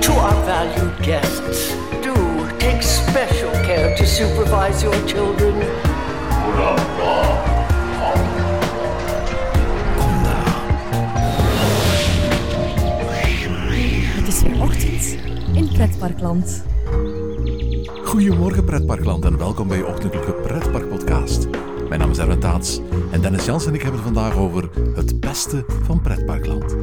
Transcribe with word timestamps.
To 0.00 0.12
our 0.12 0.44
valued 0.44 1.02
guests, 1.02 1.74
do 2.02 2.14
take 2.58 2.82
special 2.82 3.50
care 3.50 3.94
to 3.96 4.06
supervise 4.06 4.82
your 4.82 5.06
children. 5.06 5.54
Het 14.14 14.28
is 14.28 14.42
weer 14.42 14.62
ochtend 14.62 15.16
in 15.54 15.68
Pretparkland. 15.72 16.64
Goedemorgen 18.04 18.64
pretparkland 18.64 19.24
en 19.24 19.38
welkom 19.38 19.68
bij 19.68 19.76
je 19.76 19.86
ochtendelijke 19.86 20.32
pretparkpodcast. 20.32 21.48
Mijn 21.88 22.00
naam 22.00 22.10
is 22.10 22.18
Erwin 22.18 22.38
Taats 22.38 22.80
en 23.10 23.20
Dennis 23.20 23.44
Jans 23.44 23.66
en 23.66 23.74
ik 23.74 23.82
hebben 23.82 24.00
het 24.00 24.12
vandaag 24.12 24.36
over 24.36 24.68
het 24.94 25.20
beste 25.20 25.64
van 25.82 26.00
pretparkland. 26.00 26.76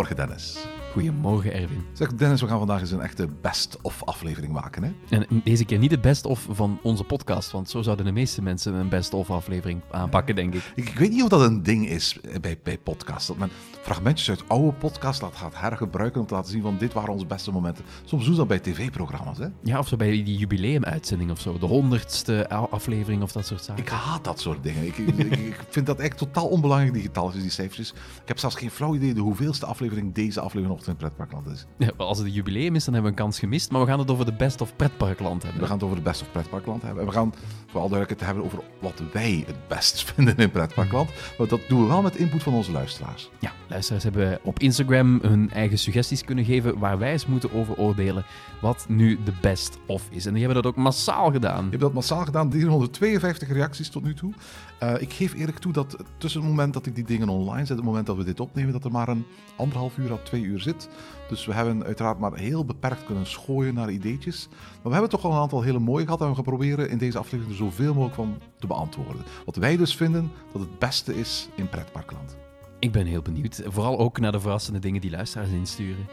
Goedemorgen 0.00 0.16
Dennis. 0.16 0.59
Goedemorgen, 0.92 1.52
Erwin. 1.52 1.84
Zeg 1.92 2.14
Dennis, 2.14 2.40
we 2.40 2.46
gaan 2.46 2.58
vandaag 2.58 2.80
eens 2.80 2.90
een 2.90 3.00
echte 3.00 3.28
best-of 3.40 4.04
aflevering 4.04 4.52
maken. 4.52 4.82
Hè? 4.82 4.92
En 5.08 5.40
deze 5.44 5.64
keer 5.64 5.78
niet 5.78 5.90
de 5.90 5.98
best-of 5.98 6.46
van 6.50 6.78
onze 6.82 7.04
podcast, 7.04 7.50
want 7.50 7.70
zo 7.70 7.82
zouden 7.82 8.04
de 8.04 8.12
meeste 8.12 8.42
mensen 8.42 8.74
een 8.74 8.88
best-of 8.88 9.30
aflevering 9.30 9.80
aanpakken, 9.90 10.34
denk 10.34 10.54
ik. 10.54 10.72
Ik, 10.74 10.88
ik 10.88 10.98
weet 10.98 11.10
niet 11.10 11.22
of 11.22 11.28
dat 11.28 11.40
een 11.40 11.62
ding 11.62 11.88
is 11.88 12.20
bij, 12.40 12.58
bij 12.62 12.78
podcasts. 12.78 13.26
Dat 13.26 13.36
men 13.36 13.50
fragmentjes 13.82 14.30
uit 14.30 14.48
oude 14.48 14.72
podcasts 14.72 15.22
laat, 15.22 15.36
gaat 15.36 15.58
hergebruiken 15.58 16.20
om 16.20 16.26
te 16.26 16.34
laten 16.34 16.50
zien 16.50 16.62
van 16.62 16.76
dit 16.78 16.92
waren 16.92 17.12
onze 17.12 17.26
beste 17.26 17.52
momenten. 17.52 17.84
Soms 18.04 18.24
doen 18.24 18.32
ze 18.32 18.38
dat 18.38 18.48
bij 18.48 18.58
tv-programma's. 18.58 19.38
Hè? 19.38 19.46
Ja, 19.62 19.78
of 19.78 19.88
zo 19.88 19.96
bij 19.96 20.10
die 20.10 20.38
jubileumuitzending 20.38 21.30
of 21.30 21.40
zo. 21.40 21.58
De 21.58 21.66
honderdste 21.66 22.48
aflevering 22.48 23.22
of 23.22 23.32
dat 23.32 23.46
soort 23.46 23.64
zaken. 23.64 23.82
Ik 23.82 23.88
haat 23.88 24.24
dat 24.24 24.40
soort 24.40 24.62
dingen. 24.62 24.86
Ik, 24.86 24.96
ik, 24.96 25.64
vind 25.68 25.86
dat 25.86 25.98
echt 25.98 26.18
totaal 26.18 26.46
onbelangrijk, 26.46 26.92
die 26.92 27.02
getalletjes, 27.02 27.42
die 27.42 27.50
cijfertjes. 27.50 27.90
Ik 27.92 28.28
heb 28.28 28.38
zelfs 28.38 28.56
geen 28.56 28.70
flauw 28.70 28.94
idee 28.94 29.14
de 29.14 29.20
hoeveelste 29.20 29.66
aflevering 29.66 30.14
deze 30.14 30.40
aflevering 30.40 30.68
nog 30.68 30.79
in 30.86 30.90
het 30.90 30.98
pretparkland 30.98 31.46
is. 31.46 31.66
Ja, 31.78 31.90
als 31.96 32.18
het 32.18 32.26
een 32.26 32.32
jubileum 32.32 32.74
is, 32.74 32.84
dan 32.84 32.94
hebben 32.94 33.12
we 33.12 33.18
een 33.18 33.24
kans 33.24 33.38
gemist. 33.38 33.70
Maar 33.70 33.80
we 33.80 33.86
gaan 33.86 33.98
het 33.98 34.10
over 34.10 34.24
de 34.24 34.32
best 34.32 34.60
of 34.60 34.76
pretparkland 34.76 35.42
hebben. 35.42 35.60
We 35.60 35.66
gaan 35.66 35.76
het 35.76 35.84
over 35.84 35.96
het 35.96 36.04
best 36.04 36.22
of 36.22 36.30
pretparkland 36.32 36.82
hebben. 36.82 37.00
En 37.00 37.08
we 37.08 37.14
gaan 37.14 37.34
vooral 37.70 37.88
duidelijkheid 37.88 38.32
hebben 38.32 38.44
over 38.44 38.68
wat 38.80 39.02
wij 39.12 39.44
het 39.46 39.68
best 39.68 40.02
vinden 40.12 40.36
in 40.36 40.50
pretparkland. 40.50 41.10
Maar 41.38 41.48
dat 41.48 41.60
doen 41.68 41.80
we 41.80 41.86
wel 41.86 42.02
met 42.02 42.16
input 42.16 42.42
van 42.42 42.52
onze 42.52 42.72
luisteraars. 42.72 43.30
Ja, 43.38 43.52
luisteraars 43.68 44.04
hebben 44.04 44.38
op 44.42 44.58
Instagram 44.58 45.18
hun 45.22 45.50
eigen 45.50 45.78
suggesties 45.78 46.24
kunnen 46.24 46.44
geven 46.44 46.78
waar 46.78 46.98
wij 46.98 47.12
eens 47.12 47.26
moeten 47.26 47.52
over 47.52 47.76
oordelen 47.76 48.24
wat 48.60 48.84
nu 48.88 49.18
de 49.24 49.32
best 49.40 49.78
of 49.86 50.08
is. 50.10 50.26
En 50.26 50.32
die 50.34 50.44
hebben 50.44 50.62
dat 50.62 50.72
ook 50.72 50.78
massaal 50.78 51.30
gedaan. 51.30 51.64
Je 51.64 51.70
hebt 51.70 51.82
dat 51.82 51.92
massaal 51.92 52.24
gedaan, 52.24 52.50
352 52.50 53.48
reacties 53.48 53.88
tot 53.88 54.02
nu 54.02 54.14
toe. 54.14 54.32
Eh, 54.78 55.00
ik 55.00 55.12
geef 55.12 55.34
eerlijk 55.34 55.58
toe 55.58 55.72
dat 55.72 55.96
tussen 56.18 56.40
het 56.40 56.50
moment 56.50 56.72
dat 56.74 56.86
ik 56.86 56.94
die 56.94 57.04
dingen 57.04 57.28
online 57.28 57.66
zet, 57.66 57.76
het 57.76 57.86
moment 57.86 58.06
dat 58.06 58.16
we 58.16 58.24
dit 58.24 58.40
opnemen, 58.40 58.72
dat 58.72 58.84
er 58.84 58.90
maar 58.90 59.08
een 59.08 59.26
anderhalf 59.56 59.96
uur 59.96 60.12
à 60.12 60.16
twee 60.16 60.42
uur 60.42 60.60
zit. 60.60 60.88
Dus 61.28 61.46
we 61.46 61.52
hebben 61.52 61.84
uiteraard 61.84 62.18
maar 62.18 62.34
heel 62.34 62.64
beperkt 62.64 63.04
kunnen 63.04 63.26
schooien 63.26 63.74
naar 63.74 63.90
ideetjes. 63.90 64.48
Maar 64.50 64.78
we 64.82 64.92
hebben 64.92 65.10
toch 65.10 65.24
al 65.24 65.32
een 65.32 65.38
aantal 65.38 65.62
hele 65.62 65.78
mooie 65.78 66.04
gehad 66.04 66.20
en 66.20 66.28
we 66.28 66.34
gaan 66.34 66.44
proberen 66.44 66.90
in 66.90 66.98
deze 66.98 67.18
aflevering 67.18 67.50
er 67.50 67.56
zoveel 67.60 67.94
mogelijk 67.94 68.14
van 68.14 68.38
te 68.58 68.66
beantwoorden. 68.66 69.24
Wat 69.44 69.56
wij 69.56 69.76
dus 69.76 69.96
vinden 69.96 70.32
dat 70.52 70.60
het 70.60 70.78
beste 70.78 71.18
is 71.18 71.48
in 71.54 71.68
pretparkland. 71.68 72.36
Ik 72.78 72.92
ben 72.92 73.06
heel 73.06 73.22
benieuwd. 73.22 73.62
Vooral 73.64 73.98
ook 73.98 74.20
naar 74.20 74.32
de 74.32 74.40
verrassende 74.40 74.78
dingen 74.78 75.00
die 75.00 75.10
luisteraars 75.10 75.50
insturen. 75.50 76.06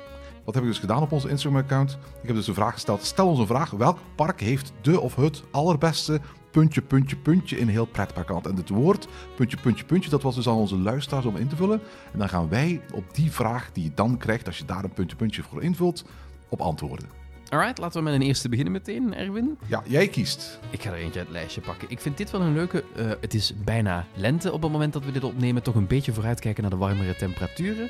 Wat 0.46 0.56
heb 0.56 0.64
ik 0.64 0.70
dus 0.70 0.80
gedaan 0.80 1.02
op 1.02 1.12
onze 1.12 1.30
Instagram-account? 1.30 1.98
Ik 2.22 2.28
heb 2.28 2.36
dus 2.36 2.48
een 2.48 2.54
vraag 2.54 2.74
gesteld. 2.74 3.04
Stel 3.04 3.28
ons 3.28 3.40
een 3.40 3.48
vraag. 3.48 3.70
Welk 3.70 3.98
park 4.16 4.40
heeft 4.40 4.74
de 4.82 5.00
of 5.00 5.16
het 5.16 5.44
allerbeste 5.52 6.22
puntje, 6.52 6.82
puntje, 6.82 7.16
puntje 7.16 7.60
in 7.60 7.68
heel 7.68 7.86
pretparkland? 7.86 8.48
En 8.48 8.56
het 8.56 8.70
woord 8.70 9.08
puntje, 9.36 9.58
puntje, 9.58 9.86
puntje, 9.86 10.10
dat 10.10 10.22
was 10.22 10.36
dus 10.36 10.48
aan 10.48 10.56
onze 10.56 10.78
luisteraars 10.78 11.26
om 11.26 11.36
in 11.36 11.48
te 11.48 11.56
vullen. 11.56 11.82
En 12.14 12.20
dan 12.20 12.30
gaan 12.30 12.50
wij 12.50 12.82
op 12.94 13.04
die 13.16 13.32
vraag 13.32 13.72
die 13.72 13.84
je 13.84 13.92
dan 13.94 14.18
krijgt, 14.18 14.48
als 14.48 14.58
je 14.58 14.66
daar 14.66 14.84
een 14.84 14.94
puntje, 14.94 15.18
puntje 15.18 15.44
voor 15.44 15.64
invult, 15.64 16.06
op 16.50 16.62
antwoorden. 16.62 17.27
Alright, 17.50 17.78
laten 17.78 17.98
we 18.04 18.10
met 18.10 18.14
een 18.20 18.28
eerste 18.28 18.50
beginnen 18.50 18.74
meteen, 18.74 19.14
Erwin. 19.16 19.58
Ja, 19.68 19.84
jij 19.86 20.08
kiest. 20.08 20.60
Ik 20.70 20.82
ga 20.82 20.90
er 20.90 20.96
eentje 20.96 21.20
uit 21.20 21.28
het 21.28 21.38
lijstje 21.38 21.62
pakken. 21.62 21.90
Ik 21.90 22.00
vind 22.00 22.18
dit 22.18 22.32
wel 22.32 22.42
een 22.42 22.54
leuke. 22.54 22.84
eh, 22.96 23.06
het 23.22 23.34
is 23.34 23.54
bijna 23.64 24.06
lente 24.16 24.52
op 24.52 24.62
het 24.62 24.72
moment 24.72 24.94
dat 24.94 25.06
we 25.06 25.12
dit 25.12 25.24
opnemen. 25.24 25.64
Toch 25.64 25.76
een 25.76 25.88
beetje 25.88 26.14
vooruitkijken 26.14 26.62
naar 26.62 26.72
de 26.72 26.78
warmere 26.78 27.16
temperaturen. 27.16 27.90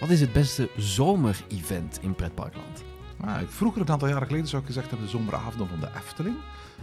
Wat 0.00 0.08
is 0.08 0.20
het 0.20 0.32
beste 0.32 0.68
zomerevent 0.76 1.98
in 2.02 2.14
pretparkland? 2.14 2.82
Ah, 3.20 3.36
vroeger, 3.48 3.80
een 3.80 3.88
aantal 3.88 4.08
jaren 4.08 4.26
geleden, 4.26 4.46
zou 4.48 4.60
ik 4.62 4.68
gezegd 4.68 4.88
hebben, 4.90 5.06
de 5.06 5.12
zomeravonden 5.12 5.68
van 5.68 5.80
de 5.80 5.88
Efteling. 5.96 6.36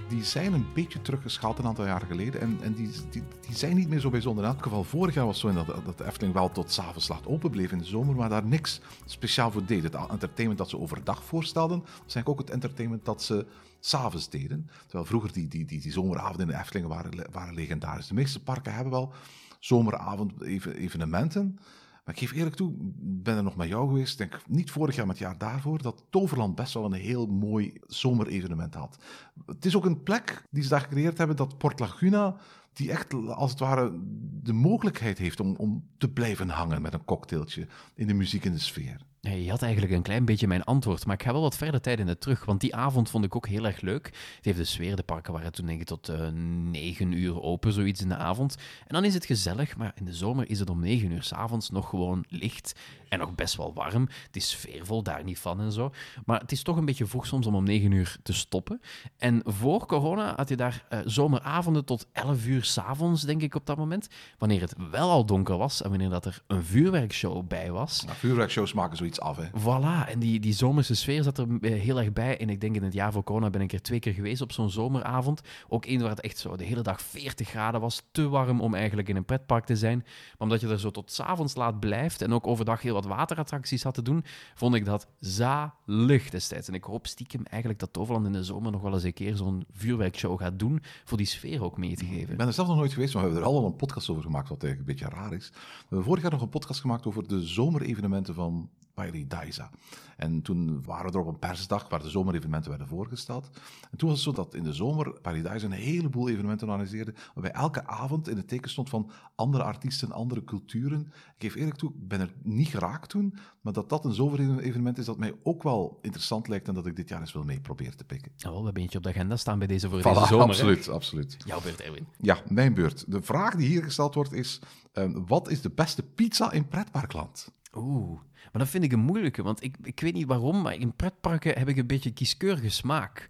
Die 0.09 0.23
zijn 0.23 0.53
een 0.53 0.66
beetje 0.73 1.01
teruggeschaald 1.01 1.59
een 1.59 1.66
aantal 1.66 1.85
jaren 1.85 2.07
geleden. 2.07 2.41
En, 2.41 2.57
en 2.61 2.73
die, 2.73 2.89
die, 3.09 3.23
die 3.47 3.56
zijn 3.56 3.75
niet 3.75 3.89
meer 3.89 4.00
zo 4.00 4.09
bijzonder. 4.09 4.44
In 4.44 4.50
elk 4.50 4.63
geval, 4.63 4.83
vorig 4.83 5.13
jaar 5.13 5.25
was 5.25 5.41
het 5.41 5.56
zo 5.56 5.66
dat, 5.66 5.85
dat 5.85 5.97
de 5.97 6.06
Efteling 6.06 6.33
wel 6.33 6.51
tot 6.51 6.72
s'avonds 6.72 7.07
laat 7.07 7.28
open 7.28 7.51
bleef 7.51 7.72
in 7.72 7.78
de 7.78 7.85
zomer, 7.85 8.16
maar 8.16 8.29
daar 8.29 8.45
niks 8.45 8.81
speciaal 9.06 9.51
voor 9.51 9.66
deed. 9.66 9.83
Het 9.83 9.95
entertainment 9.95 10.57
dat 10.57 10.69
ze 10.69 10.79
overdag 10.79 11.23
voorstelden, 11.23 11.79
was 11.79 11.94
eigenlijk 11.97 12.29
ook 12.29 12.39
het 12.39 12.50
entertainment 12.50 13.06
dat 13.06 13.23
ze 13.23 13.45
s'avonds 13.79 14.29
deden. 14.29 14.69
Terwijl 14.83 15.06
vroeger 15.06 15.33
die, 15.33 15.47
die, 15.47 15.66
die, 15.66 15.81
die 15.81 15.91
zomeravonden 15.91 16.47
in 16.47 16.53
de 16.53 16.59
Efteling 16.59 16.88
waren, 16.88 17.12
waren 17.31 17.53
legendarisch. 17.53 18.07
De 18.07 18.13
meeste 18.13 18.44
parken 18.44 18.73
hebben 18.73 18.91
wel 18.91 19.13
zomeravond 19.59 20.41
even, 20.41 20.75
evenementen. 20.75 21.59
Maar 22.05 22.13
ik 22.13 22.19
geef 22.19 22.31
eerlijk 22.31 22.55
toe, 22.55 22.73
ben 22.99 23.38
er 23.38 23.43
nog 23.43 23.55
met 23.55 23.67
jou 23.67 23.88
geweest, 23.88 24.17
denk 24.17 24.41
niet 24.47 24.71
vorig 24.71 24.95
jaar, 24.95 25.05
maar 25.05 25.16
het 25.16 25.23
jaar 25.23 25.38
daarvoor, 25.38 25.81
dat 25.81 26.03
Toverland 26.09 26.55
best 26.55 26.73
wel 26.73 26.85
een 26.85 26.93
heel 26.93 27.25
mooi 27.25 27.73
zomerevenement 27.88 28.73
had. 28.73 28.97
Het 29.45 29.66
is 29.66 29.75
ook 29.75 29.85
een 29.85 30.03
plek 30.03 30.44
die 30.51 30.63
ze 30.63 30.69
daar 30.69 30.81
gecreëerd 30.81 31.17
hebben, 31.17 31.35
dat 31.35 31.57
Port 31.57 31.79
Laguna, 31.79 32.35
die 32.73 32.91
echt 32.91 33.13
als 33.13 33.51
het 33.51 33.59
ware 33.59 33.99
de 34.44 34.53
mogelijkheid 34.53 35.17
heeft 35.17 35.39
om, 35.39 35.55
om 35.55 35.88
te 35.97 36.09
blijven 36.09 36.49
hangen 36.49 36.81
met 36.81 36.94
een 36.94 37.05
cocktailtje 37.05 37.67
in 37.95 38.07
de 38.07 38.13
muziek 38.13 38.45
en 38.45 38.51
de 38.51 38.59
sfeer. 38.59 39.01
Je 39.34 39.50
had 39.50 39.62
eigenlijk 39.62 39.94
een 39.94 40.02
klein 40.02 40.25
beetje 40.25 40.47
mijn 40.47 40.63
antwoord, 40.63 41.06
maar 41.06 41.16
ik 41.16 41.24
ga 41.24 41.31
wel 41.31 41.41
wat 41.41 41.58
verder 41.58 41.81
tijd 41.81 42.00
in 42.00 42.08
het 42.08 42.22
terug, 42.22 42.46
want 42.46 42.62
die 42.62 42.75
avond 42.75 43.09
vond 43.09 43.25
ik 43.25 43.36
ook 43.36 43.47
heel 43.47 43.66
erg 43.66 43.81
leuk. 43.81 44.06
Het 44.06 44.46
heeft 44.46 44.58
de 44.58 44.63
sfeer, 44.63 44.96
de 44.96 45.03
parken 45.03 45.34
waren 45.34 45.52
toen 45.52 45.66
denk 45.66 45.80
ik 45.80 45.88
tot 45.88 46.09
eh, 46.09 46.28
negen 46.72 47.12
uur 47.12 47.41
open, 47.41 47.74
zoiets 47.74 48.02
in 48.02 48.09
de 48.09 48.16
avond. 48.16 48.56
En 48.88 48.94
dan 48.94 49.06
is 49.06 49.13
het 49.13 49.25
gezellig, 49.25 49.78
maar 49.78 49.91
in 49.96 50.06
de 50.06 50.13
zomer 50.13 50.50
is 50.50 50.59
het 50.59 50.69
om 50.69 50.80
negen 50.80 51.12
uur 51.12 51.24
s'avonds 51.24 51.69
nog 51.69 51.90
gewoon 51.90 52.25
licht 52.28 52.74
en 53.09 53.19
nog 53.19 53.36
best 53.36 53.56
wel 53.56 53.74
warm. 53.74 54.08
Het 54.25 54.36
is 54.36 54.50
sfeervol, 54.50 55.03
daar 55.03 55.24
niet 55.24 55.40
van 55.40 55.59
en 55.59 55.72
zo. 55.72 55.92
Maar 56.25 56.40
het 56.40 56.52
is 56.52 56.63
toch 56.63 56.78
een 56.78 56.86
beetje 56.86 57.06
vroeg 57.06 57.25
soms 57.25 57.46
om 57.46 57.56
om 57.56 57.63
negen 57.63 57.92
uur 57.92 58.18
te 58.24 58.34
stoppen. 58.34 58.81
En 59.18 59.42
voor 59.46 59.86
corona 59.86 60.34
had 60.36 60.50
je 60.50 60.56
daar 60.56 60.86
eh, 60.90 61.00
zomeravonden 61.06 61.86
tot 61.86 62.07
elf 62.12 62.46
uur 62.46 62.63
s'avonds, 62.63 63.22
denk 63.22 63.42
ik 63.42 63.56
op 63.56 63.66
dat 63.66 63.78
moment. 63.78 64.07
Wanneer 64.38 64.62
het 64.62 64.75
wel 64.92 65.09
al 65.09 65.25
donker 65.25 65.57
was 65.57 65.81
en 65.81 65.90
wanneer 65.90 66.09
dat 66.09 66.25
er 66.25 66.42
een 66.47 66.63
vuurwerkshow 66.63 67.47
bij 67.47 67.72
was. 67.72 68.03
Nou, 68.03 68.18
vuurwerkshows 68.18 68.74
maken 68.74 68.97
zoiets 68.97 69.14
af, 69.19 69.37
hè. 69.37 69.45
Voilà, 69.59 70.09
en 70.09 70.19
die, 70.19 70.39
die 70.39 70.53
zomerse 70.53 70.95
sfeer 70.95 71.23
zat 71.23 71.37
er 71.37 71.47
eh, 71.61 71.81
heel 71.81 71.99
erg 71.99 72.13
bij. 72.13 72.39
En 72.39 72.49
ik 72.49 72.61
denk 72.61 72.75
in 72.75 72.83
het 72.83 72.93
jaar 72.93 73.11
voor 73.11 73.23
corona 73.23 73.49
ben 73.49 73.61
ik 73.61 73.73
er 73.73 73.81
twee 73.81 73.99
keer 73.99 74.13
geweest 74.13 74.41
op 74.41 74.51
zo'n 74.51 74.69
zomeravond. 74.69 75.41
Ook 75.67 75.85
één 75.85 76.01
waar 76.01 76.09
het 76.09 76.21
echt 76.21 76.37
zo 76.37 76.55
de 76.55 76.63
hele 76.63 76.81
dag 76.81 77.01
40 77.01 77.49
graden 77.49 77.81
was. 77.81 78.01
Te 78.11 78.29
warm 78.29 78.61
om 78.61 78.73
eigenlijk 78.73 79.09
in 79.09 79.15
een 79.15 79.25
pretpark 79.25 79.65
te 79.65 79.75
zijn. 79.75 79.97
Maar 79.97 80.35
omdat 80.37 80.61
je 80.61 80.67
er 80.67 80.79
zo 80.79 80.91
tot 80.91 81.11
's 81.11 81.19
avonds 81.19 81.55
laat 81.55 81.79
blijft 81.79 82.21
en 82.21 82.33
ook 82.33 82.47
overdag 82.47 82.81
heel 82.81 82.93
wat 82.93 83.05
waterattracties 83.05 83.83
had 83.83 83.93
te 83.93 84.01
doen, 84.01 84.23
vond 84.55 84.75
ik 84.75 84.85
dat 84.85 85.07
zalig 85.19 86.29
destijds. 86.29 86.67
En 86.67 86.73
ik 86.73 86.83
hoop 86.83 87.07
stiekem 87.07 87.43
eigenlijk 87.45 87.79
dat 87.79 87.93
Toverland 87.93 88.25
in 88.25 88.31
de 88.31 88.43
zomer 88.43 88.71
nog 88.71 88.81
wel 88.81 88.93
eens 88.93 89.03
een 89.03 89.13
keer 89.13 89.35
zo'n 89.35 89.65
vuurwerkshow 89.71 90.39
gaat 90.39 90.59
doen, 90.59 90.81
voor 91.03 91.17
die 91.17 91.27
sfeer 91.27 91.63
ook 91.63 91.77
mee 91.77 91.95
te 91.95 92.05
geven. 92.05 92.31
Ik 92.31 92.37
ben 92.37 92.47
er 92.47 92.53
zelf 92.53 92.67
nog 92.67 92.77
nooit 92.77 92.93
geweest, 92.93 93.13
maar 93.13 93.23
we 93.23 93.29
hebben 93.29 93.49
er 93.49 93.55
al 93.55 93.65
een 93.65 93.75
podcast 93.75 94.09
over 94.09 94.23
gemaakt, 94.23 94.49
wat 94.49 94.63
eigenlijk 94.63 94.89
een 94.89 95.07
beetje 95.07 95.21
raar 95.21 95.33
is. 95.33 95.49
We 95.49 95.59
hebben 95.79 96.03
vorig 96.03 96.21
jaar 96.21 96.31
nog 96.31 96.41
een 96.41 96.49
podcast 96.49 96.79
gemaakt 96.79 97.05
over 97.05 97.27
de 97.27 97.41
zomerevenementen 97.41 98.33
van 98.33 98.69
Paradise. 98.95 99.69
En 100.17 100.41
toen 100.41 100.83
waren 100.83 101.12
we 101.12 101.18
er 101.18 101.24
op 101.24 101.27
een 101.33 101.39
persdag 101.39 101.89
waar 101.89 102.01
de 102.01 102.09
zomerevenementen 102.09 102.69
werden 102.69 102.88
voorgesteld. 102.88 103.50
En 103.92 103.97
toen 103.97 104.09
was 104.09 104.25
het 104.25 104.36
zo 104.36 104.42
dat 104.44 104.53
in 104.56 104.63
de 104.63 104.74
zomer 104.74 105.19
Paradise 105.21 105.65
een 105.65 105.71
heleboel 105.71 106.30
evenementen 106.30 106.68
organiseerde, 106.69 107.13
waarbij 107.33 107.51
elke 107.51 107.88
avond 107.88 108.27
in 108.27 108.38
het 108.38 108.47
teken 108.47 108.69
stond 108.69 108.89
van 108.89 109.12
andere 109.36 109.63
artiesten, 109.63 110.12
andere 110.12 110.44
culturen. 110.44 111.00
Ik 111.07 111.33
geef 111.38 111.56
eerlijk 111.56 111.77
toe, 111.77 111.89
ik 111.89 112.07
ben 112.07 112.19
er 112.19 112.33
niet 112.44 112.68
geraakt 112.68 113.09
toen, 113.09 113.38
maar 113.62 113.74
dat 113.74 113.89
dat 113.89 114.06
een 114.06 114.13
zomerevenement 114.13 114.97
is 114.97 115.06
dat 115.06 115.18
mij 115.18 115.33
ook 115.44 115.63
wel 115.63 116.00
interessant 116.01 116.47
lijkt 116.47 116.68
en 116.68 116.74
dat 116.74 116.86
ik 116.86 116.95
dit 116.95 117.09
jaar 117.09 117.19
eens 117.19 117.33
wil 117.33 117.44
mee 117.44 117.59
proberen 117.59 117.97
te 117.97 118.03
pikken. 118.03 118.31
Nou, 118.38 118.57
we 118.57 118.63
hebben 118.63 118.81
eentje 118.81 118.97
op 118.97 119.03
de 119.03 119.09
agenda 119.09 119.36
staan 119.36 119.57
bij 119.57 119.68
deze 119.68 119.89
voor 119.89 120.00
Voilà, 120.00 120.03
deze 120.03 120.25
zomer. 120.25 120.38
hè? 120.38 120.44
absoluut, 120.44 120.89
absoluut. 120.89 121.38
Jouw 121.45 121.62
beurt, 121.62 121.81
Erwin. 121.81 122.07
Ja, 122.18 122.38
mijn 122.50 122.74
beurt. 122.74 123.12
De 123.12 123.21
vraag 123.21 123.56
die 123.56 123.68
hier 123.68 123.83
gesteld 123.83 124.15
wordt 124.15 124.33
is: 124.33 124.59
ehm, 124.94 125.25
wat 125.25 125.50
is 125.50 125.62
de 125.62 125.69
beste 125.69 126.03
pizza 126.03 126.51
in 126.51 126.68
pretparkland? 126.68 127.53
Oeh, 127.75 128.19
maar 128.51 128.62
dat 128.62 128.68
vind 128.68 128.83
ik 128.83 128.92
een 128.92 129.00
moeilijke, 129.00 129.44
want 129.44 129.63
ik, 129.63 129.75
ik 129.83 130.00
weet 130.00 130.13
niet 130.13 130.27
waarom, 130.27 130.62
maar 130.62 130.74
in 130.74 130.95
pretparken 130.95 131.57
heb 131.57 131.68
ik 131.68 131.77
een 131.77 131.88
beetje 131.88 132.13
kieskeurige 132.13 132.69
smaak. 132.69 133.27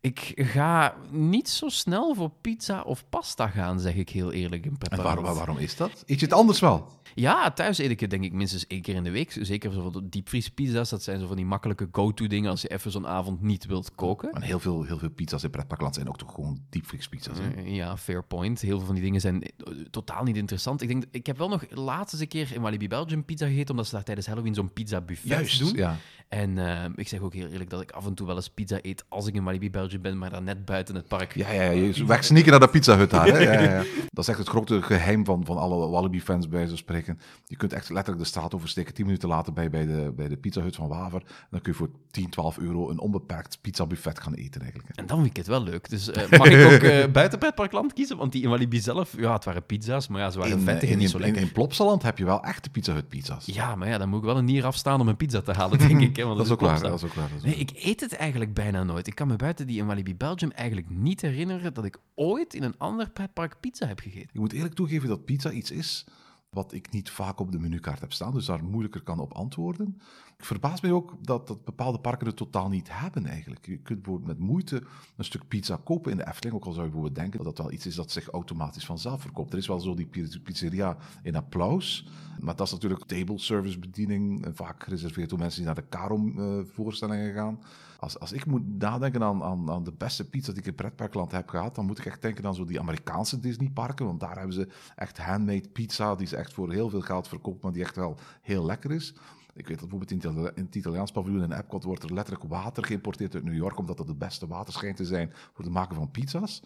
Ik 0.00 0.32
ga 0.36 0.94
niet 1.10 1.48
zo 1.48 1.68
snel 1.68 2.14
voor 2.14 2.30
pizza 2.40 2.82
of 2.82 3.04
pasta 3.08 3.48
gaan, 3.48 3.80
zeg 3.80 3.94
ik 3.94 4.08
heel 4.08 4.32
eerlijk 4.32 4.64
in 4.64 4.70
En 4.70 4.78
pretparkland. 4.78 5.16
waar, 5.16 5.24
waar- 5.26 5.34
waarom 5.34 5.58
is 5.58 5.76
dat? 5.76 6.02
Eet 6.06 6.18
je 6.20 6.26
het 6.26 6.34
anders 6.34 6.60
wel? 6.60 6.94
Ja, 7.14 7.50
thuis 7.52 7.78
eet 7.78 7.90
ik 7.90 8.00
het 8.00 8.10
denk 8.10 8.24
ik 8.24 8.32
minstens 8.32 8.66
één 8.66 8.82
keer 8.82 8.94
in 8.94 9.04
de 9.04 9.10
week. 9.10 9.36
Zeker 9.40 9.72
zo 9.72 9.82
van 9.82 9.92
de 9.92 10.08
diepvriespizza's. 10.08 10.88
Dat 10.90 11.02
zijn 11.02 11.20
zo 11.20 11.26
van 11.26 11.36
die 11.36 11.44
makkelijke 11.44 11.88
go-to 11.92 12.26
dingen 12.26 12.50
als 12.50 12.62
je 12.62 12.68
even 12.68 12.90
zo'n 12.90 13.06
avond 13.06 13.40
niet 13.42 13.66
wilt 13.66 13.94
koken. 13.94 14.30
Maar 14.32 14.42
heel 14.42 14.58
veel, 14.60 14.82
heel 14.82 14.98
veel 14.98 15.10
pizza's 15.10 15.42
in 15.42 15.50
pretparkland 15.50 15.94
zijn 15.94 16.08
ook 16.08 16.18
toch 16.18 16.34
gewoon 16.34 16.60
diepvriespizza's. 16.70 17.38
Eh, 17.38 17.74
Ja, 17.74 17.96
fair 17.96 18.24
point. 18.24 18.60
Heel 18.60 18.76
veel 18.76 18.86
van 18.86 18.94
die 18.94 19.04
dingen 19.04 19.20
zijn 19.20 19.42
eh, 19.42 19.50
totaal 19.90 20.22
niet 20.24 20.36
interessant. 20.36 20.82
Ik, 20.82 20.88
denk, 20.88 21.04
ik 21.10 21.26
heb 21.26 21.38
wel 21.38 21.48
nog 21.48 21.64
laatst 21.70 22.12
eens 22.12 22.22
een 22.22 22.28
keer 22.28 22.52
in 22.54 22.60
Walibi 22.60 22.88
Belgium 22.88 23.24
pizza 23.24 23.46
gegeten, 23.46 23.70
omdat 23.70 23.86
ze 23.86 23.94
daar 23.94 24.04
tijdens 24.04 24.26
Halloween 24.26 24.54
zo'n 24.54 24.72
pizza 24.72 25.00
buffet 25.00 25.28
Juist, 25.28 25.58
doen. 25.58 25.72
ja. 25.74 25.96
En 26.28 26.58
eh, 26.58 26.90
ik 26.96 27.08
zeg 27.08 27.20
ook 27.20 27.34
heel 27.34 27.48
eerlijk 27.48 27.70
dat 27.70 27.80
ik 27.80 27.90
af 27.90 28.06
en 28.06 28.14
toe 28.14 28.26
wel 28.26 28.36
eens 28.36 28.48
pizza 28.50 28.78
eet 28.82 29.04
als 29.08 29.26
ik 29.26 29.34
in 29.34 29.44
Walibi 29.44 29.70
Belgium 29.70 29.85
ben, 30.00 30.18
maar 30.18 30.30
dan 30.30 30.44
net 30.44 30.64
buiten 30.64 30.94
het 30.94 31.08
park. 31.08 31.34
Ja, 31.34 31.50
ja, 31.52 31.62
ja, 31.62 31.70
je 31.70 32.04
wegsneaken 32.04 32.50
naar 32.50 32.60
de 32.60 32.68
Pizza 32.68 32.96
Hut 32.96 33.10
daar. 33.10 33.26
Hè? 33.26 33.38
Ja, 33.46 33.52
ja, 33.52 33.60
ja. 33.60 33.82
Dat 34.10 34.24
is 34.24 34.28
echt 34.28 34.38
het 34.38 34.48
grote 34.48 34.82
geheim 34.82 35.24
van, 35.24 35.44
van 35.44 35.56
alle 35.58 35.88
Wallaby-fans 35.88 36.48
bij 36.48 36.66
zo 36.66 36.76
spreken. 36.76 37.18
Je 37.46 37.56
kunt 37.56 37.72
echt 37.72 37.88
letterlijk 37.90 38.22
de 38.24 38.28
straat 38.28 38.54
oversteken, 38.54 38.94
10 38.94 39.04
minuten 39.04 39.28
later 39.28 39.52
bij, 39.52 39.70
bij, 39.70 39.86
de, 39.86 40.12
bij 40.16 40.28
de 40.28 40.36
Pizza 40.36 40.60
Hut 40.60 40.76
van 40.76 40.88
Waver. 40.88 41.20
En 41.20 41.46
dan 41.50 41.60
kun 41.60 41.72
je 41.72 41.78
voor 41.78 41.90
10, 42.10 42.30
12 42.30 42.58
euro 42.58 42.90
een 42.90 42.98
onbeperkt 42.98 43.58
pizza-buffet 43.60 44.20
gaan 44.20 44.34
eten 44.34 44.60
eigenlijk. 44.60 44.90
hè. 44.94 45.02
En 45.02 45.06
dan 45.08 45.16
vind 45.16 45.30
ik 45.30 45.36
het 45.36 45.46
wel 45.46 45.62
leuk. 45.62 45.88
Dus 45.90 46.10
eh, 46.10 46.38
mag 46.38 46.48
ik 46.48 46.72
ook 46.72 46.80
eh 46.80 47.12
buiten 47.12 47.38
pretparkland 47.38 47.92
kiezen? 47.92 48.16
Want 48.16 48.32
die 48.32 48.42
in 48.42 48.48
Walibi 48.48 48.80
zelf, 48.80 49.14
ja, 49.16 49.32
het 49.32 49.44
waren 49.44 49.66
pizza's, 49.66 50.08
maar 50.08 50.20
ja, 50.20 50.30
ze 50.30 50.38
waren 50.38 50.58
In, 50.58 50.64
vettig 50.64 50.88
in, 50.88 50.94
en 50.94 50.98
niet 50.98 51.10
zo 51.10 51.16
in, 51.16 51.22
lekker. 51.22 51.42
in 51.42 51.52
Plopsaland 51.52 52.02
heb 52.02 52.18
je 52.18 52.24
wel 52.24 52.42
echte 52.42 52.70
Pizza 52.70 52.92
Hut 52.92 53.08
pizza's. 53.08 53.46
Ja, 53.46 53.74
maar 53.74 53.88
ja, 53.88 53.98
dan 53.98 54.08
moet 54.08 54.18
ik 54.18 54.24
wel 54.24 54.36
een 54.36 54.44
nier 54.44 54.64
afstaan 54.64 55.00
om 55.00 55.08
een 55.08 55.16
pizza 55.16 55.40
te 55.40 55.52
halen, 55.52 55.78
denk 55.78 56.00
ik. 56.00 56.16
Hè, 56.16 56.24
want 56.24 56.36
dat 56.38 56.46
is 56.46 56.52
ook 56.52 56.60
waar. 56.60 56.80
Dat 56.80 56.94
is 56.94 57.04
ook 57.04 57.14
waar. 57.14 57.28
Nee, 57.42 57.52
waar. 57.52 57.60
ik 57.60 57.70
eet 57.74 58.00
het 58.00 58.16
eigenlijk 58.16 58.54
bijna 58.54 58.84
nooit. 58.84 59.06
Ik 59.06 59.14
kan 59.14 59.26
me 59.28 59.36
buiten 59.36 59.66
die 59.66 59.75
in 59.78 59.86
Walibi 59.86 60.16
Belgium 60.16 60.50
eigenlijk 60.50 60.90
niet 60.90 61.20
herinneren 61.20 61.74
dat 61.74 61.84
ik 61.84 61.98
ooit 62.14 62.54
in 62.54 62.62
een 62.62 62.78
ander 62.78 63.10
pretpark 63.10 63.60
pizza 63.60 63.86
heb 63.86 64.00
gegeten. 64.00 64.30
Ik 64.32 64.40
moet 64.40 64.52
eerlijk 64.52 64.74
toegeven 64.74 65.08
dat 65.08 65.24
pizza 65.24 65.50
iets 65.50 65.70
is 65.70 66.06
wat 66.50 66.72
ik 66.72 66.90
niet 66.90 67.10
vaak 67.10 67.40
op 67.40 67.52
de 67.52 67.58
menukaart 67.58 68.00
heb 68.00 68.12
staan, 68.12 68.32
dus 68.32 68.46
daar 68.46 68.64
moeilijker 68.64 69.02
kan 69.02 69.18
op 69.18 69.32
antwoorden. 69.32 70.00
Ik 70.36 70.44
verbaas 70.44 70.80
mij 70.80 70.92
ook 70.92 71.14
dat, 71.20 71.46
dat 71.46 71.64
bepaalde 71.64 71.98
parken 71.98 72.26
het 72.26 72.36
totaal 72.36 72.68
niet 72.68 72.88
hebben 72.90 73.26
eigenlijk. 73.26 73.66
Je 73.66 73.78
kunt 73.78 74.02
bijvoorbeeld 74.02 74.38
met 74.38 74.48
moeite 74.48 74.82
een 75.16 75.24
stuk 75.24 75.48
pizza 75.48 75.80
kopen 75.84 76.10
in 76.10 76.16
de 76.16 76.26
Efteling, 76.26 76.56
ook 76.56 76.64
al 76.64 76.72
zou 76.72 76.84
je 76.84 76.90
bijvoorbeeld 76.90 77.20
denken 77.20 77.44
dat 77.44 77.56
dat 77.56 77.66
wel 77.66 77.74
iets 77.74 77.86
is 77.86 77.94
dat 77.94 78.10
zich 78.10 78.28
automatisch 78.28 78.84
vanzelf 78.84 79.20
verkoopt. 79.20 79.52
Er 79.52 79.58
is 79.58 79.66
wel 79.66 79.80
zo 79.80 79.94
die 79.94 80.06
pi- 80.06 80.40
pizzeria 80.42 80.96
in 81.22 81.36
Applaus, 81.36 82.08
maar 82.40 82.56
dat 82.56 82.66
is 82.66 82.72
natuurlijk 82.72 83.04
table 83.04 83.38
service 83.38 83.78
bediening, 83.78 84.44
en 84.44 84.56
vaak 84.56 84.82
gereserveerd 84.82 85.30
door 85.30 85.38
mensen 85.38 85.58
die 85.58 85.66
naar 85.66 85.82
de 85.82 85.88
Karom-voorstellingen 85.88 87.34
gaan. 87.34 87.58
Als, 87.98 88.18
als 88.18 88.32
ik 88.32 88.46
moet 88.46 88.78
nadenken 88.78 89.22
aan, 89.22 89.42
aan, 89.42 89.70
aan 89.70 89.84
de 89.84 89.92
beste 89.92 90.28
pizza 90.28 90.52
die 90.52 90.60
ik 90.60 90.66
in 90.66 90.74
pretparkland 90.74 91.32
heb 91.32 91.48
gehad, 91.48 91.74
dan 91.74 91.86
moet 91.86 91.98
ik 91.98 92.06
echt 92.06 92.22
denken 92.22 92.46
aan 92.46 92.54
zo 92.54 92.64
die 92.64 92.80
Amerikaanse 92.80 93.40
Disneyparken, 93.40 94.06
want 94.06 94.20
daar 94.20 94.36
hebben 94.36 94.54
ze 94.54 94.68
echt 94.96 95.18
handmade 95.18 95.68
pizza, 95.68 96.14
die 96.14 96.26
ze 96.26 96.36
echt 96.36 96.52
voor 96.52 96.72
heel 96.72 96.90
veel 96.90 97.00
geld 97.00 97.28
verkoopt, 97.28 97.62
maar 97.62 97.72
die 97.72 97.82
echt 97.82 97.96
wel 97.96 98.18
heel 98.42 98.64
lekker 98.64 98.92
is. 98.92 99.14
Ik 99.54 99.68
weet 99.68 99.80
dat 99.80 99.88
bijvoorbeeld 99.88 100.24
in 100.24 100.62
het, 100.64 100.74
Italiaans 100.74 101.12
paviljoen 101.12 101.42
in 101.42 101.52
Epcot 101.52 101.84
wordt 101.84 102.02
er 102.02 102.12
letterlijk 102.12 102.48
water 102.48 102.84
geïmporteerd 102.84 103.34
uit 103.34 103.44
New 103.44 103.54
York, 103.54 103.78
omdat 103.78 103.96
dat 103.96 104.08
het 104.08 104.18
beste 104.18 104.46
water 104.46 104.72
schijnt 104.72 104.96
te 104.96 105.04
zijn 105.04 105.32
voor 105.52 105.64
het 105.64 105.74
maken 105.74 105.96
van 105.96 106.10
pizza's. 106.10 106.62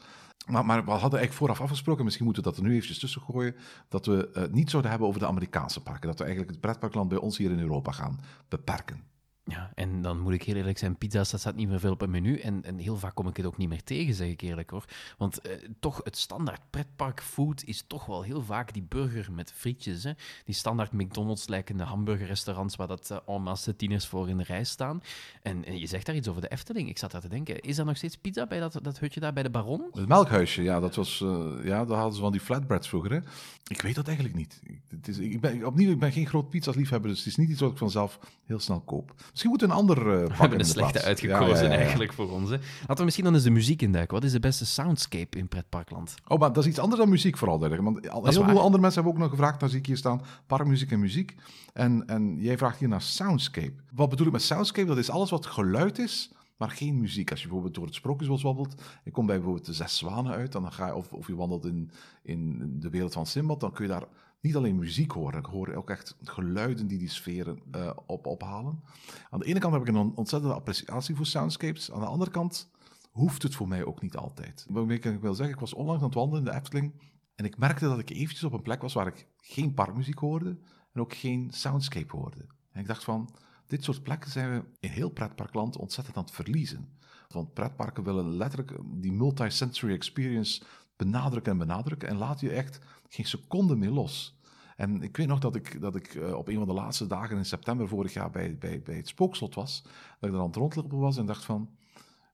Maar, 0.47 0.67
maar 0.67 0.85
we 0.85 0.91
hadden 0.91 1.19
eigenlijk 1.19 1.33
vooraf 1.33 1.61
afgesproken, 1.61 2.05
misschien 2.05 2.25
moeten 2.25 2.43
we 2.43 2.49
dat 2.49 2.59
er 2.59 2.65
nu 2.65 2.73
eventjes 2.73 2.99
tussen 2.99 3.23
gooien, 3.23 3.55
dat 3.88 4.06
we 4.06 4.31
eh, 4.31 4.43
het 4.43 4.53
niet 4.53 4.71
zouden 4.71 4.91
hebben 4.91 5.09
over 5.09 5.21
de 5.21 5.26
Amerikaanse 5.26 5.83
parken. 5.83 6.09
Dat 6.09 6.19
we 6.19 6.25
eigenlijk 6.25 6.53
het 6.53 6.61
pretparkland 6.61 7.09
bij 7.09 7.19
ons 7.19 7.38
hier 7.38 7.50
in 7.50 7.61
Europa 7.61 7.93
gaan 7.93 8.21
beperken. 8.49 9.10
Ja, 9.44 9.70
en 9.75 10.02
dan 10.02 10.20
moet 10.20 10.32
ik 10.32 10.42
heel 10.42 10.54
eerlijk 10.54 10.78
zijn, 10.78 10.98
pizza's, 10.98 11.31
dat 11.31 11.40
staat 11.40 11.54
niet 11.54 11.69
meer 11.69 11.81
veel 11.81 11.92
op 11.92 12.00
het 12.00 12.10
menu. 12.10 12.38
En, 12.38 12.64
en 12.64 12.78
heel 12.78 12.96
vaak 12.96 13.14
kom 13.14 13.28
ik 13.28 13.37
het 13.37 13.46
ook 13.46 13.56
niet 13.56 13.69
meer 13.69 13.82
tegen, 13.82 14.14
zeg 14.14 14.28
ik 14.28 14.40
eerlijk 14.40 14.70
hoor. 14.70 14.84
Want 15.19 15.40
eh, 15.40 15.52
toch, 15.81 16.00
het 16.04 16.16
standaard 16.16 16.60
pretparkfood 16.70 17.64
is 17.64 17.84
toch 17.87 18.06
wel 18.06 18.22
heel 18.22 18.42
vaak 18.42 18.72
die 18.72 18.82
burger 18.82 19.32
met 19.32 19.52
frietjes. 19.52 20.04
Hè? 20.04 20.12
Die 20.44 20.54
standaard 20.54 20.92
McDonald's-lijkende 20.92 21.84
hamburgerrestaurants 21.84 22.76
waar 22.76 22.87
dat 22.87 23.10
eh, 23.10 23.34
en 23.34 23.42
masse 23.42 23.76
tieners 23.76 24.06
voor 24.06 24.28
in 24.28 24.37
de 24.37 24.44
rij 24.44 24.64
staan. 24.64 25.02
En, 25.42 25.64
en 25.64 25.78
je 25.78 25.87
zegt 25.87 26.06
daar 26.06 26.16
iets 26.16 26.28
over 26.28 26.40
de 26.40 26.48
Efteling. 26.48 26.88
Ik 26.88 26.98
zat 26.98 27.10
daar 27.10 27.20
te 27.20 27.28
denken, 27.28 27.60
is 27.60 27.78
er 27.78 27.84
nog 27.84 27.96
steeds 27.96 28.16
pizza 28.16 28.46
bij 28.46 28.60
dat, 28.60 28.78
dat 28.82 28.98
hutje 28.98 29.20
daar 29.20 29.32
bij 29.32 29.42
de 29.42 29.50
Baron? 29.50 29.88
Het 29.92 30.08
melkhuisje, 30.08 30.62
ja, 30.62 30.81
dat 30.81 30.94
was, 30.94 31.20
eh, 31.20 31.64
ja, 31.64 31.84
daar 31.84 31.96
hadden 31.96 32.14
ze 32.14 32.20
van 32.20 32.32
die 32.32 32.40
flatbreads 32.40 32.88
vroeger. 32.88 33.12
Hè? 33.12 33.20
Ik 33.66 33.82
weet 33.82 33.94
dat 33.94 34.06
eigenlijk 34.06 34.37
niet. 34.37 34.60
Het 34.88 35.08
is, 35.08 35.19
ik 35.19 35.40
ben, 35.40 35.66
opnieuw, 35.66 35.90
ik 35.90 35.98
ben 35.98 36.12
geen 36.12 36.26
groot 36.26 36.50
pizza's 36.50 36.75
liefhebber, 36.75 37.10
dus 37.10 37.19
het 37.19 37.28
is 37.28 37.37
niet 37.37 37.50
iets 37.50 37.60
wat 37.60 37.70
ik 37.70 37.78
vanzelf 37.78 38.19
heel 38.44 38.60
snel 38.60 38.81
koop. 38.81 39.14
Misschien 39.31 39.50
moeten 39.50 39.69
we 39.69 39.75
een 39.75 39.81
ander 39.81 39.99
eh 39.99 40.29
We 40.29 40.35
hebben 40.35 40.59
een 40.59 40.65
slechte 40.65 40.93
plaats. 40.93 41.06
uitgekozen 41.06 41.67
Ja, 41.67 41.73
ja, 41.73 41.79
eigenlijk 41.79 42.12
voor 42.12 42.31
ons. 42.31 42.50
Hè. 42.50 42.56
Laten 42.81 42.97
we 42.97 43.05
misschien 43.05 43.25
dan 43.25 43.35
eens 43.35 43.43
de 43.43 43.50
muziek 43.50 43.82
induiken. 43.82 44.15
Wat 44.15 44.25
is 44.25 44.32
de 44.32 44.41
beste 44.41 44.67
soundscape 44.67 45.38
in 45.38 45.49
pretparkland? 45.49 46.15
Oh, 46.29 46.38
maar 46.38 46.53
dat 46.53 46.62
is 46.65 46.71
iets 46.71 46.79
anders 46.79 47.00
dan 47.00 47.11
muziek 47.11 47.37
vooral. 47.37 47.59
Want 47.59 48.09
al, 48.09 48.25
heel 48.25 48.41
waar. 48.41 48.50
veel 48.50 48.61
andere 48.61 48.82
mensen 48.82 49.03
hebben 49.03 49.12
ook 49.12 49.19
nog 49.19 49.31
gevraagd, 49.31 49.61
daar 49.61 49.69
zie 49.69 49.79
ik 49.79 49.87
hier 49.87 49.97
staan, 49.97 50.23
parkmuziek 50.47 50.91
en 50.91 51.00
muziek. 51.00 51.35
En, 51.73 52.06
en 52.06 52.37
jij 52.38 52.59
vraagt 52.59 52.79
hier 52.79 52.88
naar 52.88 53.03
soundscape. 53.03 53.73
Wat 53.94 54.09
bedoel 54.09 54.27
ik 54.27 54.32
met 54.32 54.43
soundscape? 54.43 54.88
Dat 54.88 54.99
is 54.99 55.11
alles 55.11 55.31
wat 55.31 55.47
geluid 55.47 55.99
is, 55.99 56.31
maar 56.56 56.71
geen 56.71 57.00
muziek. 57.00 57.31
Als 57.31 57.41
je 57.41 57.47
bijvoorbeeld 57.47 57.75
door 57.75 57.85
het 57.85 57.94
Sprookjesbos 57.94 58.43
wandelt, 58.43 58.75
je 59.05 59.11
komt 59.11 59.26
bij 59.26 59.37
bijvoorbeeld 59.37 59.67
de 59.67 59.73
Zes 59.73 59.97
Zwanen 59.97 60.33
uit, 60.33 60.53
dan 60.53 60.73
ga 60.73 60.87
je, 60.87 60.94
of, 60.94 61.12
of 61.12 61.26
je 61.26 61.37
wandelt 61.37 61.65
in, 61.65 61.91
in 62.23 62.73
de 62.81 62.91
wereld 62.91 63.12
van 63.12 63.26
Simbad, 63.26 63.61
dan 63.61 63.73
kun 63.73 63.85
je 63.85 63.91
daar 63.91 64.05
niet 64.40 64.56
alleen 64.56 64.78
muziek 64.78 65.12
horen, 65.12 65.42
dan 65.42 65.52
hoor 65.52 65.75
ook 65.75 65.90
echt 65.90 66.16
geluiden 66.22 66.87
die 66.87 66.98
die 66.98 67.08
sferen 67.08 67.62
eh, 67.70 67.90
op, 68.06 68.26
ophalen. 68.26 68.82
Aan 69.31 69.38
de 69.38 69.46
ene 69.46 69.58
kant 69.58 69.72
heb 69.72 69.82
ik 69.82 69.88
een 69.88 70.16
ontzettende 70.16 70.54
appreciatie 70.54 71.14
voor 71.14 71.26
soundscapes, 71.26 71.92
aan 71.92 72.00
de 72.00 72.06
andere 72.06 72.31
kant 72.31 72.70
hoeft 73.10 73.42
het 73.42 73.54
voor 73.54 73.69
mij 73.69 73.84
ook 73.84 74.02
niet 74.02 74.16
altijd. 74.16 74.66
Wat 74.69 74.90
ik 74.90 75.04
wil 75.20 75.34
zeggen, 75.34 75.54
ik 75.54 75.60
was 75.60 75.75
onlangs 75.75 76.00
aan 76.00 76.08
het 76.08 76.16
wandelen 76.16 76.44
in 76.44 76.50
de 76.50 76.56
Efteling 76.56 76.92
en 77.34 77.44
ik 77.44 77.58
merkte 77.58 77.84
dat 77.84 77.98
ik 77.98 78.10
eventjes 78.10 78.44
op 78.44 78.52
een 78.52 78.62
plek 78.62 78.82
was 78.82 78.92
waar 78.92 79.06
ik 79.06 79.26
geen 79.37 79.75
parkmuziek 79.75 80.19
hoorde 80.19 80.58
en 80.92 81.00
ook 81.00 81.14
geen 81.14 81.50
soundscape 81.50 82.16
hoorde. 82.16 82.46
En 82.72 82.81
ik 82.81 82.87
dacht 82.87 83.04
van, 83.04 83.31
dit 83.66 83.84
soort 83.84 84.02
plekken 84.02 84.31
zijn 84.31 84.50
we 84.50 84.64
in 84.81 84.90
heel 84.90 85.10
pretparkland 85.10 85.76
ontzettend 85.76 86.16
aan 86.16 86.25
het 86.25 86.32
verliezen. 86.32 86.98
Want 87.28 87.54
pretparken 87.54 88.04
willen 88.04 88.37
letterlijk 88.37 88.78
die 88.84 89.12
multi-sensory 89.12 89.92
experience 89.92 90.62
benadrukken 90.96 91.52
en 91.52 91.58
benadrukken 91.58 92.08
en 92.08 92.16
laat 92.16 92.40
je 92.40 92.50
echt 92.50 92.81
geen 93.11 93.27
seconde 93.27 93.77
meer 93.77 93.91
los. 93.91 94.39
En 94.77 95.03
ik 95.03 95.17
weet 95.17 95.27
nog 95.27 95.39
dat 95.39 95.55
ik, 95.55 95.81
dat 95.81 95.95
ik 95.95 96.15
eh, 96.15 96.35
op 96.35 96.49
een 96.49 96.57
van 96.57 96.67
de 96.67 96.73
laatste 96.73 97.07
dagen 97.07 97.37
in 97.37 97.45
september 97.45 97.89
vorig 97.89 98.12
jaar 98.12 98.31
bij, 98.31 98.59
bij, 98.59 98.83
bij 98.83 98.97
het 98.97 99.09
Spookslot 99.09 99.55
was, 99.55 99.83
dat 100.21 100.29
ik 100.29 100.35
er 100.35 100.41
aan 100.41 100.47
het 100.47 100.57
rondlopen 100.57 100.99
was 100.99 101.17
en 101.17 101.27
dacht 101.27 101.45
van, 101.45 101.71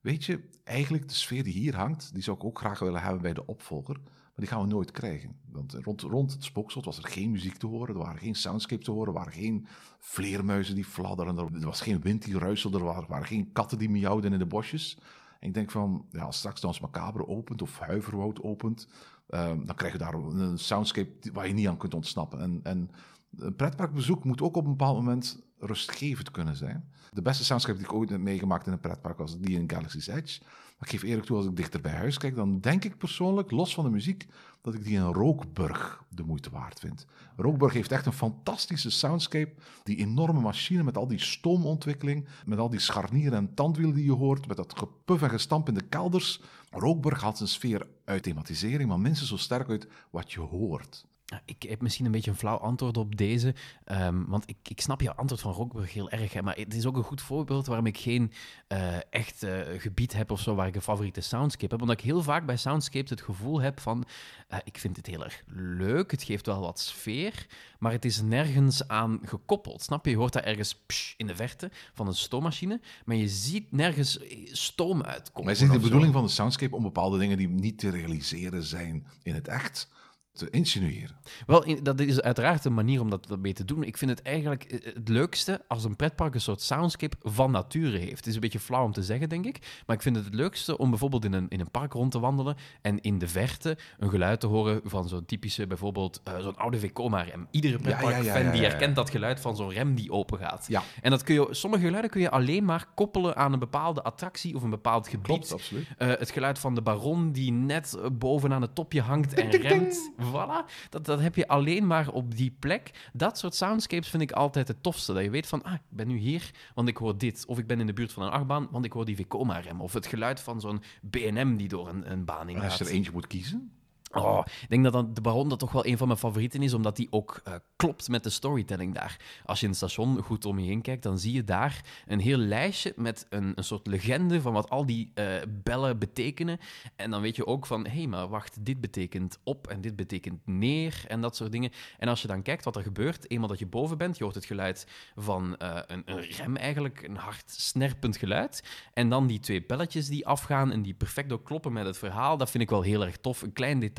weet 0.01 0.25
je, 0.25 0.49
eigenlijk 0.65 1.09
de 1.09 1.15
sfeer 1.15 1.43
die 1.43 1.53
hier 1.53 1.77
hangt, 1.77 2.11
die 2.15 2.23
zou 2.23 2.37
ik 2.37 2.45
ook 2.45 2.59
graag 2.59 2.79
willen 2.79 3.03
hebben 3.03 3.23
bij 3.23 3.33
de 3.33 3.47
opvolger, 3.47 3.95
maar 4.05 4.45
die 4.45 4.47
gaan 4.47 4.61
we 4.61 4.67
nooit 4.67 4.91
krijgen. 4.91 5.37
Want 5.51 5.73
rond, 5.73 6.01
rond 6.01 6.33
het 6.33 6.45
Spookslot 6.45 6.85
was 6.85 6.99
er 6.99 7.09
geen 7.09 7.31
muziek 7.31 7.57
te 7.57 7.67
horen, 7.67 7.95
er 7.95 8.01
waren 8.01 8.19
geen 8.19 8.35
soundscape 8.35 8.85
te 8.85 8.91
horen, 8.91 9.07
er 9.07 9.19
waren 9.19 9.33
geen 9.33 9.67
vleermuizen 9.99 10.75
die 10.75 10.85
fladderen, 10.85 11.39
er 11.39 11.61
was 11.61 11.81
geen 11.81 12.01
wind 12.01 12.25
die 12.25 12.39
ruiselde, 12.39 12.79
er 12.79 12.85
waren, 12.85 13.09
waren 13.09 13.27
geen 13.27 13.53
katten 13.53 13.79
die 13.79 13.91
miauwden 13.91 14.33
in 14.33 14.39
de 14.39 14.47
bosjes. 14.47 14.99
En 15.41 15.49
ik 15.49 15.55
denk 15.55 15.71
van, 15.71 16.07
ja, 16.11 16.23
als 16.23 16.39
straks 16.39 16.61
Dans 16.61 16.81
Macabre 16.81 17.27
opent 17.27 17.63
of 17.63 17.79
Huiverwoud 17.79 18.43
opent, 18.43 18.89
ehm, 19.29 19.65
dan 19.65 19.75
krijg 19.77 19.93
je 19.93 19.99
daar 19.99 20.15
een 20.15 20.59
soundscape 20.59 21.33
waar 21.33 21.47
je 21.47 21.55
niet 21.55 21.69
aan 21.69 21.77
kunt 21.77 21.95
ontsnappen. 21.95 22.41
En, 22.41 22.61
en 22.63 22.91
een 23.37 23.55
pretparkbezoek 23.55 24.25
moet 24.25 24.43
ook 24.43 24.57
op 24.57 24.65
een 24.65 24.71
bepaald 24.71 24.97
moment 24.97 25.45
rustgevend 25.59 26.31
kunnen 26.31 26.57
zijn. 26.57 26.91
De 27.11 27.23
beste 27.23 27.45
soundscape 27.45 27.79
die 27.79 27.87
ik 27.87 27.93
ooit 27.93 28.11
heb 28.11 28.21
meegemaakt 28.21 28.67
in 28.67 28.73
een 28.73 28.81
pretpark 28.81 29.19
was 29.19 29.39
die 29.39 29.59
in 29.59 29.71
Galaxy's 29.71 30.07
Edge. 30.07 30.41
Maar 30.79 30.89
ik 30.89 31.01
geef 31.01 31.03
eerlijk 31.03 31.27
toe, 31.27 31.37
als 31.37 31.47
ik 31.47 31.57
dichter 31.57 31.81
bij 31.81 31.93
huis 31.93 32.19
kijk, 32.19 32.35
dan 32.35 32.61
denk 32.61 32.85
ik 32.85 32.99
persoonlijk, 32.99 33.51
los 33.51 33.75
van 33.75 33.85
de 33.85 33.91
muziek, 33.91 34.27
dat 34.61 34.75
ik 34.75 34.85
die 34.85 34.95
in 34.95 35.13
Rookburg 35.13 36.05
de 36.09 36.23
moeite 36.23 36.51
waard 36.51 36.81
vind. 36.81 37.07
Rookburg 37.37 37.73
heeft 37.73 37.93
echt 37.93 38.07
een 38.07 38.13
fantastische 38.13 38.91
soundscape. 38.91 39.55
Die 39.83 39.97
enorme 39.97 40.41
machine 40.41 40.83
met 40.83 40.97
al 40.97 41.07
die 41.07 41.21
stoomontwikkeling, 41.21 42.29
met 42.47 42.59
al 42.59 42.71
die 42.71 42.81
scharnieren 42.81 43.39
en 43.39 43.55
tandwielen 43.55 43.95
die 43.95 44.05
je 44.05 44.13
hoort, 44.13 44.47
met 44.49 44.57
dat 44.57 44.79
gepuf 44.79 45.23
en 45.23 45.31
gestamp 45.31 45.69
in 45.69 45.75
de 45.75 45.89
kelders. 45.89 46.41
Rookburg 46.71 47.21
haalt 47.21 47.37
zijn 47.37 47.49
sfeer 47.49 47.87
uit 48.05 48.23
thematisering, 48.23 48.89
maar 48.89 49.01
minstens 49.01 49.31
zo 49.31 49.37
sterk 49.37 49.69
uit 49.69 49.89
wat 50.11 50.33
je 50.33 50.41
hoort. 50.41 51.07
Ik 51.45 51.63
heb 51.63 51.83
misschien 51.83 52.07
een 52.07 52.13
beetje 52.13 52.31
een 52.31 52.37
flauw 52.37 52.57
antwoord 52.57 52.97
op 52.97 53.17
deze, 53.17 53.55
ehm, 53.85 54.25
want 54.27 54.49
ik, 54.49 54.57
ik 54.69 54.81
snap 54.81 55.01
je 55.01 55.15
antwoord 55.15 55.41
van 55.41 55.53
Rockburg 55.53 55.93
heel 55.93 56.11
erg, 56.11 56.33
hè, 56.33 56.43
maar 56.43 56.57
het 56.57 56.75
is 56.75 56.87
ook 56.87 56.97
een 56.97 57.03
goed 57.03 57.21
voorbeeld 57.21 57.67
waarom 57.67 57.87
ik 57.87 57.99
geen 57.99 58.33
eh, 58.67 58.97
echt 59.11 59.43
eh, 59.43 59.61
gebied 59.79 60.13
heb 60.13 60.31
of 60.31 60.41
zo 60.41 60.55
waar 60.55 60.67
ik 60.67 60.75
een 60.75 60.83
favoriete 60.83 61.21
soundscape 61.21 61.73
heb. 61.73 61.81
Omdat 61.81 61.99
ik 61.99 62.05
heel 62.05 62.23
vaak 62.23 62.47
bij 62.47 62.57
soundscapes 62.57 63.11
het 63.11 63.21
gevoel 63.21 63.61
heb 63.61 63.81
van, 63.81 64.05
eh, 64.49 64.59
ik 64.65 64.79
vind 64.79 64.97
het 64.97 65.07
heel 65.07 65.25
erg 65.25 65.43
leuk, 65.57 66.11
het 66.11 66.23
geeft 66.23 66.47
wel 66.47 66.61
wat 66.61 66.81
sfeer, 66.81 67.47
maar 67.79 67.93
het 67.93 68.05
is 68.05 68.21
nergens 68.21 68.89
aan 68.89 69.21
gekoppeld. 69.23 69.83
Snap 69.83 70.05
je? 70.05 70.11
Je 70.11 70.17
hoort 70.17 70.33
daar 70.33 70.45
ergens 70.45 70.75
psh, 70.75 71.15
in 71.17 71.27
de 71.27 71.37
verte 71.37 71.71
van 71.95 72.07
een 72.07 72.15
stoommachine, 72.15 72.81
maar 73.05 73.17
je 73.17 73.29
ziet 73.29 73.73
nergens 73.73 74.19
stoom 74.45 75.03
uitkomen. 75.03 75.45
Maar 75.45 75.53
is 75.53 75.61
het 75.61 75.73
de 75.73 75.79
bedoeling 75.79 76.13
van 76.13 76.25
de 76.25 76.31
soundscape 76.31 76.77
om 76.77 76.83
bepaalde 76.83 77.19
dingen 77.19 77.37
die 77.37 77.49
niet 77.49 77.79
te 77.79 77.91
realiseren 77.91 78.63
zijn 78.63 79.07
in 79.23 79.35
het 79.35 79.49
echt, 79.49 79.89
te 80.37 80.51
insinueren. 80.51 81.17
Wel, 81.47 81.65
in- 81.65 81.83
dat 81.83 82.01
is 82.01 82.21
uiteraard 82.21 82.65
een 82.65 82.75
manier 82.75 83.01
om 83.01 83.11
dat, 83.11 83.27
dat 83.29 83.39
mee 83.39 83.53
te 83.53 83.65
doen. 83.65 83.83
Ik 83.83 83.97
vind 83.97 84.11
het 84.11 84.23
eigenlijk 84.23 84.65
eh, 84.65 84.95
het 84.95 85.09
leukste 85.09 85.61
als 85.69 85.85
een 85.85 85.97
pretpark 85.97 86.35
een 86.35 86.41
soort 86.41 86.61
soundscape 86.61 87.17
van 87.23 87.51
nature 87.51 87.99
heeft. 87.99 88.17
Het 88.17 88.27
is 88.27 88.35
een 88.35 88.41
beetje 88.41 88.61
flauw 88.61 88.85
om 88.85 88.93
te 88.93 89.03
zeggen, 89.03 89.29
denk 89.29 89.45
ik. 89.47 89.83
Maar 89.87 89.97
ik 89.97 90.03
vind 90.03 90.17
het 90.17 90.25
het 90.25 90.35
leukste 90.35 90.79
om 90.79 90.91
bijvoorbeeld 90.91 91.25
in 91.25 91.33
een, 91.33 91.47
in 91.49 91.61
een 91.61 91.71
park 91.71 91.93
rond 91.93 92.11
te 92.11 92.19
wandelen 92.19 92.57
en 92.83 93.01
in 93.01 93.19
de 93.19 93.29
verte 93.29 93.77
een 93.99 94.11
geluid 94.11 94.41
te 94.41 94.47
horen 94.47 94.81
van 94.85 95.09
zo'n 95.09 95.25
typische, 95.25 95.67
bijvoorbeeld 95.67 96.21
eh, 96.25 96.39
zo'n 96.39 96.57
oude 96.57 96.79
Vekoma-rem. 96.79 97.47
Iedere 97.51 97.79
pretparkfan 97.79 98.25
ja, 98.25 98.39
ja, 98.39 98.51
die 98.51 98.61
ja, 98.61 98.69
herkent 98.69 98.97
dat 98.97 99.11
geluid 99.11 99.41
van 99.41 99.57
zo'n 99.57 99.71
rem 99.71 99.95
die 99.95 100.11
open 100.13 100.39
gaat. 100.39 100.65
Ja. 100.69 100.83
En 101.03 101.11
dat 101.11 101.23
kun 101.23 101.35
je, 101.35 101.47
sommige 101.51 101.83
geluiden 101.83 102.11
kun 102.11 102.21
je 102.21 102.31
alleen 102.31 102.65
maar 102.65 102.87
koppelen 102.95 103.37
aan 103.37 103.53
een 103.53 103.59
bepaalde 103.59 104.03
attractie 104.03 104.55
of 104.55 104.63
een 104.63 104.71
bepaald 104.71 105.09
gebied. 105.09 105.27
Klopt, 105.27 105.53
absoluut. 105.53 105.87
Eh, 105.99 106.09
het 106.09 106.31
geluid 106.31 106.59
van 106.59 106.75
de 106.75 106.83
baron 106.83 107.33
die 107.33 107.53
net 107.53 107.99
bovenaan 108.13 108.63
het 108.63 108.75
topje 108.75 109.01
hangt 109.01 109.35
en 109.35 109.51
remt. 109.51 110.13
Voilà. 110.29 110.89
Dat, 110.91 111.05
dat 111.05 111.21
heb 111.21 111.35
je 111.35 111.49
alleen 111.49 111.87
maar 111.87 112.09
op 112.09 112.37
die 112.37 112.57
plek. 112.59 113.11
Dat 113.13 113.39
soort 113.39 113.55
soundscapes 113.55 114.09
vind 114.09 114.23
ik 114.23 114.33
altijd 114.33 114.69
het 114.69 114.83
tofste. 114.83 115.13
Dat 115.13 115.23
je 115.23 115.31
weet 115.31 115.47
van, 115.47 115.63
ah, 115.63 115.73
ik 115.73 115.81
ben 115.89 116.09
nu 116.09 116.17
hier, 116.17 116.51
want 116.75 116.89
ik 116.89 116.97
hoor 116.97 117.19
dit. 117.19 117.45
Of 117.47 117.59
ik 117.59 117.67
ben 117.67 117.81
in 117.81 117.87
de 117.87 117.93
buurt 117.93 118.13
van 118.13 118.23
een 118.23 118.31
achtbaan, 118.31 118.69
want 118.71 118.85
ik 118.85 118.93
hoor 118.93 119.05
die 119.05 119.17
Vekoma-rem. 119.17 119.81
Of 119.81 119.93
het 119.93 120.07
geluid 120.07 120.41
van 120.41 120.61
zo'n 120.61 120.83
BNM 121.03 121.57
die 121.57 121.69
door 121.69 121.89
een, 121.89 122.11
een 122.11 122.25
baan 122.25 122.49
En 122.49 122.55
in 122.55 122.63
als 122.63 122.79
je 122.79 122.85
er 122.85 122.91
eentje 122.91 123.13
moet 123.13 123.27
kiezen, 123.27 123.71
Oh, 124.13 124.43
ik 124.63 124.69
denk 124.69 124.93
dat 124.93 125.15
de 125.15 125.21
Baron 125.21 125.49
dat 125.49 125.59
toch 125.59 125.73
wel 125.73 125.87
een 125.87 125.97
van 125.97 126.07
mijn 126.07 126.19
favorieten 126.19 126.63
is, 126.63 126.75
omdat 126.75 126.97
die 126.97 127.07
ook 127.11 127.41
eh, 127.45 127.55
klopt 127.77 128.09
met 128.09 128.25
de 128.25 128.31
storytelling 128.31 128.95
daar. 128.95 129.17
Als 129.45 129.59
je 129.59 129.65
in 129.65 129.71
het 129.71 129.81
station 129.81 130.23
goed 130.23 130.45
om 130.45 130.59
je 130.59 130.67
heen 130.67 130.83
kijkt, 130.83 131.03
dan 131.03 131.19
zie 131.19 131.33
je 131.33 131.45
daar 131.45 131.81
een 132.07 132.21
heel 132.21 132.37
lijstje 132.37 132.93
met 132.97 133.27
een, 133.29 133.53
een 133.55 133.65
soort 133.65 133.87
legende 133.87 134.41
van 134.41 134.53
wat 134.53 134.71
al 134.71 134.87
die 134.87 135.11
eh, 135.15 135.25
bellen 135.49 135.99
betekenen. 135.99 136.59
En 136.97 137.11
dan 137.11 137.21
weet 137.21 137.37
je 137.37 137.47
ook 137.47 137.67
van, 137.67 137.87
hé, 137.87 137.93
hey, 137.93 138.07
maar 138.07 138.29
wacht, 138.29 138.65
dit 138.65 138.81
betekent 138.81 139.39
op 139.45 139.67
en 139.67 139.81
dit 139.81 139.97
betekent 139.97 140.41
neer 140.45 141.05
en 141.09 141.21
dat 141.21 141.37
soort 141.37 141.53
dingen. 141.53 141.71
En 141.99 142.09
als 142.09 142.23
je 142.23 142.29
dan 142.29 142.43
kijkt 142.43 142.65
wat 142.65 142.77
er 142.77 142.83
gebeurt, 142.83 143.31
eenmaal 143.31 143.49
dat 143.49 143.59
je 143.59 143.67
boven 143.67 143.99
bent, 143.99 144.19
je 144.19 144.25
hoort 144.25 144.37
het 144.37 144.45
geluid 144.45 144.87
van 145.17 145.57
eh, 145.57 145.79
een, 145.87 146.03
een 146.05 146.21
rem 146.21 146.57
eigenlijk, 146.57 147.03
een 147.03 147.17
hard 147.17 147.51
snerpend 147.51 148.17
geluid. 148.17 148.63
En 148.93 149.09
dan 149.09 149.27
die 149.27 149.41
twee 149.41 149.67
belletjes 149.67 150.09
die 150.09 150.27
afgaan 150.27 150.73
en 150.73 150.83
die 150.83 150.95
perfect 150.95 151.33
ook 151.33 151.45
kloppen 151.45 151.73
met 151.73 151.87
het 151.87 151.99
verhaal, 151.99 152.37
dat 152.37 152.51
vind 152.51 152.63
ik 152.63 152.71
wel 152.71 152.83
heel 152.83 153.05
erg 153.05 153.17
tof. 153.17 153.43
Een 153.43 153.53
klein 153.53 153.79
detail 153.79 153.95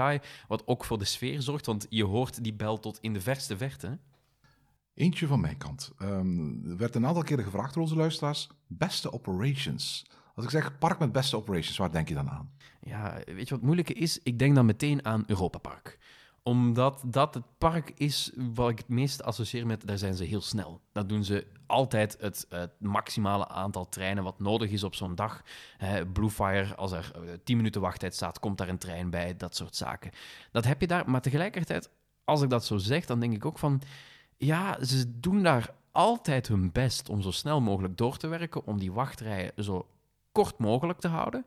wat 0.47 0.67
ook 0.67 0.85
voor 0.85 0.97
de 0.97 1.05
sfeer 1.05 1.41
zorgt, 1.41 1.65
want 1.65 1.85
je 1.89 2.03
hoort 2.03 2.43
die 2.43 2.53
bel 2.53 2.79
tot 2.79 2.97
in 3.01 3.13
de 3.13 3.21
verste 3.21 3.57
verte. 3.57 3.99
Eentje 4.93 5.27
van 5.27 5.39
mijn 5.39 5.57
kant. 5.57 5.91
Ehm, 5.97 6.69
er 6.69 6.77
werd 6.77 6.95
een 6.95 7.05
aantal 7.05 7.23
keren 7.23 7.43
gevraagd 7.43 7.73
door 7.73 7.83
onze 7.83 7.95
luisteraars: 7.95 8.49
beste 8.67 9.13
operations. 9.13 10.05
Als 10.35 10.45
ik 10.45 10.51
zeg 10.51 10.77
park 10.77 10.99
met 10.99 11.11
beste 11.11 11.37
operations, 11.37 11.77
waar 11.77 11.91
denk 11.91 12.07
je 12.07 12.13
dan 12.13 12.29
aan? 12.29 12.51
Ja, 12.81 13.13
weet 13.13 13.27
je 13.27 13.35
wat 13.35 13.49
het 13.49 13.61
moeilijke 13.61 13.93
is? 13.93 14.19
Ik 14.23 14.39
denk 14.39 14.55
dan 14.55 14.65
meteen 14.65 15.05
aan 15.05 15.23
Europa 15.27 15.57
Park 15.57 15.99
omdat 16.47 17.03
dat 17.05 17.33
het 17.33 17.43
park 17.57 17.91
is 17.95 18.31
wat 18.35 18.69
ik 18.69 18.77
het 18.77 18.87
meest 18.87 19.23
associeer 19.23 19.65
met, 19.65 19.87
daar 19.87 19.97
zijn 19.97 20.15
ze 20.15 20.23
heel 20.23 20.41
snel. 20.41 20.81
Dat 20.91 21.09
doen 21.09 21.23
ze 21.23 21.47
altijd 21.67 22.17
het, 22.19 22.47
maximale 22.79 23.47
aantal 23.47 23.89
treinen 23.89 24.23
wat 24.23 24.39
nodig 24.39 24.71
is 24.71 24.83
op 24.83 24.95
zo'n 24.95 25.15
dag. 25.15 25.41
Bluefire, 26.13 26.75
als 26.75 26.91
er 26.91 27.11
eh, 27.15 27.21
10 27.43 27.57
minuten 27.57 27.81
wachttijd 27.81 28.15
staat, 28.15 28.39
komt 28.39 28.57
daar 28.57 28.69
een 28.69 28.77
trein 28.77 29.09
bij, 29.09 29.37
dat 29.37 29.55
soort 29.55 29.75
zaken. 29.75 30.11
Dat 30.51 30.65
heb 30.65 30.81
je 30.81 30.87
daar, 30.87 31.09
maar 31.09 31.21
tegelijkertijd, 31.21 31.89
als 32.23 32.41
ik 32.41 32.49
dat 32.49 32.65
zo 32.65 32.77
zeg, 32.77 33.05
dan 33.05 33.19
denk 33.19 33.33
ik 33.33 33.45
ook 33.45 33.59
van, 33.59 33.81
ja, 34.37 34.83
ze 34.83 35.19
doen 35.19 35.43
daar 35.43 35.73
altijd 35.91 36.47
hun 36.47 36.71
best 36.71 37.09
om 37.09 37.21
zo 37.21 37.31
snel 37.31 37.61
mogelijk 37.61 37.97
door 37.97 38.17
te 38.17 38.27
werken, 38.27 38.65
om 38.65 38.79
die 38.79 38.91
wachtrijen 38.91 39.51
zo 39.57 39.87
kort 40.31 40.57
mogelijk 40.57 40.99
te 40.99 41.07
houden. 41.07 41.45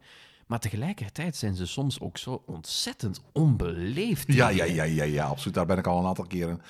Maar 0.51 0.61
tegelijkertijd 0.61 1.37
zijn 1.37 1.55
ze 1.55 1.67
soms 1.67 2.01
ook 2.01 2.19
zo 2.19 2.43
ontzettend 2.47 3.23
onbeleefd. 3.33 4.33
Ja, 4.33 4.49
ja, 4.49 4.65
ja, 4.65 4.83
ja, 4.83 5.05
ja, 5.05 5.25
absoluut. 5.25 5.55
Daar 5.55 5.67
ben 5.67 5.79
ik 5.79 5.87
al 5.87 5.99
een 5.99 6.07
aantal 6.07 6.27
keren 6.27 6.61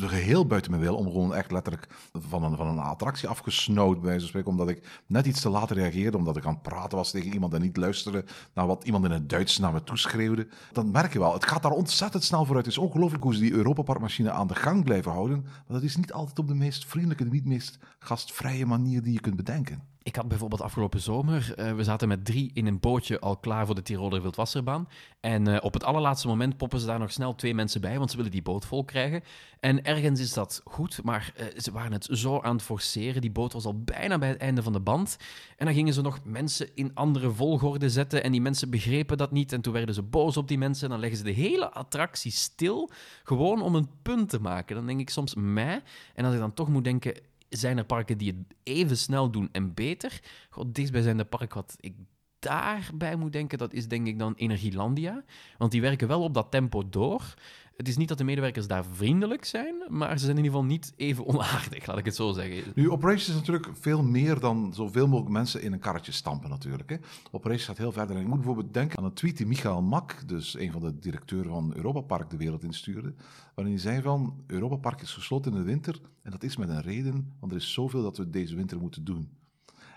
geheel 0.00 0.46
buiten 0.46 0.70
mijn 0.70 0.82
wil 0.82 0.96
om 0.96 1.04
gewoon 1.04 1.34
echt 1.34 1.50
letterlijk 1.50 1.88
van 2.12 2.44
een, 2.44 2.56
van 2.56 2.66
een 2.66 2.78
attractie 2.78 3.28
afgesnauwd, 3.28 4.00
bij 4.00 4.18
van 4.18 4.28
spreken, 4.28 4.50
omdat 4.50 4.68
ik 4.68 5.02
net 5.06 5.26
iets 5.26 5.40
te 5.40 5.48
laat 5.48 5.70
reageerde, 5.70 6.16
omdat 6.16 6.36
ik 6.36 6.44
aan 6.44 6.52
het 6.52 6.62
praten 6.62 6.98
was 6.98 7.10
tegen 7.10 7.32
iemand 7.32 7.54
en 7.54 7.60
niet 7.60 7.76
luisterde 7.76 8.24
naar 8.54 8.66
wat 8.66 8.84
iemand 8.84 9.04
in 9.04 9.10
het 9.10 9.28
Duits 9.28 9.58
naar 9.58 9.72
me 9.72 9.84
toeschreeuwde. 9.84 10.48
Dan 10.72 10.90
merk 10.90 11.12
je 11.12 11.18
wel, 11.18 11.32
het 11.32 11.46
gaat 11.46 11.62
daar 11.62 11.72
ontzettend 11.72 12.24
snel 12.24 12.44
vooruit. 12.44 12.66
Het 12.66 12.74
is 12.74 12.82
ongelooflijk 12.82 13.22
hoe 13.22 13.34
ze 13.34 13.40
die 13.40 13.52
Europaparkmachine 13.52 14.30
aan 14.30 14.46
de 14.46 14.54
gang 14.54 14.84
blijven 14.84 15.12
houden, 15.12 15.42
maar 15.42 15.64
dat 15.66 15.82
is 15.82 15.96
niet 15.96 16.12
altijd 16.12 16.38
op 16.38 16.48
de 16.48 16.54
meest 16.54 16.86
vriendelijke, 16.86 17.24
de 17.24 17.30
niet 17.30 17.44
meest 17.44 17.78
gastvrije 17.98 18.66
manier 18.66 19.02
die 19.02 19.12
je 19.12 19.20
kunt 19.20 19.36
bedenken. 19.36 19.94
Ik 20.06 20.16
had 20.16 20.28
bijvoorbeeld 20.28 20.60
afgelopen 20.60 21.00
zomer, 21.00 21.54
eh, 21.54 21.74
we 21.74 21.84
zaten 21.84 22.08
met 22.08 22.24
drie 22.24 22.50
in 22.54 22.66
een 22.66 22.80
bootje 22.80 23.20
al 23.20 23.36
klaar 23.36 23.66
voor 23.66 23.74
de 23.74 23.82
Tiroler 23.82 24.22
Wildwasserbaan. 24.22 24.88
En 25.20 25.46
eh, 25.46 25.64
op 25.64 25.72
het 25.72 25.84
allerlaatste 25.84 26.28
moment 26.28 26.56
poppen 26.56 26.80
ze 26.80 26.86
daar 26.86 26.98
nog 26.98 27.12
snel 27.12 27.34
twee 27.34 27.54
mensen 27.54 27.80
bij, 27.80 27.98
want 27.98 28.10
ze 28.10 28.16
willen 28.16 28.32
die 28.32 28.42
boot 28.42 28.66
vol 28.66 28.84
krijgen. 28.84 29.22
En 29.60 29.84
ergens 29.84 30.20
is 30.20 30.32
dat 30.32 30.60
goed, 30.64 31.02
maar 31.02 31.32
eh, 31.36 31.46
ze 31.56 31.72
waren 31.72 31.92
het 31.92 32.08
zo 32.10 32.40
aan 32.40 32.54
het 32.54 32.64
forceren. 32.64 33.20
Die 33.20 33.30
boot 33.30 33.52
was 33.52 33.64
al 33.64 33.82
bijna 33.82 34.18
bij 34.18 34.28
het 34.28 34.38
einde 34.38 34.62
van 34.62 34.72
de 34.72 34.80
band. 34.80 35.16
En 35.56 35.66
dan 35.66 35.74
gingen 35.74 35.94
ze 35.94 36.02
nog 36.02 36.20
mensen 36.24 36.68
in 36.74 36.94
andere 36.94 37.30
volgorde 37.30 37.90
zetten 37.90 38.22
en 38.22 38.32
die 38.32 38.40
mensen 38.40 38.70
begrepen 38.70 39.16
dat 39.16 39.30
niet. 39.30 39.52
En 39.52 39.60
toen 39.60 39.72
werden 39.72 39.94
ze 39.94 40.02
boos 40.02 40.36
op 40.36 40.48
die 40.48 40.58
mensen 40.58 40.84
en 40.84 40.90
dan 40.90 41.00
leggen 41.00 41.18
ze 41.18 41.24
de 41.24 41.40
hele 41.40 41.70
attractie 41.70 42.32
stil, 42.32 42.90
gewoon 43.24 43.62
om 43.62 43.74
een 43.74 43.88
punt 44.02 44.28
te 44.28 44.40
maken. 44.40 44.76
Dan 44.76 44.86
denk 44.86 45.00
ik 45.00 45.10
soms, 45.10 45.34
mij. 45.34 45.82
En 46.14 46.24
als 46.24 46.34
ik 46.34 46.40
dan 46.40 46.54
toch 46.54 46.68
moet 46.68 46.84
denken, 46.84 47.14
zijn 47.48 47.78
er 47.78 47.84
parken 47.84 48.18
die 48.18 48.28
het 48.32 48.56
even 48.62 48.96
snel 48.96 49.30
doen 49.30 49.48
en 49.52 49.74
beter. 49.74 50.20
God, 50.50 50.74
dichtstbijzijnde 50.74 51.24
park 51.24 51.54
wat 51.54 51.76
ik 51.80 51.94
daarbij 52.38 53.16
moet 53.16 53.32
denken, 53.32 53.58
dat 53.58 53.72
is 53.72 53.88
denk 53.88 54.06
ik 54.06 54.18
dan 54.18 54.34
Energielandia. 54.34 55.24
Want 55.58 55.72
die 55.72 55.80
werken 55.80 56.08
wel 56.08 56.22
op 56.22 56.34
dat 56.34 56.50
tempo 56.50 56.88
door. 56.88 57.34
Het 57.76 57.88
is 57.88 57.96
niet 57.96 58.08
dat 58.08 58.18
de 58.18 58.24
medewerkers 58.24 58.66
daar 58.66 58.84
vriendelijk 58.84 59.44
zijn, 59.44 59.84
maar 59.88 60.18
ze 60.18 60.24
zijn 60.24 60.36
in 60.36 60.44
ieder 60.44 60.58
geval 60.58 60.64
niet 60.74 60.92
even 60.96 61.26
onaardig, 61.26 61.86
laat 61.86 61.98
ik 61.98 62.04
het 62.04 62.14
zo 62.14 62.32
zeggen. 62.32 62.72
Nu, 62.74 62.90
Operations 62.90 63.28
is 63.28 63.34
natuurlijk 63.34 63.68
veel 63.72 64.02
meer 64.02 64.40
dan 64.40 64.74
zoveel 64.74 65.06
mogelijk 65.06 65.32
mensen 65.32 65.62
in 65.62 65.72
een 65.72 65.78
karretje 65.78 66.12
stampen 66.12 66.50
natuurlijk. 66.50 66.90
Hè. 66.90 66.96
Operations 67.30 67.66
gaat 67.66 67.78
heel 67.78 67.92
verder. 67.92 68.16
En 68.16 68.22
ik 68.22 68.28
moet 68.28 68.36
bijvoorbeeld 68.36 68.74
denken 68.74 68.98
aan 68.98 69.04
een 69.04 69.12
tweet 69.12 69.36
die 69.36 69.46
Michael 69.46 69.82
Mak, 69.82 70.28
dus 70.28 70.58
een 70.58 70.72
van 70.72 70.80
de 70.80 70.98
directeuren 70.98 71.50
van 71.50 71.72
Europa 71.74 72.00
Park, 72.00 72.30
de 72.30 72.36
wereld 72.36 72.62
instuurde. 72.62 73.14
Waarin 73.54 73.74
hij 73.74 73.82
zei 73.82 74.02
van, 74.02 74.44
Europa 74.46 74.76
Park 74.76 75.02
is 75.02 75.12
gesloten 75.12 75.52
in 75.52 75.58
de 75.58 75.64
winter. 75.64 76.00
En 76.22 76.30
dat 76.30 76.42
is 76.42 76.56
met 76.56 76.68
een 76.68 76.82
reden, 76.82 77.34
want 77.40 77.52
er 77.52 77.58
is 77.58 77.72
zoveel 77.72 78.02
dat 78.02 78.16
we 78.16 78.30
deze 78.30 78.56
winter 78.56 78.78
moeten 78.80 79.04
doen. 79.04 79.30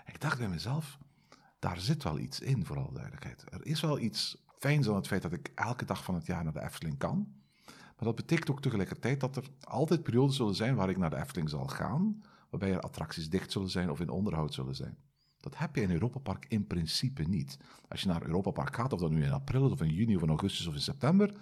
En 0.04 0.14
ik 0.14 0.20
dacht 0.20 0.38
bij 0.38 0.48
mezelf, 0.48 0.98
daar 1.58 1.80
zit 1.80 2.02
wel 2.02 2.18
iets 2.18 2.40
in, 2.40 2.64
voor 2.64 2.78
alle 2.78 2.92
duidelijkheid. 2.92 3.44
Er 3.50 3.66
is 3.66 3.80
wel 3.80 3.98
iets 3.98 4.44
fijns 4.58 4.88
aan 4.88 4.94
het 4.94 5.06
feit 5.06 5.22
dat 5.22 5.32
ik 5.32 5.52
elke 5.54 5.84
dag 5.84 6.04
van 6.04 6.14
het 6.14 6.26
jaar 6.26 6.44
naar 6.44 6.52
de 6.52 6.62
Efteling 6.62 6.98
kan. 6.98 7.38
Maar 8.00 8.08
dat 8.08 8.26
betekent 8.26 8.50
ook 8.50 8.60
tegelijkertijd 8.60 9.20
dat 9.20 9.36
er 9.36 9.44
altijd 9.60 10.02
periodes 10.02 10.36
zullen 10.36 10.54
zijn 10.54 10.74
waar 10.74 10.90
ik 10.90 10.96
naar 10.96 11.10
de 11.10 11.16
Efteling 11.16 11.48
zal 11.48 11.66
gaan, 11.66 12.22
waarbij 12.50 12.72
er 12.72 12.80
attracties 12.80 13.28
dicht 13.28 13.52
zullen 13.52 13.70
zijn 13.70 13.90
of 13.90 14.00
in 14.00 14.08
onderhoud 14.08 14.54
zullen 14.54 14.74
zijn. 14.74 14.96
Dat 15.40 15.58
heb 15.58 15.76
je 15.76 15.82
in 15.82 15.90
Europa 15.90 16.18
Park 16.18 16.46
in 16.48 16.66
principe 16.66 17.22
niet. 17.22 17.58
Als 17.88 18.00
je 18.00 18.08
naar 18.08 18.22
Europa 18.22 18.50
Park 18.50 18.74
gaat, 18.74 18.92
of 18.92 19.00
dat 19.00 19.10
nu 19.10 19.24
in 19.24 19.32
april 19.32 19.70
of 19.70 19.80
in 19.80 19.94
juni, 19.94 20.16
of 20.16 20.22
in 20.22 20.28
augustus 20.28 20.66
of 20.66 20.74
in 20.74 20.80
september, 20.80 21.34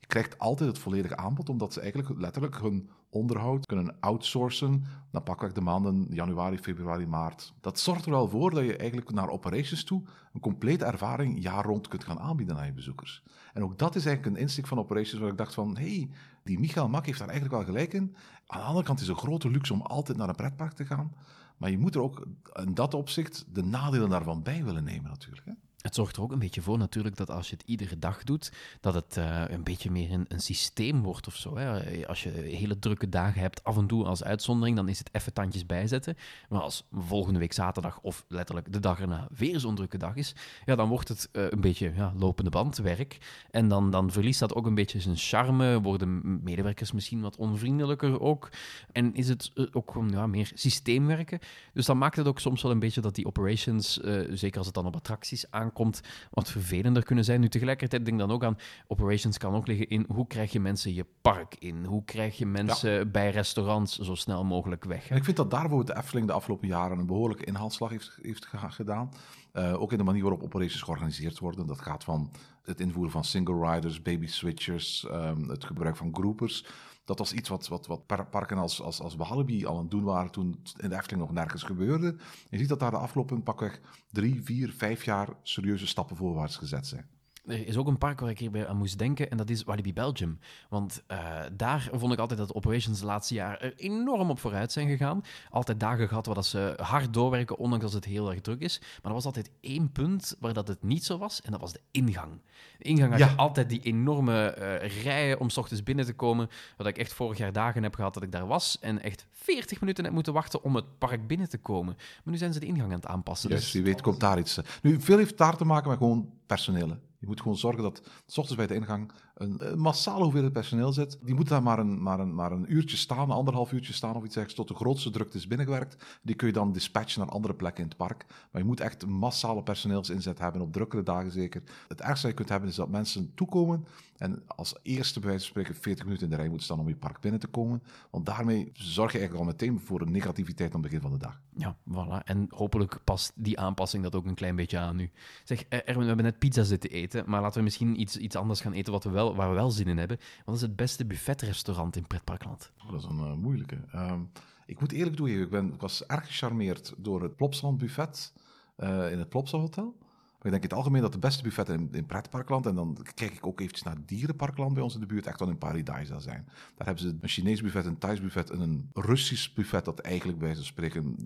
je 0.00 0.06
krijgt 0.06 0.38
altijd 0.38 0.68
het 0.68 0.78
volledige 0.78 1.16
aanbod, 1.16 1.48
omdat 1.48 1.72
ze 1.72 1.80
eigenlijk 1.80 2.20
letterlijk 2.20 2.60
hun 2.60 2.90
onderhoud 3.10 3.66
kunnen 3.66 3.96
outsourcen 4.00 4.84
naar 5.10 5.22
pakweg 5.22 5.52
de 5.52 5.60
maanden 5.60 6.06
januari, 6.10 6.58
februari, 6.58 7.06
maart. 7.06 7.54
Dat 7.60 7.78
zorgt 7.78 8.04
er 8.04 8.10
wel 8.10 8.28
voor 8.28 8.50
dat 8.50 8.64
je 8.64 8.76
eigenlijk 8.76 9.10
naar 9.10 9.28
operations 9.28 9.84
toe 9.84 10.02
een 10.32 10.40
complete 10.40 10.84
ervaring 10.84 11.42
jaar 11.42 11.64
rond 11.64 11.88
kunt 11.88 12.04
gaan 12.04 12.18
aanbieden 12.18 12.56
aan 12.56 12.66
je 12.66 12.72
bezoekers. 12.72 13.22
En 13.52 13.62
ook 13.62 13.78
dat 13.78 13.94
is 13.94 14.06
eigenlijk 14.06 14.36
een 14.36 14.42
insteek 14.42 14.66
van 14.66 14.78
operations 14.78 15.20
waar 15.20 15.30
ik 15.30 15.38
dacht 15.38 15.54
van, 15.54 15.76
hé, 15.76 15.94
hey, 15.94 16.10
die 16.44 16.58
Michael 16.58 16.88
Mak 16.88 17.06
heeft 17.06 17.18
daar 17.18 17.28
eigenlijk 17.28 17.56
wel 17.56 17.74
gelijk 17.74 17.92
in. 17.92 18.16
Aan 18.46 18.60
de 18.60 18.66
andere 18.66 18.86
kant 18.86 19.00
is 19.00 19.06
het 19.06 19.16
een 19.16 19.22
grote 19.22 19.50
luxe 19.50 19.72
om 19.72 19.82
altijd 19.82 20.18
naar 20.18 20.28
een 20.28 20.34
pretpark 20.34 20.72
te 20.72 20.86
gaan. 20.86 21.12
Maar 21.56 21.70
je 21.70 21.78
moet 21.78 21.94
er 21.94 22.02
ook 22.02 22.26
in 22.64 22.74
dat 22.74 22.94
opzicht 22.94 23.46
de 23.52 23.62
nadelen 23.62 24.08
daarvan 24.08 24.42
bij 24.42 24.64
willen 24.64 24.84
nemen 24.84 25.10
natuurlijk. 25.10 25.46
Hè? 25.46 25.52
Het 25.80 25.94
zorgt 25.94 26.16
er 26.16 26.22
ook 26.22 26.32
een 26.32 26.38
beetje 26.38 26.62
voor 26.62 26.78
natuurlijk 26.78 27.16
dat 27.16 27.30
als 27.30 27.50
je 27.50 27.56
het 27.56 27.68
iedere 27.68 27.98
dag 27.98 28.24
doet, 28.24 28.52
dat 28.80 28.94
het 28.94 29.16
uh, 29.16 29.44
een 29.48 29.62
beetje 29.62 29.90
meer 29.90 30.12
een, 30.12 30.24
een, 30.28 30.40
systeem 30.40 31.02
wordt 31.02 31.26
of 31.26 31.36
zo. 31.36 31.56
Hè. 31.56 32.06
Als 32.06 32.22
je 32.22 32.30
hele 32.30 32.78
drukke 32.78 33.08
dagen 33.08 33.40
hebt, 33.40 33.64
af 33.64 33.76
en 33.76 33.86
toe 33.86 34.04
als 34.04 34.24
uitzondering, 34.24 34.76
dan 34.76 34.88
is 34.88 34.98
het 34.98 35.08
even 35.12 35.32
tandjes 35.32 35.66
bijzetten. 35.66 36.16
Maar 36.48 36.60
als 36.60 36.86
volgende 36.92 37.38
week 37.38 37.52
zaterdag 37.52 37.98
of 38.00 38.24
letterlijk 38.28 38.72
de 38.72 38.80
dag 38.80 39.00
erna 39.00 39.28
weer 39.36 39.60
zo'n 39.60 39.74
drukke 39.74 39.98
dag 39.98 40.14
is, 40.16 40.34
ja, 40.64 40.74
dan 40.74 40.88
wordt 40.88 41.08
het 41.08 41.28
uh, 41.32 41.44
een 41.48 41.60
beetje 41.60 41.92
ja, 41.94 42.12
lopende 42.16 42.50
bandwerk. 42.50 43.18
En 43.50 43.68
dan, 43.68 43.90
dan 43.90 44.10
verliest 44.10 44.40
dat 44.40 44.54
ook 44.54 44.66
een 44.66 44.74
beetje 44.74 45.00
zijn 45.00 45.16
charme, 45.16 45.80
worden 45.80 46.42
medewerkers 46.44 46.92
misschien 46.92 47.20
wat 47.20 47.36
onvriendelijker 47.36 48.20
ook. 48.20 48.48
En 48.92 49.14
is 49.14 49.28
het 49.28 49.50
uh, 49.54 49.66
ook 49.72 50.04
ja, 50.10 50.26
meer 50.26 50.50
systeemwerken. 50.54 51.38
Dus 51.72 51.86
dan 51.86 51.98
maakt 51.98 52.16
het 52.16 52.26
ook 52.26 52.40
soms 52.40 52.62
wel 52.62 52.70
een 52.70 52.78
beetje 52.78 53.00
dat 53.00 53.14
die 53.14 53.26
operations, 53.26 54.00
zeker 54.30 54.58
als 54.58 54.66
het 54.66 54.74
dan 54.74 54.86
op 54.86 54.96
attracties 54.96 55.50
aankomt, 55.50 55.68
aankomt 55.70 56.00
wat 56.30 56.50
vervelender 56.50 57.02
kunnen 57.02 57.24
zijn. 57.24 57.40
Nu 57.40 57.48
tegelijkertijd 57.48 58.04
denk 58.04 58.20
ik 58.20 58.26
dan 58.26 58.34
ook 58.34 58.44
aan 58.44 58.58
operations 58.86 59.38
kan 59.38 59.54
ook 59.54 59.66
liggen 59.66 59.88
in 59.88 60.04
hoe 60.08 60.26
krijg 60.26 60.52
je 60.52 60.60
mensen 60.60 60.94
je 60.94 61.06
park 61.20 61.56
in? 61.58 61.84
Hoe 61.84 62.04
krijg 62.04 62.38
je 62.38 62.46
mensen 62.46 63.10
bij 63.10 63.30
restaurants 63.30 63.98
zo 63.98 64.14
snel 64.14 64.44
mogelijk 64.44 64.84
weg? 64.84 65.08
En 65.08 65.16
ik 65.16 65.24
vind 65.24 65.36
dat 65.36 65.50
daarvoor 65.50 65.84
de 65.84 65.96
Efteling 65.96 66.26
de 66.26 66.32
afgelopen 66.32 66.68
jaren 66.68 66.98
een 66.98 67.06
behoorlijke 67.06 67.44
inhaalslag 67.44 67.90
heeft, 67.90 68.18
heeft 68.22 68.46
gedaan. 68.52 69.10
Uh, 69.52 69.80
ook 69.82 69.92
in 69.92 69.98
de 69.98 70.04
manier 70.04 70.22
waarop 70.22 70.42
operations 70.42 70.82
georganiseerd 70.82 71.38
worden. 71.38 71.66
Dat 71.66 71.80
gaat 71.80 72.04
van 72.04 72.30
het 72.62 72.80
invoeren 72.80 73.12
van 73.12 73.24
single 73.24 73.72
riders, 73.72 74.02
baby 74.02 74.26
switchers, 74.26 75.06
um, 75.10 75.48
het 75.48 75.64
gebruik 75.64 75.96
van 75.96 76.14
groepers. 76.14 76.64
Dat 77.10 77.18
was 77.18 77.32
iets 77.32 77.48
wat, 77.48 77.68
wat, 77.68 77.86
wat 77.86 78.06
parken 78.30 78.58
als, 78.58 78.82
als, 78.82 79.00
als 79.00 79.16
Walibi 79.16 79.66
al 79.66 79.76
aan 79.76 79.82
het 79.82 79.90
doen 79.90 80.04
waren 80.04 80.30
toen 80.30 80.62
in 80.76 80.88
de 80.88 80.94
Efteling 80.94 81.22
nog 81.22 81.32
nergens 81.32 81.62
gebeurde. 81.62 82.16
Je 82.50 82.58
ziet 82.58 82.68
dat 82.68 82.80
daar 82.80 82.90
de 82.90 82.96
afgelopen 82.96 83.42
pakweg 83.42 83.80
drie, 84.10 84.42
vier, 84.44 84.72
vijf 84.72 85.04
jaar 85.04 85.28
serieuze 85.42 85.86
stappen 85.86 86.16
voorwaarts 86.16 86.56
gezet 86.56 86.86
zijn. 86.86 87.08
Er 87.46 87.66
is 87.66 87.76
ook 87.76 87.86
een 87.86 87.98
park 87.98 88.20
waar 88.20 88.30
ik 88.30 88.38
hierbij 88.38 88.66
aan 88.66 88.76
moest 88.76 88.98
denken 88.98 89.30
en 89.30 89.36
dat 89.36 89.50
is 89.50 89.64
Walibi 89.64 89.92
Belgium. 89.92 90.38
Want 90.68 91.02
uh, 91.08 91.18
daar 91.52 91.88
vond 91.92 92.12
ik 92.12 92.18
altijd 92.18 92.38
dat 92.38 92.48
de 92.48 92.54
operations 92.54 93.00
de 93.00 93.06
laatste 93.06 93.34
jaar 93.34 93.60
er 93.60 93.72
enorm 93.76 94.30
op 94.30 94.38
vooruit 94.38 94.72
zijn 94.72 94.88
gegaan. 94.88 95.22
Altijd 95.50 95.80
dagen 95.80 96.08
gehad 96.08 96.26
waar 96.26 96.34
dat 96.34 96.46
ze 96.46 96.74
hard 96.82 97.14
doorwerken, 97.14 97.58
ondanks 97.58 97.84
dat 97.84 97.94
het 97.94 98.04
heel 98.04 98.30
erg 98.30 98.40
druk 98.40 98.60
is. 98.60 98.78
Maar 98.78 99.10
er 99.10 99.12
was 99.12 99.24
altijd 99.24 99.50
één 99.60 99.92
punt 99.92 100.36
waar 100.40 100.52
dat 100.52 100.68
het 100.68 100.82
niet 100.82 101.04
zo 101.04 101.18
was 101.18 101.42
en 101.42 101.50
dat 101.50 101.60
was 101.60 101.72
de 101.72 101.80
ingang. 101.90 102.40
De 102.78 102.84
ingang 102.84 103.10
had 103.10 103.20
ja. 103.20 103.28
je 103.28 103.36
altijd 103.36 103.68
die 103.68 103.80
enorme 103.80 104.56
uh, 104.58 105.02
rijen 105.02 105.40
om 105.40 105.50
s 105.50 105.56
ochtends 105.56 105.82
binnen 105.82 106.04
te 106.04 106.14
komen. 106.14 106.48
Wat 106.76 106.86
ik 106.86 106.98
echt 106.98 107.12
vorig 107.12 107.38
jaar 107.38 107.52
dagen 107.52 107.82
heb 107.82 107.94
gehad 107.94 108.14
dat 108.14 108.22
ik 108.22 108.32
daar 108.32 108.46
was 108.46 108.78
en 108.80 109.02
echt 109.02 109.26
40 109.30 109.80
minuten 109.80 110.04
heb 110.04 110.12
moeten 110.12 110.32
wachten 110.32 110.62
om 110.62 110.74
het 110.74 110.98
park 110.98 111.26
binnen 111.26 111.48
te 111.48 111.58
komen. 111.58 111.94
Maar 111.96 112.32
nu 112.32 112.36
zijn 112.36 112.52
ze 112.52 112.60
de 112.60 112.66
ingang 112.66 112.88
aan 112.88 112.96
het 112.96 113.06
aanpassen. 113.06 113.50
Yes, 113.50 113.60
dus 113.60 113.72
wie 113.72 113.82
weet 113.82 114.00
komt 114.00 114.20
daar 114.20 114.38
iets. 114.38 114.56
Eh. 114.56 114.64
Nu, 114.82 115.00
veel 115.00 115.18
heeft 115.18 115.38
daar 115.38 115.56
te 115.56 115.64
maken 115.64 115.88
met 115.88 115.98
gewoon 115.98 116.30
personeel. 116.46 116.98
Je 117.20 117.26
moet 117.26 117.40
gewoon 117.40 117.56
zorgen 117.56 117.82
dat 117.82 118.02
s 118.26 118.38
ochtends 118.38 118.56
bij 118.56 118.66
de 118.66 118.74
ingang 118.74 119.12
een, 119.40 119.78
massale 119.78 120.22
hoeveelheid 120.22 120.52
personeel 120.52 120.92
zit. 120.92 121.18
Die 121.22 121.34
moet 121.34 121.48
daar 121.48 121.62
maar 121.62 121.78
een, 121.78 122.02
maar, 122.02 122.20
een, 122.20 122.34
maar 122.34 122.52
een 122.52 122.72
uurtje 122.72 122.96
staan, 122.96 123.30
anderhalf 123.30 123.72
uurtje 123.72 123.92
staan 123.92 124.16
of 124.16 124.24
iets 124.24 124.36
ergens, 124.36 124.54
tot 124.54 124.68
de 124.68 124.74
grootste 124.74 125.10
drukte 125.10 125.36
is 125.36 125.46
binnengewerkt. 125.46 126.04
Die 126.22 126.34
kun 126.34 126.46
je 126.46 126.52
dan 126.52 126.72
dispatchen 126.72 127.20
naar 127.20 127.30
andere 127.30 127.54
plekken 127.54 127.82
in 127.82 127.88
het 127.88 127.98
park. 127.98 128.24
Maar 128.28 128.60
je 128.60 128.68
moet 128.68 128.80
echt 128.80 129.06
massale 129.06 129.62
personeelsinzet 129.62 130.38
hebben, 130.38 130.60
op 130.60 130.72
drukkere 130.72 131.02
dagen 131.02 131.30
zeker. 131.30 131.62
Het 131.88 132.00
ergste 132.00 132.20
dat 132.20 132.30
je 132.30 132.36
kunt 132.36 132.48
hebben 132.48 132.68
is 132.68 132.74
dat 132.74 132.88
mensen 132.88 133.34
toekomen 133.34 133.84
en 134.20 134.42
als 134.46 134.74
eerste 134.82 135.20
bij 135.20 135.28
wijze 135.28 135.44
van 135.44 135.52
spreken 135.52 135.82
40 135.82 136.04
minuten 136.04 136.24
in 136.24 136.30
de 136.30 136.36
rij 136.36 136.48
moeten 136.48 136.64
staan 136.64 136.78
om 136.78 136.88
je 136.88 136.96
park 136.96 137.20
binnen 137.20 137.40
te 137.40 137.46
komen. 137.46 137.82
Want 138.10 138.26
daarmee 138.26 138.70
zorg 138.72 139.12
je 139.12 139.18
eigenlijk 139.18 139.48
al 139.48 139.52
meteen 139.52 139.80
voor 139.80 140.00
een 140.00 140.10
negativiteit 140.10 140.74
aan 140.74 140.80
het 140.80 140.90
begin 140.90 141.00
van 141.00 141.12
de 141.12 141.18
dag. 141.18 141.40
Ja, 141.56 141.76
voilà. 141.90 142.24
En 142.24 142.46
hopelijk 142.48 143.00
past 143.04 143.32
die 143.34 143.58
aanpassing 143.58 144.02
dat 144.02 144.14
ook 144.14 144.26
een 144.26 144.34
klein 144.34 144.56
beetje 144.56 144.78
aan 144.78 144.96
nu. 144.96 145.10
Zeg, 145.44 145.64
eh, 145.64 145.78
Erwin, 145.78 146.00
we 146.00 146.06
hebben 146.06 146.24
net 146.24 146.38
pizza 146.38 146.62
zitten 146.62 146.90
eten, 146.90 147.24
maar 147.26 147.40
laten 147.40 147.58
we 147.58 147.64
misschien 147.64 148.00
iets, 148.00 148.16
iets 148.16 148.36
anders 148.36 148.60
gaan 148.60 148.72
eten 148.72 148.92
wat 148.92 149.04
we 149.04 149.10
wel, 149.10 149.29
waar 149.34 149.48
we 149.48 149.54
wel 149.54 149.70
zin 149.70 149.86
in 149.86 149.98
hebben. 149.98 150.18
Wat 150.44 150.54
is 150.54 150.60
het 150.60 150.76
beste 150.76 151.04
buffetrestaurant 151.04 151.96
in 151.96 152.06
Pretparkland? 152.06 152.72
Oh, 152.84 152.90
dat 152.90 153.00
is 153.00 153.06
een 153.06 153.18
uh, 153.18 153.32
moeilijke. 153.32 153.78
Um, 153.94 154.30
ik 154.66 154.80
moet 154.80 154.92
eerlijk 154.92 155.16
toegeven, 155.16 155.66
ik, 155.66 155.74
ik 155.74 155.80
was 155.80 156.06
erg 156.06 156.26
gecharmeerd 156.26 156.94
door 156.96 157.22
het 157.22 157.36
Plopsaland 157.36 157.78
buffet 157.78 158.32
uh, 158.78 159.12
in 159.12 159.18
het 159.18 159.28
Plopsa 159.28 159.58
Hotel. 159.58 159.96
Maar 160.40 160.52
ik 160.52 160.60
denk 160.60 160.62
in 160.62 160.68
het 160.68 160.78
algemeen 160.78 161.02
dat 161.02 161.12
de 161.12 161.18
beste 161.18 161.42
buffetten 161.42 161.74
in, 161.74 161.88
in 161.92 162.06
pretparkland, 162.06 162.66
en 162.66 162.74
dan 162.74 162.96
kijk 163.14 163.32
ik 163.32 163.46
ook 163.46 163.60
eventjes 163.60 163.84
naar 163.84 163.96
dierenparkland 164.06 164.74
bij 164.74 164.82
ons 164.82 164.94
in 164.94 165.00
de 165.00 165.06
buurt, 165.06 165.26
echt 165.26 165.40
wel 165.40 165.48
in 165.48 165.58
Paradise 165.58 166.20
zijn. 166.20 166.44
Daar 166.76 166.86
hebben 166.86 167.04
ze 167.04 167.16
een 167.20 167.28
Chinees 167.28 167.62
buffet, 167.62 167.86
een 167.86 167.98
Thais 167.98 168.20
buffet 168.20 168.50
en 168.50 168.60
een 168.60 168.90
Russisch 168.92 169.52
buffet 169.52 169.84
dat 169.84 169.98
eigenlijk 169.98 170.38
bij 170.38 170.54
ze 170.54 170.64
spreken 170.64 171.16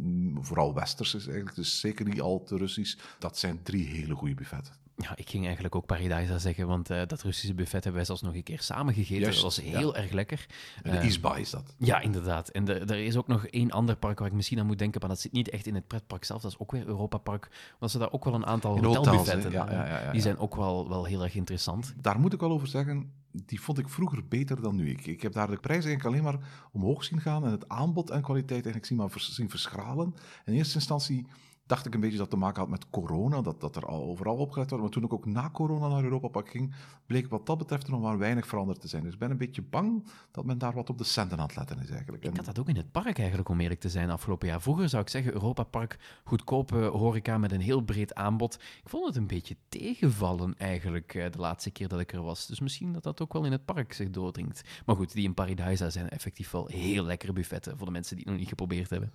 vooral 0.40 0.75
westers 0.75 1.14
is 1.14 1.26
eigenlijk, 1.26 1.56
dus 1.56 1.80
zeker 1.80 2.04
niet 2.04 2.20
al 2.20 2.42
te 2.42 2.56
Russisch. 2.56 2.99
Dat 3.18 3.38
zijn 3.38 3.62
drie 3.62 3.87
hele 3.87 4.14
goede 4.14 4.34
buffetten. 4.34 4.75
Ja, 4.96 5.16
ik 5.16 5.28
ging 5.30 5.44
eigenlijk 5.44 5.74
ook 5.74 5.86
Paradise 5.86 6.38
zeggen, 6.38 6.66
want 6.66 6.90
uh, 6.90 7.02
dat 7.06 7.22
Russische 7.22 7.54
buffet 7.54 7.72
hebben 7.72 7.94
wij 7.94 8.04
zelfs 8.04 8.22
nog 8.22 8.34
een 8.34 8.42
keer 8.42 8.60
samen 8.60 8.94
gegeten. 8.94 9.20
Juist, 9.20 9.42
dat 9.42 9.44
was 9.44 9.64
heel 9.64 9.96
erg 9.96 10.10
lekker. 10.12 10.46
De 10.82 10.90
uh, 10.90 11.04
Eastby 11.04 11.40
is 11.40 11.50
dat. 11.50 11.74
Ja, 11.78 12.00
inderdaad. 12.00 12.48
En 12.48 12.64
de, 12.64 12.74
er 12.74 13.04
is 13.04 13.16
ook 13.16 13.26
nog 13.26 13.46
één 13.46 13.70
ander 13.70 13.96
park 13.96 14.18
waar 14.18 14.28
ik 14.28 14.34
misschien 14.34 14.58
aan 14.58 14.66
moet 14.66 14.78
denken, 14.78 15.00
maar 15.00 15.08
dat 15.08 15.20
zit 15.20 15.32
niet 15.32 15.50
echt 15.50 15.66
in 15.66 15.74
het 15.74 15.86
pretpark 15.86 16.24
zelf. 16.24 16.42
Dat 16.42 16.50
is 16.50 16.58
ook 16.58 16.72
weer 16.72 16.86
Europa 16.86 17.18
Park. 17.18 17.48
Want 17.78 17.92
ze 17.92 17.98
daar 17.98 18.12
ook 18.12 18.24
wel 18.24 18.34
een 18.34 18.46
aantal 18.46 18.84
hotelbuffetten 18.84 19.50
ja, 19.50 19.70
ja, 19.70 20.12
Die 20.12 20.20
zijn 20.20 20.38
ook 20.38 20.56
wel, 20.56 20.88
wel 20.88 21.04
heel 21.04 21.22
erg 21.22 21.34
interessant. 21.34 21.94
Daar 22.00 22.20
moet 22.20 22.32
ik 22.32 22.40
wel 22.40 22.50
over 22.50 22.68
zeggen, 22.68 23.12
die 23.30 23.60
vond 23.60 23.78
ik 23.78 23.88
vroeger 23.88 24.28
beter 24.28 24.62
dan 24.62 24.76
nu. 24.76 24.90
Ik, 24.90 25.06
ik 25.06 25.22
heb 25.22 25.32
daar 25.32 25.50
de 25.50 25.56
prijs 25.56 25.84
eigenlijk 25.84 26.04
alleen 26.04 26.32
maar 26.32 26.48
omhoog 26.72 27.04
zien 27.04 27.20
gaan 27.20 27.44
en 27.44 27.50
het 27.50 27.68
aanbod 27.68 28.10
en 28.10 28.22
kwaliteit 28.22 28.52
eigenlijk 28.52 28.86
zien, 28.86 28.98
maar 28.98 29.10
zien 29.16 29.50
verschralen. 29.50 30.14
In 30.44 30.52
eerste 30.52 30.74
instantie 30.74 31.26
dacht 31.66 31.87
ik 31.87 31.94
een 31.94 32.00
beetje 32.00 32.18
dat 32.18 32.30
te 32.30 32.37
maken 32.37 32.61
had 32.61 32.71
met 32.71 32.90
corona, 32.90 33.40
dat, 33.42 33.61
dat 33.61 33.76
er 33.76 33.87
al 33.87 34.04
overal 34.04 34.37
opgelet 34.37 34.68
wordt. 34.68 34.85
Maar 34.85 34.92
toen 34.92 35.04
ik 35.04 35.12
ook 35.12 35.26
na 35.26 35.50
corona 35.50 35.88
naar 35.88 36.04
Europa 36.04 36.28
Park 36.28 36.49
ging, 36.49 36.75
bleek 37.06 37.28
wat 37.28 37.47
dat 37.47 37.59
betreft 37.59 37.87
er 37.87 37.92
nog 37.92 38.00
maar 38.00 38.18
weinig 38.18 38.47
veranderd 38.47 38.80
te 38.80 38.88
zijn. 38.88 39.02
Dus 39.02 39.12
ik 39.12 39.18
ben 39.18 39.30
een 39.30 39.37
beetje 39.37 39.62
bang 39.62 40.04
dat 40.30 40.44
men 40.44 40.59
daar 40.59 40.73
wat 40.75 40.90
op 40.90 40.99
de 40.99 41.04
centen 41.04 41.38
aan 41.38 41.47
het 41.47 41.56
letten 41.56 41.80
is 41.80 41.90
eigenlijk. 41.90 42.25
Ik 42.25 42.37
had 42.37 42.44
dat 42.44 42.59
ook 42.59 42.68
in 42.68 42.76
het 42.76 42.90
park 42.90 43.18
eigenlijk, 43.18 43.49
om 43.49 43.61
eerlijk 43.61 43.80
te 43.80 43.88
zijn, 43.88 44.11
afgelopen 44.11 44.49
jaar. 44.49 44.61
Vroeger 44.61 44.88
zou 44.88 45.02
ik 45.02 45.09
zeggen, 45.09 45.33
Europa 45.33 45.62
Park, 45.62 46.21
goedkope 46.25 46.76
horeca 46.76 47.38
met 47.38 47.52
een 47.52 47.61
heel 47.61 47.80
breed 47.80 48.14
aanbod. 48.14 48.54
Ik 48.54 48.88
vond 48.88 49.06
het 49.06 49.16
een 49.16 49.26
beetje 49.26 49.56
tegenvallen 49.68 50.55
eigenlijk 50.59 51.14
eh, 51.14 51.31
de 51.31 51.38
laatste 51.38 51.70
keer 51.70 51.88
dat 51.88 52.00
ik 52.00 52.12
er 52.12 52.22
was. 52.22 52.46
Dus 52.46 52.61
misschien 52.61 52.92
dat 52.92 53.03
dat 53.03 53.20
ook 53.20 53.33
wel 53.33 53.44
in 53.44 53.53
het 53.53 53.64
park 53.64 53.92
zich 53.92 54.11
doordringt. 54.11 54.62
Maar 54.87 54.96
goed, 54.96 55.12
die 55.12 55.24
in 55.24 55.35
Paradise 55.35 55.90
zijn 55.90 56.09
effectief 56.09 56.50
wel 56.50 56.66
heel 56.66 57.05
lekkere 57.05 57.33
buffetten 57.33 57.77
voor 57.77 57.87
de 57.87 57.92
mensen 57.92 58.16
die 58.16 58.24
het 58.24 58.33
nog 58.33 58.40
niet 58.40 58.50
geprobeerd 58.50 58.90
hebben. 58.90 59.12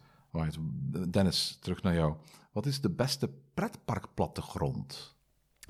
Dennis, 1.10 1.58
terug 1.62 1.82
naar 1.82 1.94
jou. 1.94 2.16
Wat 2.52 2.66
is 2.66 2.82
de 2.82 2.90
beste 2.90 3.30
pretparkplattegrond? 3.54 5.16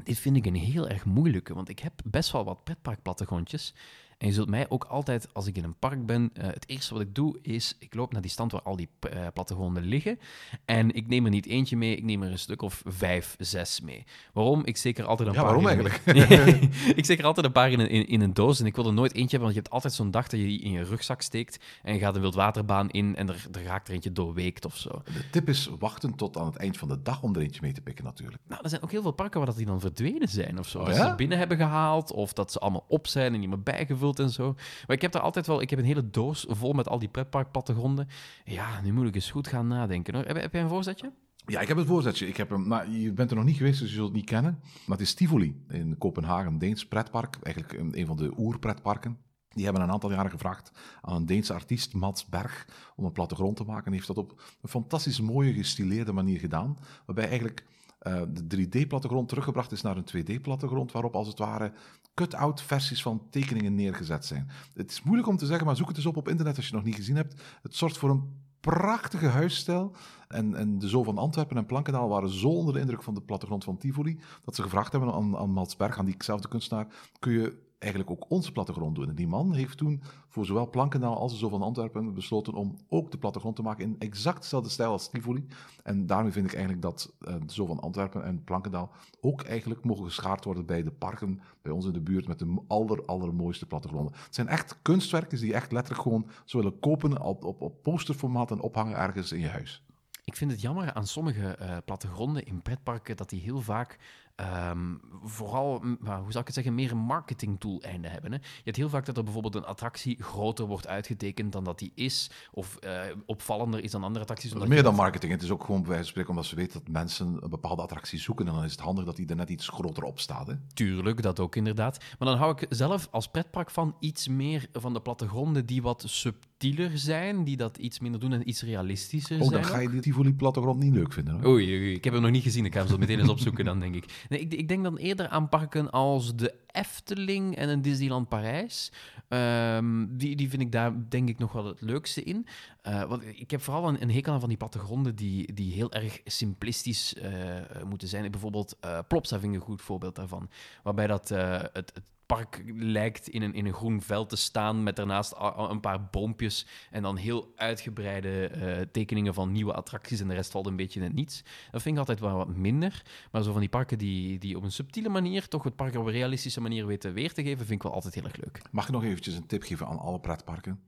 Dit 0.04 0.20
vind 0.20 0.36
ik 0.36 0.46
een 0.46 0.56
heel 0.56 0.88
erg 0.88 1.06
moeilijke, 1.06 1.54
want 1.54 1.70
ik 1.70 1.80
heb 1.80 2.02
best 2.06 2.32
wel 2.32 2.44
wat 2.44 2.64
pretparkplattegrondjes. 2.64 3.74
En 4.20 4.28
je 4.28 4.34
zult 4.34 4.50
mij 4.50 4.66
ook 4.70 4.84
altijd, 4.84 5.28
als 5.34 5.48
ik 5.48 5.58
in 5.58 5.64
een 5.64 5.76
park 5.80 6.06
ben, 6.06 6.32
uh, 6.34 6.44
het 6.44 6.70
eerste 6.70 6.94
wat 6.94 7.04
ik 7.04 7.16
doe 7.16 7.40
is, 7.42 7.76
ik 7.80 7.94
loop 7.94 8.14
naar 8.14 8.22
die 8.22 8.32
stand 8.32 8.52
waar 8.52 8.62
al 8.62 8.76
die 8.76 8.90
uh, 9.14 9.28
plattegronden 9.34 9.84
liggen. 9.84 10.20
En 10.66 10.96
ik 10.96 11.08
neem 11.08 11.26
er 11.26 11.32
niet 11.32 11.46
eentje 11.46 11.78
mee, 11.78 11.96
ik 11.96 12.04
neem 12.04 12.24
er 12.24 12.32
een 12.32 12.40
stuk 12.40 12.62
of 12.62 12.82
vijf, 12.86 13.36
zes 13.38 13.82
mee. 13.82 14.04
Waarom? 14.34 14.62
Ik 14.66 14.78
steek 14.78 14.98
er 14.98 15.06
altijd 15.06 15.30
een 15.30 15.34
ja, 15.34 15.42
paar 15.42 15.62
waarom 15.62 15.68
eigenlijk? 15.68 16.02
ik 17.00 17.04
steek 17.04 17.20
er 17.20 17.26
altijd 17.26 17.46
een 17.46 17.52
paar 17.52 17.72
in 17.72 17.80
een, 17.80 17.90
in, 17.90 18.08
in, 18.08 18.22
een 18.22 18.34
doos 18.34 18.60
en 18.60 18.66
ik 18.66 18.76
wil 18.76 18.86
er 18.86 18.94
nooit 18.94 19.14
eentje 19.14 19.38
hebben, 19.38 19.54
want 19.54 19.54
je 19.54 19.60
hebt 19.60 19.74
altijd 19.74 19.94
zo'n 19.94 20.12
dag 20.12 20.28
dat 20.28 20.40
je 20.40 20.46
die 20.46 20.62
in 20.62 20.72
je 20.72 20.84
rugzak 20.84 21.22
steekt 21.22 21.64
en 21.84 21.94
je 21.94 22.00
gaat 22.00 22.16
een 22.16 22.22
wildwaterbaan 22.22 22.90
in 22.90 23.16
en 23.16 23.30
er, 23.30 23.46
er 23.52 23.64
raakt 23.64 23.88
er 23.88 23.94
eentje 23.94 24.12
doorweekt 24.12 24.66
of 24.66 24.78
zo. 24.78 24.90
De 24.90 25.30
tip 25.30 25.50
is 25.50 25.70
wachten 25.80 26.16
tot 26.16 26.38
aan 26.38 26.46
het 26.46 26.56
eind 26.56 26.78
van 26.78 26.88
de 26.88 27.02
dag 27.02 27.24
om 27.24 27.36
er 27.36 27.42
eentje 27.42 27.62
mee 27.62 27.74
te 27.74 27.82
pikken 27.82 28.06
natuurlijk. 28.06 28.42
Nou, 28.48 28.64
er 28.64 28.70
zijn 28.70 28.82
ook 28.82 28.92
heel 28.92 29.02
veel 29.02 29.12
parken 29.12 29.38
waar 29.38 29.48
dat 29.48 29.58
die 29.58 29.66
dan 29.66 29.80
verdwenen 29.80 30.30
zijn 30.30 30.60
of 30.60 30.68
zo. 30.68 30.80
Oh, 30.80 30.86
dat 30.86 30.96
ze 30.96 31.14
binnen 31.16 31.38
hebben 31.38 31.58
gehaald 31.58 32.12
of 32.12 32.34
dat 32.34 32.52
ze 32.52 32.60
allemaal 32.60 32.86
op 32.88 33.08
zijn 33.08 33.34
en 33.34 33.40
niet 33.40 33.50
meer 33.50 33.64
bijgevuld 33.64 34.08
en 34.18 34.30
zo. 34.30 34.54
Maar 34.88 34.96
ik 34.96 35.02
heb 35.02 35.14
er 35.14 35.22
altijd 35.22 35.48
wel, 35.48 35.62
ik 35.62 35.70
heb 35.70 35.80
een 35.80 35.86
hele 35.86 36.10
doos 36.10 36.46
vol 36.50 36.74
met 36.74 36.90
al 36.90 37.00
die 37.00 37.10
pretparkplattegronden. 37.10 38.08
Ja, 38.44 38.82
nu 38.82 38.94
moet 38.94 39.08
ik 39.08 39.16
eens 39.16 39.32
goed 39.32 39.48
gaan 39.48 39.68
nadenken. 39.68 40.16
Hoor. 40.16 40.26
Heb, 40.26 40.36
heb 40.42 40.54
jij 40.54 40.62
een 40.62 40.70
voorzetje? 40.70 41.12
Ja, 41.46 41.60
ik 41.60 41.68
heb 41.68 41.78
een 41.78 41.86
voorzetje. 41.86 42.28
Ik 42.28 42.38
heb 42.38 42.58
maar 42.58 42.90
je 42.90 43.12
bent 43.12 43.30
er 43.30 43.36
nog 43.36 43.46
niet 43.46 43.58
geweest, 43.58 43.80
dus 43.80 43.90
je 43.90 43.96
zult 43.96 44.08
het 44.08 44.16
niet 44.16 44.26
kennen. 44.26 44.60
Maar 44.86 44.98
het 44.98 45.08
is 45.08 45.14
Tivoli 45.14 45.64
in 45.70 45.98
Kopenhagen, 45.98 46.52
een 46.52 46.60
Deens 46.60 46.88
pretpark. 46.88 47.38
Eigenlijk 47.42 47.80
een, 47.80 48.00
een 48.00 48.06
van 48.06 48.18
de 48.18 48.32
oerpretparken. 48.38 49.18
Die 49.50 49.64
hebben 49.64 49.84
een 49.84 49.92
aantal 49.92 50.12
jaren 50.12 50.32
gevraagd 50.32 50.72
aan 51.02 51.16
een 51.16 51.26
Deense 51.26 51.54
artiest, 51.54 51.94
Mats 51.94 52.26
Berg, 52.26 52.68
om 52.96 53.06
een 53.06 53.12
plattegrond 53.12 53.56
te 53.56 53.64
maken. 53.64 53.86
En 53.86 53.92
heeft 53.92 54.08
dat 54.08 54.18
op 54.18 54.42
een 54.62 54.70
fantastisch 54.70 55.22
mooie, 55.22 55.54
gestileerde 55.54 56.12
manier 56.12 56.40
gedaan. 56.40 56.78
Waarbij 57.06 57.28
eigenlijk 57.28 57.66
uh, 58.08 58.22
de 58.30 58.68
3D-plattegrond 58.68 59.28
teruggebracht 59.28 59.72
is 59.72 59.82
naar 59.82 59.98
een 59.98 60.08
2D-plattegrond, 60.16 60.92
waarop 60.92 61.16
als 61.16 61.28
het 61.28 61.38
ware 61.38 61.74
cut-out 62.14 62.62
versies 62.62 63.02
van 63.02 63.28
tekeningen 63.30 63.76
neergezet 63.76 64.26
zijn. 64.26 64.50
Het 64.74 64.92
is 64.92 65.04
moeilijk 65.04 65.28
om 65.28 65.38
te 65.38 65.46
zeggen, 65.46 65.66
maar 65.66 65.76
zoek 65.76 65.88
het 65.88 65.98
eens 65.98 66.06
op 66.06 66.18
op 66.18 66.28
internet 66.28 66.56
als 66.56 66.68
je 66.68 66.72
het 66.72 66.82
nog 66.82 66.90
niet 66.90 67.00
gezien 67.00 67.16
hebt. 67.16 67.42
Het 67.62 67.76
zorgt 67.76 67.98
voor 67.98 68.10
een 68.10 68.48
prachtige 68.60 69.28
huisstijl. 69.28 69.96
En, 70.28 70.56
en 70.56 70.80
de 70.80 70.90
Zo 70.90 71.04
van 71.04 71.18
Antwerpen 71.18 71.58
en 71.58 71.66
Plankendaal 71.66 72.10
waren 72.10 72.30
zo 72.30 72.48
onder 72.48 72.74
de 72.74 72.80
indruk 72.80 73.04
van 73.04 73.14
de 73.14 73.22
plattegrond 73.22 73.64
van 73.64 73.78
Tivoli, 73.78 74.20
dat 74.46 74.56
ze 74.56 74.62
gevraagd 74.62 74.92
hebben 74.92 75.14
aan, 75.14 75.38
aan 75.38 75.52
Mats 75.52 75.76
Berg, 75.76 75.98
aan 75.98 76.06
diezelfde 76.06 76.48
kunstenaar, 76.48 76.88
kun 77.20 77.32
je 77.32 77.68
eigenlijk 77.80 78.12
ook 78.12 78.30
onze 78.30 78.52
plattegrond 78.52 78.96
doen. 78.96 79.10
En 79.10 79.16
die 79.16 79.28
man 79.28 79.54
heeft 79.54 79.78
toen 79.78 80.02
voor 80.28 80.46
zowel 80.46 80.70
Plankendaal 80.70 81.18
als 81.18 81.32
de 81.32 81.38
Zo 81.38 81.50
van 81.50 81.62
Antwerpen 81.62 82.14
besloten 82.14 82.54
om 82.54 82.78
ook 82.90 83.12
de 83.12 83.18
plattegrond 83.18 83.56
te 83.56 83.62
maken 83.62 83.84
in 83.84 83.96
exact 84.00 84.42
dezelfde 84.42 84.70
stijl 84.70 84.92
als 84.92 85.10
Tivoli. 85.10 85.48
En 85.84 86.06
daarmee 86.06 86.32
vind 86.32 86.46
ik 86.46 86.54
eigenlijk 86.54 86.82
dat 86.82 87.14
uh, 87.22 87.34
de 87.46 87.54
Zo 87.54 87.66
van 87.66 87.80
Antwerpen 87.80 88.24
en 88.24 88.44
Plankendaal 88.44 88.92
ook 89.22 89.42
eigenlijk 89.42 89.84
mogen 89.84 90.06
geschaard 90.06 90.46
worden 90.46 90.66
bij 90.66 90.84
de 90.84 90.92
parken 90.92 91.42
bij 91.62 91.72
ons 91.72 91.86
in 91.86 91.94
de 91.94 92.02
buurt 92.02 92.28
met 92.28 92.40
de 92.40 92.62
aller, 92.68 93.06
allermooiste 93.06 93.66
plattegronden. 93.66 94.14
Het 94.14 94.36
zijn 94.36 94.48
echt 94.48 94.80
kunstwerken 94.82 95.40
die 95.40 95.54
echt 95.54 95.72
letterlijk 95.72 96.04
gewoon 96.04 96.30
zo 96.46 96.58
willen 96.58 96.80
kopen 96.80 97.22
op, 97.22 97.44
op, 97.44 97.62
op 97.62 97.84
posterformaat 97.84 98.52
en 98.52 98.60
ophangen 98.60 98.98
ergens 98.98 99.32
in 99.32 99.40
je 99.40 99.50
huis. 99.50 99.84
Ik 100.24 100.36
vind 100.36 100.52
het 100.52 100.62
jammer 100.62 100.94
aan 100.94 101.08
sommige 101.08 101.58
uh, 101.62 101.78
plattegronden 101.86 102.46
in 102.46 102.62
pretparken 102.62 103.18
dat 103.18 103.30
die 103.30 103.42
heel 103.42 103.62
vaak 103.62 103.98
ehm, 104.40 104.96
vooral, 105.24 105.80
maar 106.00 106.18
hoe 106.20 106.32
zou 106.32 106.40
ik 106.40 106.46
het 106.46 106.54
zeggen, 106.54 106.76
meer 106.76 106.92
een 106.92 106.98
marketingtool-einde 106.98 108.08
hebben. 108.08 108.32
Hè? 108.32 108.38
Je 108.38 108.62
hebt 108.64 108.78
heel 108.78 108.90
vaak 108.90 109.06
dat 109.06 109.18
er 109.18 109.24
bijvoorbeeld 109.24 109.56
een 109.56 109.66
attractie 109.66 110.24
groter 110.24 110.66
wordt 110.66 110.88
uitgetekend 110.88 111.52
dan 111.52 111.64
dat 111.64 111.80
die 111.80 111.92
is, 111.96 112.32
of 112.52 112.76
eh, 112.76 113.02
opvallender 113.26 113.84
is 113.84 113.92
dan 113.92 114.04
andere 114.04 114.22
attracties. 114.22 114.50
Het 114.50 114.58
is 114.58 114.64
omdat 114.64 114.76
meer 114.84 114.90
dan 114.92 115.02
marketing. 115.02 115.32
Het 115.32 115.42
is 115.42 115.50
ook 115.52 115.64
gewoon 115.64 115.80
bij 115.82 115.90
wijze 115.90 116.04
van 116.04 116.12
spreken 116.12 116.30
omdat 116.30 116.46
ze 116.46 116.56
weten 116.56 116.80
dat 116.80 116.88
mensen 116.88 117.38
een 117.42 117.50
bepaalde 117.50 117.82
attractie 117.82 118.20
zoeken. 118.20 118.48
En 118.48 118.54
dan 118.54 118.64
is 118.64 118.72
het 118.72 118.80
handig 118.80 119.06
dat 119.06 119.16
die 119.16 119.28
er 119.28 119.36
net 119.36 119.50
iets 119.50 119.68
groter 119.68 120.04
op 120.04 120.20
staat. 120.20 120.48
Hè? 120.48 120.54
Tuurlijk, 120.74 121.22
dat 121.22 121.40
ook 121.40 121.56
inderdaad. 121.56 121.98
Maar 122.20 122.28
dan 122.28 122.38
hou 122.38 122.52
ik 122.52 122.66
zelf 122.70 123.08
als 123.12 123.28
pretpark 123.28 123.70
van 123.72 123.96
iets 124.00 124.28
meer 124.28 124.68
van 124.74 124.94
de 124.94 125.02
plattegronden 125.02 125.66
die 125.66 125.82
wat 125.82 126.04
subtieler 126.08 126.98
zijn, 126.98 127.44
die 127.44 127.58
dat 127.58 127.78
iets 127.78 128.00
minder 128.00 128.20
doen 128.20 128.34
en 128.34 128.50
iets 128.50 128.62
realistischer 128.64 129.42
Oh, 129.42 129.48
zijn. 129.48 129.62
dan 129.62 129.72
ga 129.72 129.80
je 129.80 129.90
die 129.90 130.02
Tivoli 130.02 130.34
plattegrond 130.34 130.80
niet 130.80 130.94
leuk 130.94 131.14
vinden. 131.14 131.34
Hoor. 131.34 131.46
Oei, 131.52 131.94
ik 131.94 132.04
heb 132.04 132.14
hem 132.14 132.22
nog 132.22 132.32
niet 132.32 132.44
gezien. 132.44 132.66
Ik 132.66 132.74
ga 132.74 132.80
hem 132.80 132.88
zo 132.88 132.98
meteen 132.98 133.20
eens 133.20 133.30
opzoeken 133.30 133.66
dan, 133.66 133.80
denk 133.80 133.96
ik. 133.96 134.26
Nee, 134.30 134.40
ik, 134.40 134.54
ik 134.54 134.68
denk 134.68 134.84
dan 134.84 134.98
eerder 134.98 135.28
aan 135.28 135.50
parken 135.50 135.90
als 135.90 136.36
de 136.36 136.54
Efteling 136.72 137.56
en 137.56 137.70
een 137.70 137.82
Disneyland 137.82 138.30
Parijs. 138.30 138.92
Ehm, 139.28 140.06
die, 140.10 140.36
die 140.36 140.50
vind 140.50 140.62
ik 140.62 140.72
daar, 140.72 141.10
denk 141.10 141.30
ik, 141.30 141.38
nog 141.38 141.52
wel 141.52 141.66
het 141.66 141.82
leukste 141.82 142.24
in. 142.24 142.48
Eh, 142.82 143.04
want 143.04 143.24
ik 143.24 143.52
heb 143.52 143.62
vooral 143.62 143.88
een, 143.88 144.12
hekel 144.12 144.34
aan 144.34 144.40
van 144.40 144.50
die 144.50 144.58
plattegronden 144.58 145.16
die, 145.16 145.54
die 145.54 145.74
heel 145.74 145.92
erg 145.92 146.22
simplistisch 146.26 147.14
eh, 147.14 147.84
moeten 147.86 148.08
zijn. 148.08 148.32
Bijvoorbeeld 148.32 148.78
uh, 148.86 149.00
Plopsa 149.08 149.40
vind 149.40 149.54
ik 149.54 149.60
een 149.60 149.66
goed 149.66 149.82
voorbeeld 149.82 150.16
daarvan. 150.16 150.50
Waarbij 150.84 151.08
dat, 151.08 151.32
eh, 151.32 151.60
het, 151.60 151.74
het 151.74 152.04
park 152.36 152.64
lijkt 152.76 153.30
in 153.30 153.42
een, 153.42 153.54
in 153.54 153.66
een 153.66 153.74
groen 153.74 154.02
veld 154.02 154.30
te 154.30 154.36
staan 154.36 154.84
met 154.84 154.96
daarnaast 154.96 155.34
een 155.70 155.80
paar 155.80 156.10
boompjes 156.12 156.66
en 156.92 157.02
dan 157.02 157.16
heel 157.16 157.52
uitgebreide 157.56 158.48
eh, 158.48 158.82
tekeningen 158.92 159.34
van 159.34 159.52
nieuwe 159.52 159.74
attracties 159.74 160.20
en 160.20 160.28
de 160.28 160.34
rest 160.34 160.52
valt 160.52 160.68
een 160.68 160.76
beetje 160.76 161.00
in 161.00 161.06
het 161.06 161.16
niets. 161.16 161.44
Dat 161.72 161.82
vind 161.82 161.94
ik 161.94 162.00
altijd 162.00 162.20
wel 162.20 162.36
wat 162.36 162.56
minder, 162.56 163.06
maar 163.32 163.44
zo 163.44 163.52
van 163.52 163.60
die 163.60 163.70
parken 163.70 163.98
die, 163.98 164.38
die 164.38 164.58
op 164.58 164.64
een 164.64 164.72
subtiele 164.72 165.10
manier 165.10 165.48
toch 165.48 165.64
het 165.64 165.76
park 165.76 165.96
op 165.96 166.06
een 166.06 166.12
realistische 166.12 166.62
manier 166.62 166.86
weten 166.86 167.14
weer 167.14 167.34
te 167.34 167.44
geven, 167.44 167.66
vind 167.66 167.72
ik 167.72 167.84
wel 167.84 167.94
altijd 167.94 168.14
heel 168.14 168.24
erg 168.24 168.38
leuk. 168.38 168.62
Mag 168.72 168.86
ik 168.86 168.92
nog 168.92 169.04
eventjes 169.04 169.36
een 169.36 169.48
tip 169.48 169.64
geven 169.64 169.88
aan 169.88 170.00
alle 170.00 170.20
pretparken? 170.20 170.80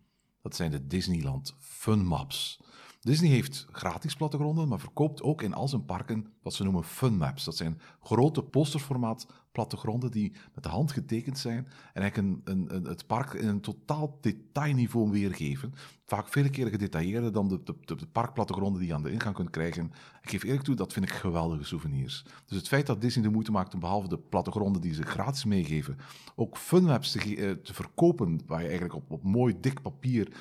Dat 0.41 0.55
zijn 0.55 0.71
de 0.71 0.87
Disneyland 0.87 1.55
Fun 1.59 2.05
Maps. 2.05 2.59
Disney 3.01 3.29
heeft 3.29 3.67
gratis 3.71 4.15
plattegronden, 4.15 4.67
maar 4.67 4.79
verkoopt 4.79 5.21
ook 5.21 5.41
in 5.41 5.53
al 5.53 5.67
zijn 5.67 5.85
parken 5.85 6.33
wat 6.41 6.53
ze 6.53 6.63
noemen 6.63 6.83
fun 6.83 7.17
maps. 7.17 7.43
Dat 7.43 7.57
zijn 7.57 7.81
grote 8.01 8.43
posterformaat 8.43 9.27
plattegronden 9.51 10.11
die 10.11 10.33
met 10.53 10.63
de 10.63 10.69
hand 10.69 10.91
getekend 10.91 11.37
zijn 11.37 11.67
en 11.93 12.01
eigenlijk 12.01 12.17
een, 12.17 12.41
een, 12.43 12.75
een, 12.75 12.83
het 12.83 13.07
park 13.07 13.33
in 13.33 13.47
een 13.47 13.61
totaal 13.61 14.17
detailniveau 14.21 15.11
weergeven. 15.11 15.73
Vaak 16.05 16.27
vele 16.27 16.49
keren 16.49 16.71
gedetailleerder 16.71 17.31
dan 17.31 17.47
de, 17.47 17.63
de, 17.63 17.75
de, 17.85 17.95
de 17.95 18.07
parkplattegronden 18.07 18.79
die 18.79 18.89
je 18.89 18.95
aan 18.95 19.03
de 19.03 19.11
ingang 19.11 19.35
kunt 19.35 19.49
krijgen. 19.49 19.91
Ik 20.21 20.29
geef 20.29 20.43
eerlijk 20.43 20.63
toe, 20.63 20.75
dat 20.75 20.93
vind 20.93 21.05
ik 21.05 21.11
geweldige 21.11 21.63
souvenirs. 21.63 22.25
Dus 22.45 22.57
het 22.57 22.67
feit 22.67 22.85
dat 22.85 23.01
Disney 23.01 23.23
de 23.23 23.31
moeite 23.31 23.51
maakt 23.51 23.73
om 23.73 23.79
behalve 23.79 24.07
de 24.07 24.17
plattegronden 24.17 24.81
die 24.81 24.93
ze 24.93 25.03
gratis 25.03 25.45
meegeven, 25.45 25.97
ook 26.35 26.57
funmaps 26.57 27.11
te, 27.11 27.19
eh, 27.19 27.51
te 27.51 27.73
verkopen, 27.73 28.41
waar 28.45 28.61
je 28.61 28.67
eigenlijk 28.67 28.95
op, 29.09 29.23
mooi 29.23 29.59
dik 29.59 29.81
papier 29.81 30.33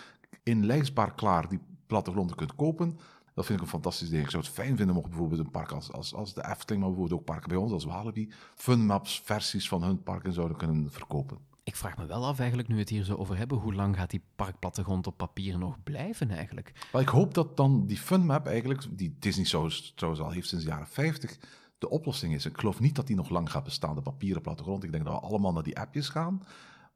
inlijstbaar 0.42 1.14
klaar 1.14 1.48
die 1.48 1.60
plattegronden 1.86 2.36
kunt 2.36 2.54
kopen. 2.54 2.98
Dat 3.34 3.46
vind 3.46 3.58
ik 3.58 3.64
een 3.64 3.70
fantastisch 3.70 4.08
ding. 4.08 4.22
Ik 4.22 4.30
zou 4.30 4.42
het 4.42 4.52
fijn 4.52 4.76
vinden 4.76 4.94
mocht 4.94 5.08
bijvoorbeeld 5.08 5.40
een 5.40 5.50
park 5.50 5.70
als, 5.70 5.92
als, 5.92 6.14
als 6.14 6.34
de 6.34 6.44
Efteling, 6.44 6.82
maar 6.82 6.90
bijvoorbeeld 6.90 7.20
ook 7.20 7.26
parken 7.26 7.48
bij 7.48 7.58
ons 7.58 7.72
als 7.72 7.84
Walibi, 7.84 8.32
funmaps 8.54 9.20
versies 9.24 9.68
van 9.68 9.82
hun 9.82 10.02
parken 10.02 10.32
zouden 10.32 10.56
kunnen 10.56 10.90
verkopen. 10.90 11.38
Ik 11.64 11.76
vraag 11.76 11.96
me 11.96 12.06
wel 12.06 12.26
af 12.26 12.38
eigenlijk, 12.38 12.68
nu 12.68 12.74
we 12.74 12.80
het 12.80 12.90
hier 12.90 13.04
zo 13.04 13.14
over 13.14 13.36
hebben, 13.36 13.58
hoe 13.58 13.74
lang 13.74 13.96
gaat 13.96 14.10
die 14.10 14.22
parkplattegrond 14.36 15.06
op 15.06 15.16
papier 15.16 15.58
nog 15.58 15.82
blijven 15.82 16.30
eigenlijk? 16.30 16.72
Maar 16.92 17.02
ik 17.02 17.08
hoop 17.08 17.34
dat 17.34 17.56
dan 17.56 17.86
die 17.86 17.98
funmap 17.98 18.46
eigenlijk, 18.46 18.86
die 18.90 19.16
Disney 19.18 19.70
trouwens 19.94 20.24
al 20.24 20.30
heeft 20.30 20.48
sinds 20.48 20.64
de 20.64 20.70
jaren 20.70 20.86
50, 20.86 21.38
de 21.78 21.90
oplossing 21.90 22.34
is. 22.34 22.46
Ik 22.46 22.58
geloof 22.58 22.80
niet 22.80 22.94
dat 22.94 23.06
die 23.06 23.16
nog 23.16 23.28
lang 23.28 23.50
gaat 23.50 23.64
bestaan, 23.64 23.94
de 23.94 24.02
papieren 24.02 24.42
plattegrond. 24.42 24.84
Ik 24.84 24.92
denk 24.92 25.04
dat 25.04 25.12
we 25.12 25.20
allemaal 25.20 25.52
naar 25.52 25.62
die 25.62 25.78
appjes 25.78 26.08
gaan. 26.08 26.42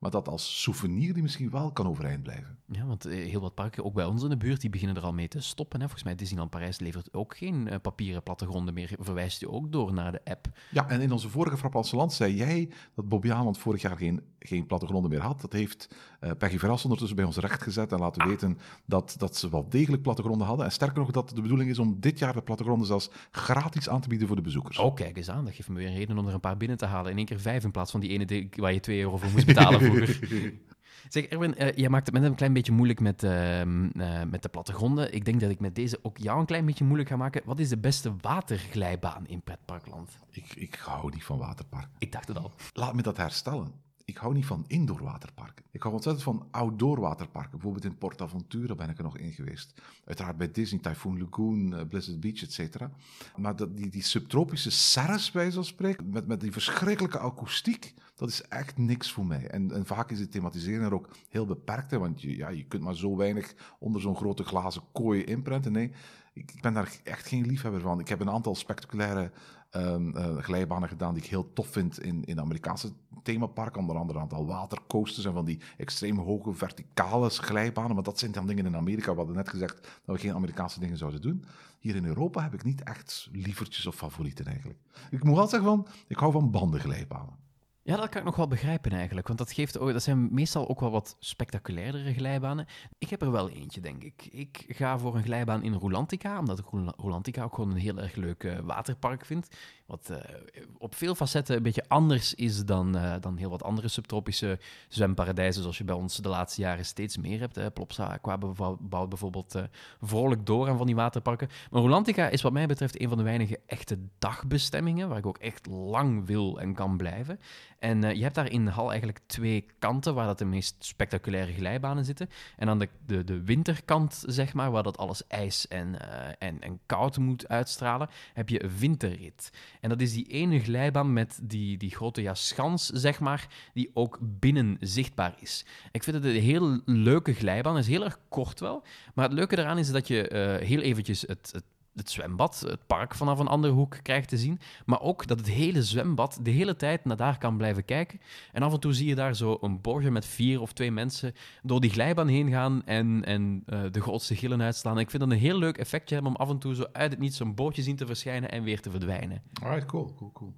Maar 0.05 0.13
dat 0.13 0.29
als 0.29 0.63
souvenir 0.63 1.13
die 1.13 1.23
misschien 1.23 1.51
wel 1.51 1.73
kan 1.73 1.87
overeind 1.87 2.23
blijven. 2.23 2.59
Ja, 2.67 2.87
want 2.87 3.05
eh, 3.05 3.31
heel 3.31 3.41
wat 3.41 3.55
parken, 3.55 3.85
ook 3.85 3.95
bij 3.95 4.05
ons 4.05 4.23
in 4.23 4.29
de 4.29 4.37
buurt, 4.37 4.61
die 4.61 4.71
beginnen 4.71 4.97
er 4.97 5.03
al 5.03 5.13
mee 5.13 5.29
te 5.29 5.41
stoppen. 5.41 5.81
Hè. 5.81 5.85
Volgens 5.85 6.05
mij 6.05 6.15
Disneyland 6.15 6.51
Parijs 6.51 6.81
levert 6.81 7.15
ook 7.15 7.37
geen 7.37 7.69
eh, 7.69 7.81
papieren 7.83 8.23
plattegronden 8.23 8.75
meer, 8.75 8.91
verwijst 8.99 9.41
je 9.41 9.51
ook 9.51 9.73
door 9.73 9.93
naar 9.93 10.13
de 10.13 10.21
app. 10.25 10.47
Ja, 10.71 10.89
en 10.89 11.01
in 11.01 11.13
onze 11.13 11.29
vorige 11.29 11.57
Frappanse 11.57 11.97
Land 11.97 12.13
zei 12.13 12.35
jij 12.35 12.71
dat 12.95 13.31
Aland 13.31 13.59
vorig 13.59 13.83
jaar 13.83 13.97
geen, 13.97 14.23
geen 14.39 14.67
plattegronden 14.67 15.11
meer 15.11 15.21
had. 15.21 15.41
Dat 15.41 15.53
heeft 15.53 15.95
eh, 16.21 16.31
Peggy 16.39 16.59
Verras 16.59 16.83
ondertussen 16.83 17.17
bij 17.17 17.27
ons 17.27 17.37
recht 17.37 17.63
gezet 17.63 17.93
en 17.93 17.99
laten 17.99 18.29
weten 18.29 18.59
dat, 18.87 19.15
dat 19.19 19.37
ze 19.37 19.51
wel 19.51 19.69
degelijk 19.69 20.03
plattegronden 20.03 20.47
hadden. 20.47 20.67
En 20.67 20.73
sterker 20.73 20.99
nog, 20.99 21.11
dat 21.11 21.29
de 21.29 21.43
bedoeling 21.43 21.71
is 21.71 21.79
om 21.79 22.01
dit 22.01 22.19
jaar 22.19 22.33
de 22.33 22.43
plattegronden 22.43 22.87
zelfs 22.87 23.11
gratis 23.31 23.89
aan 23.89 24.01
te 24.01 24.09
bieden 24.09 24.27
voor 24.27 24.37
de 24.37 24.43
bezoekers. 24.43 24.79
Oh, 24.79 24.95
kijk 24.95 25.17
eens 25.17 25.31
aan. 25.31 25.45
Dat 25.45 25.55
geeft 25.55 25.69
me 25.69 25.75
weer 25.75 25.89
een 25.89 25.95
reden 25.95 26.19
om 26.19 26.27
er 26.27 26.35
een 26.35 26.41
paar 26.41 26.57
binnen 26.57 26.77
te 26.77 26.87
halen. 26.87 27.11
In 27.11 27.17
één 27.17 27.27
keer 27.27 27.41
vijf 27.41 27.65
in 27.65 27.71
plaats 27.71 27.91
van 27.91 28.01
die 28.01 28.11
ene 28.11 28.49
waar 28.57 28.73
je 28.73 28.81
twee 28.81 29.01
euro 29.01 29.17
voor 29.17 29.31
moest 29.31 29.47
betalen 29.47 29.81
vroeger. 29.95 30.53
Zeg, 31.09 31.25
Erwin, 31.25 31.57
eh, 31.57 31.77
jij 31.77 31.89
maakt 31.89 32.07
het 32.07 32.15
met 32.15 32.25
een 32.25 32.35
klein 32.35 32.53
beetje 32.53 32.73
moeilijk 32.73 33.01
met, 33.01 33.23
ehm, 33.23 33.87
eh, 33.87 34.23
met 34.31 34.43
de 34.43 34.49
plattegronden. 34.49 35.15
Ik 35.15 35.25
denk 35.25 35.41
dat 35.41 35.51
ik 35.51 35.61
met 35.61 35.75
deze 35.75 35.99
ook 36.03 36.19
jou 36.19 36.41
een 36.41 36.47
klein 36.47 36.67
beetje 36.67 36.85
moeilijk 36.85 37.09
ga 37.09 37.17
maken. 37.17 37.43
Wat 37.45 37.59
is 37.59 37.69
de 37.69 37.79
beste 37.79 38.15
waterglijbaan 38.21 39.27
in 39.27 39.43
pretparkland? 39.43 40.11
Ik, 40.31 40.55
ik 40.55 40.75
hou 40.75 41.11
niet 41.13 41.25
van 41.25 41.39
waterparken. 41.39 41.91
Ik 41.99 42.13
dacht 42.13 42.29
het 42.29 42.39
al. 42.39 42.53
Laat 42.73 42.95
me 42.95 43.03
dat 43.03 43.17
herstellen. 43.17 43.83
Ik 44.05 44.17
hou 44.17 44.35
niet 44.35 44.47
van 44.47 44.65
indoor 44.67 45.03
waterparken. 45.03 45.65
Ik 45.71 45.83
hou 45.83 45.95
ontzettend 45.95 46.25
van 46.25 46.49
outdoor 46.51 47.01
waterparken. 47.01 47.51
Bijvoorbeeld 47.51 47.85
in 47.85 47.99
PortAventura 47.99 48.75
ben 48.75 48.91
ik 48.91 48.99
er 48.99 49.05
nog 49.05 49.19
in 49.19 49.33
geweest. 49.33 49.75
Uiteraard 50.05 50.37
bij 50.37 50.51
Disney, 50.51 50.81
Typhoon 50.81 51.19
Lagoon, 51.19 51.75
eh, 51.75 51.87
Blizzard 51.89 52.21
Beach, 52.21 52.43
et 52.43 52.53
cetera. 52.53 52.91
Maar 53.37 53.57
dat, 53.57 53.77
die, 53.77 53.89
die 53.89 54.03
subtropische 54.03 54.71
serres, 54.71 55.31
bij 55.31 55.51
spreken, 55.51 56.11
met, 56.11 56.27
met 56.27 56.41
die 56.41 56.53
verschrikkelijke 56.53 57.19
akoestiek, 57.19 57.95
dat 58.15 58.29
is 58.29 58.43
echt 58.43 58.79
niks 58.79 59.13
voor 59.13 59.27
mij. 59.27 59.47
En, 59.47 59.73
en 59.73 59.87
vaak 59.87 60.11
is 60.11 60.21
het 60.21 60.31
thematiseren 60.31 60.85
er 60.85 60.95
ook 60.95 61.09
heel 61.29 61.47
beperkt, 61.47 61.91
hè, 61.91 61.99
want 61.99 62.23
je, 62.23 62.37
ja, 62.37 62.49
je 62.49 62.65
kunt 62.65 62.83
maar 62.83 62.97
zo 62.97 63.17
weinig 63.17 63.55
onder 63.79 64.01
zo'n 64.01 64.17
grote 64.17 64.45
glazen 64.45 64.83
kooi 64.93 65.25
inprenten. 65.25 65.73
Nee, 65.73 65.93
ik, 66.35 66.61
ben 66.61 66.75
daar 66.75 66.99
echt 67.05 67.29
geen 67.29 67.47
liefhebber 67.47 67.81
van. 67.81 68.01
Ik 68.01 68.09
heb 68.09 68.21
een 68.21 68.31
aantal 68.31 68.55
spectaculaire 68.55 69.31
ehm, 69.71 70.17
eh, 70.17 70.37
glijbanen 70.37 70.89
gedaan 70.89 71.15
die 71.15 71.23
ik 71.23 71.29
heel 71.29 71.53
tof 71.53 71.67
vind 71.69 72.01
in, 72.01 72.25
in 72.25 72.41
Amerikaanse 72.41 72.93
themaparken. 73.23 73.81
Onder 73.81 73.97
andere 73.97 74.19
een 74.19 74.25
aantal 74.25 74.47
watercoasters 74.47 75.27
en 75.27 75.33
van 75.33 75.45
die 75.45 75.61
extreem 75.77 76.19
hoge 76.19 76.53
verticale 76.53 77.31
glijbanen. 77.31 77.95
Maar 77.95 78.05
dat 78.05 78.19
zijn 78.19 78.33
dan 78.33 78.47
dingen 78.47 78.67
in 78.67 78.77
Amerika. 78.77 79.11
We 79.11 79.17
hadden 79.17 79.37
net 79.37 79.49
gezegd 79.49 79.81
dat 80.05 80.17
we 80.17 80.23
geen 80.23 80.35
Amerikaanse 80.35 80.81
dingen 80.81 80.97
zouden 80.99 81.23
doen. 81.23 81.45
Hier 81.79 81.97
in 81.97 82.05
Europa 82.05 82.43
heb 82.43 82.55
ik 82.55 82.65
niet 82.65 82.83
echt 82.83 83.29
lievertjes 83.33 83.87
of 83.87 83.95
favorieten 83.95 84.47
eigenlijk. 84.47 84.79
Ik 85.11 85.25
moet 85.25 85.37
wel 85.37 85.49
zeggen 85.49 85.69
van, 85.69 85.87
ik 86.07 86.17
hou 86.17 86.33
van 86.33 86.51
bandenglijbanen. 86.51 87.44
Ja, 87.87 87.97
dat 87.97 88.09
kan 88.09 88.19
ik 88.19 88.25
nog 88.27 88.37
wel 88.37 88.49
begrijpen 88.49 88.93
eigenlijk. 88.93 89.27
Want 89.27 89.39
dat, 89.39 89.53
geeft, 89.53 89.73
dat 89.73 90.03
zijn 90.03 90.35
meestal 90.35 90.69
ook 90.69 90.81
wel 90.81 90.91
wat 90.91 91.17
spectaculairdere 91.19 92.15
glijbanen. 92.15 92.67
Ik 92.99 93.11
heb 93.11 93.23
er 93.23 93.31
wel 93.31 93.51
eentje, 93.51 93.81
denk 93.81 94.03
ik. 94.03 94.29
Ik 94.31 94.65
ga 94.69 94.99
voor 94.99 95.17
een 95.17 95.23
glijbaan 95.23 95.63
in 95.63 95.73
Rolantica, 95.73 96.39
omdat 96.39 96.59
ik 96.59 96.65
Rola- 96.71 96.95
Rolantica 96.97 97.43
ook 97.43 97.55
gewoon 97.55 97.71
een 97.71 97.77
heel 97.77 97.99
erg 97.99 98.15
leuk 98.15 98.45
eh, 98.45 98.59
waterpark 98.59 99.25
vind. 99.25 99.49
Wat 99.87 100.11
eh, 100.11 100.35
op 100.79 100.95
veel 100.95 101.15
facetten 101.15 101.57
een 101.57 101.63
beetje 101.63 101.89
anders 101.89 102.35
is 102.35 102.65
dan, 102.65 102.97
eh, 102.97 103.15
dan 103.21 103.37
heel 103.37 103.51
wat 103.51 103.63
andere 103.63 103.89
subtropische 103.89 104.59
zwemparadijzen, 104.89 105.61
zoals 105.63 105.79
je 105.79 105.85
bij 105.85 105.95
ons 105.95 106.17
de 106.17 106.29
laatste 106.29 106.61
jaren 106.61 106.85
steeds 106.85 107.17
meer 107.17 107.41
hebt. 107.41 107.55
Hè. 107.55 107.71
Plopsa 107.71 108.07
Aqua 108.07 108.39
bouwt 108.81 109.09
bijvoorbeeld 109.09 109.55
vrolijk 110.01 110.47
door 110.47 110.69
aan 110.69 110.77
van 110.77 110.87
die 110.87 110.95
waterparken. 110.95 111.49
Maar 111.71 111.83
Rolantica 111.83 112.29
is 112.29 112.43
wat 112.43 112.53
mij 112.53 112.67
betreft 112.67 113.01
een 113.01 113.09
van 113.09 113.19
de 113.19 113.25
weinige 113.25 113.61
echte 113.67 113.99
dagbestemmingen, 114.19 115.09
waar 115.09 115.19
ik 115.19 115.27
ook 115.27 115.39
echt 115.39 115.67
lang 115.67 116.27
wil 116.27 116.61
en 116.61 116.75
kan 116.75 116.97
blijven. 116.97 117.39
En 117.79 118.05
eh, 118.05 118.15
je 118.15 118.23
hebt 118.23 118.35
daar 118.35 118.51
in 118.51 118.65
de 118.65 118.71
hal 118.71 118.89
eigenlijk 118.89 119.21
twee 119.27 119.67
kanten 119.79 120.15
waar 120.15 120.27
dat 120.27 120.39
de 120.39 120.45
meest 120.45 120.75
spectaculaire 120.79 121.53
glijbanen 121.53 122.05
zitten. 122.05 122.29
En 122.57 122.69
aan 122.69 122.79
de, 122.79 122.89
de, 123.07 123.25
de 123.25 123.45
winterkant, 123.45 124.25
zeg 124.27 124.55
maar, 124.55 124.71
waar 124.71 124.83
dat 124.83 124.99
alles 124.99 125.27
ijs 125.27 125.69
en, 125.69 126.01
eh, 126.01 126.49
en, 126.49 126.61
en 126.61 126.81
koud 126.87 127.19
moet 127.19 127.49
uitstralen, 127.49 128.09
heb 128.33 128.49
je 128.49 128.63
een 128.63 128.77
winterrit. 128.79 129.53
En 129.81 129.89
dat 129.89 130.01
is 130.01 130.13
die 130.13 130.27
ene 130.27 130.61
glijbaan 130.61 131.13
met 131.13 131.39
die, 131.43 131.77
die 131.77 131.91
grote 131.91 132.23
ja, 132.23 132.35
schans, 132.35 132.87
zeg 132.87 133.21
maar, 133.21 133.47
die 133.73 133.91
ook 133.95 134.19
binnen 134.21 134.77
zichtbaar 134.81 135.35
is. 135.39 135.65
Ik 135.93 136.03
vind 136.03 136.17
het 136.17 136.25
een 136.25 136.41
heel 136.41 136.81
leuke 136.85 137.33
glijbaan. 137.35 137.77
Het 137.77 137.85
is 137.85 137.91
heel 137.91 138.05
erg 138.05 138.19
kort 138.29 138.61
wel. 138.61 138.83
Maar 139.15 139.25
het 139.25 139.35
leuke 139.35 139.57
daaraan 139.57 139.79
is 139.79 139.91
dat 139.91 140.09
je 140.09 140.29
eh, 140.29 140.67
heel 140.67 140.81
eventjes 140.81 141.21
het, 141.21 141.51
het 141.53 141.65
het 141.95 142.11
zwembad, 142.11 142.61
het 142.61 142.87
park 142.87 143.15
vanaf 143.15 143.39
een 143.39 143.47
andere 143.47 143.73
hoek 143.73 143.99
krijgt 144.03 144.29
te 144.29 144.39
zien. 144.39 144.61
Maar 144.87 145.01
ook 145.01 145.27
dat 145.27 145.39
het 145.39 145.49
hele 145.49 145.83
zwembad 145.83 146.39
de 146.43 146.51
hele 146.51 146.77
tijd 146.77 147.05
naar 147.05 147.17
daar 147.17 147.39
kan 147.39 147.57
blijven 147.57 147.85
kijken. 147.85 148.21
En 148.53 148.63
af 148.63 148.73
en 148.73 148.81
toe 148.81 148.93
zie 148.93 149.09
je 149.09 149.15
daar 149.15 149.37
zo 149.37 149.59
een 149.61 149.81
borgje 149.81 150.11
met 150.11 150.27
vier 150.27 150.61
of 150.61 150.73
twee 150.73 150.91
mensen 150.91 151.35
door 151.63 151.81
die 151.81 151.91
glijbaan 151.91 152.29
heen 152.29 152.51
gaan 152.51 152.83
en, 152.85 153.25
en 153.25 153.63
eh, 153.67 153.81
de 153.91 154.01
grootste 154.01 154.37
gillen 154.37 154.63
uitslaan. 154.63 154.99
Ik 154.99 155.11
vind 155.11 155.23
dat 155.23 155.33
een 155.33 155.39
heel 155.39 155.59
leuk 155.59 155.79
effectje 155.79 156.15
hebben 156.15 156.33
om 156.33 156.41
af 156.41 156.51
en 156.51 156.59
toe 156.59 156.75
zo 156.75 156.85
uit 156.93 157.11
het 157.11 157.21
niets 157.21 157.37
zo'n 157.37 157.55
bootje 157.55 157.83
zien 157.83 157.97
te 157.97 158.07
verschijnen 158.07 158.51
en 158.51 158.63
weer 158.63 158.81
te 158.81 158.91
verdwijnen. 158.91 159.43
Alright, 159.63 159.87
cool, 159.87 160.15
cool, 160.15 160.33
cool. 160.33 160.55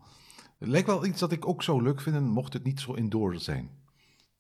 Het 0.59 0.69
lijkt 0.69 0.87
wel 0.87 1.07
iets 1.07 1.21
dat 1.21 1.33
ik 1.33 1.49
ook 1.49 1.63
zou 1.63 1.83
leuk 1.83 2.01
vinden, 2.01 2.25
mocht 2.25 2.53
het 2.53 2.65
niet 2.65 2.81
zo 2.81 2.93
indoor 2.93 3.39
zijn. 3.39 3.71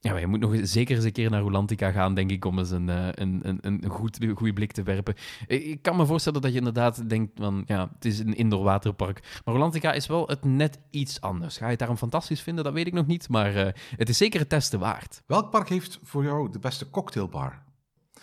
Ja, 0.06 0.16
je 0.16 0.26
moet 0.26 0.40
nog 0.40 0.56
zeker 0.62 0.96
eens 0.96 1.04
een 1.04 1.12
keer 1.12 1.30
naar 1.30 1.40
Rolantica 1.40 1.90
gaan, 1.90 2.14
denk 2.14 2.30
ik, 2.30 2.44
om 2.44 2.58
eens 2.58 2.70
een, 2.70 2.88
eh, 2.88 3.08
een, 3.10 3.40
een, 3.42 3.58
een 3.60 3.88
goed, 3.88 4.18
goede 4.34 4.52
blik 4.52 4.72
te 4.72 4.82
werpen. 4.82 5.14
Ik, 5.46 5.64
ik 5.64 5.82
kan 5.82 5.96
me 5.96 6.06
voorstellen 6.06 6.42
dat 6.42 6.52
je 6.52 6.58
inderdaad 6.58 7.08
denkt 7.08 7.32
van, 7.34 7.62
ja, 7.66 7.90
het 7.94 8.04
is 8.04 8.18
een 8.18 8.36
indoor 8.36 8.62
waterpark. 8.62 9.40
Maar 9.44 9.54
Rolantica 9.54 9.92
is 9.92 10.06
wel 10.06 10.26
het 10.26 10.44
net 10.44 10.78
iets 10.90 11.20
anders. 11.20 11.56
Ga 11.56 11.64
je 11.64 11.70
het 11.70 11.78
daarom 11.78 11.96
fantastisch 11.96 12.40
vinden? 12.40 12.64
Dat 12.64 12.72
weet 12.72 12.86
ik 12.86 12.92
nog 12.92 13.06
niet, 13.06 13.28
maar 13.28 13.54
eh, 13.54 13.72
het 13.96 14.08
is 14.08 14.16
zeker 14.16 14.40
het 14.40 14.48
testen 14.48 14.78
waard. 14.78 15.22
Welk 15.26 15.50
park 15.50 15.68
heeft 15.68 15.98
voor 16.02 16.24
jou 16.24 16.50
de 16.50 16.58
beste 16.58 16.90
cocktailbar? 16.90 17.65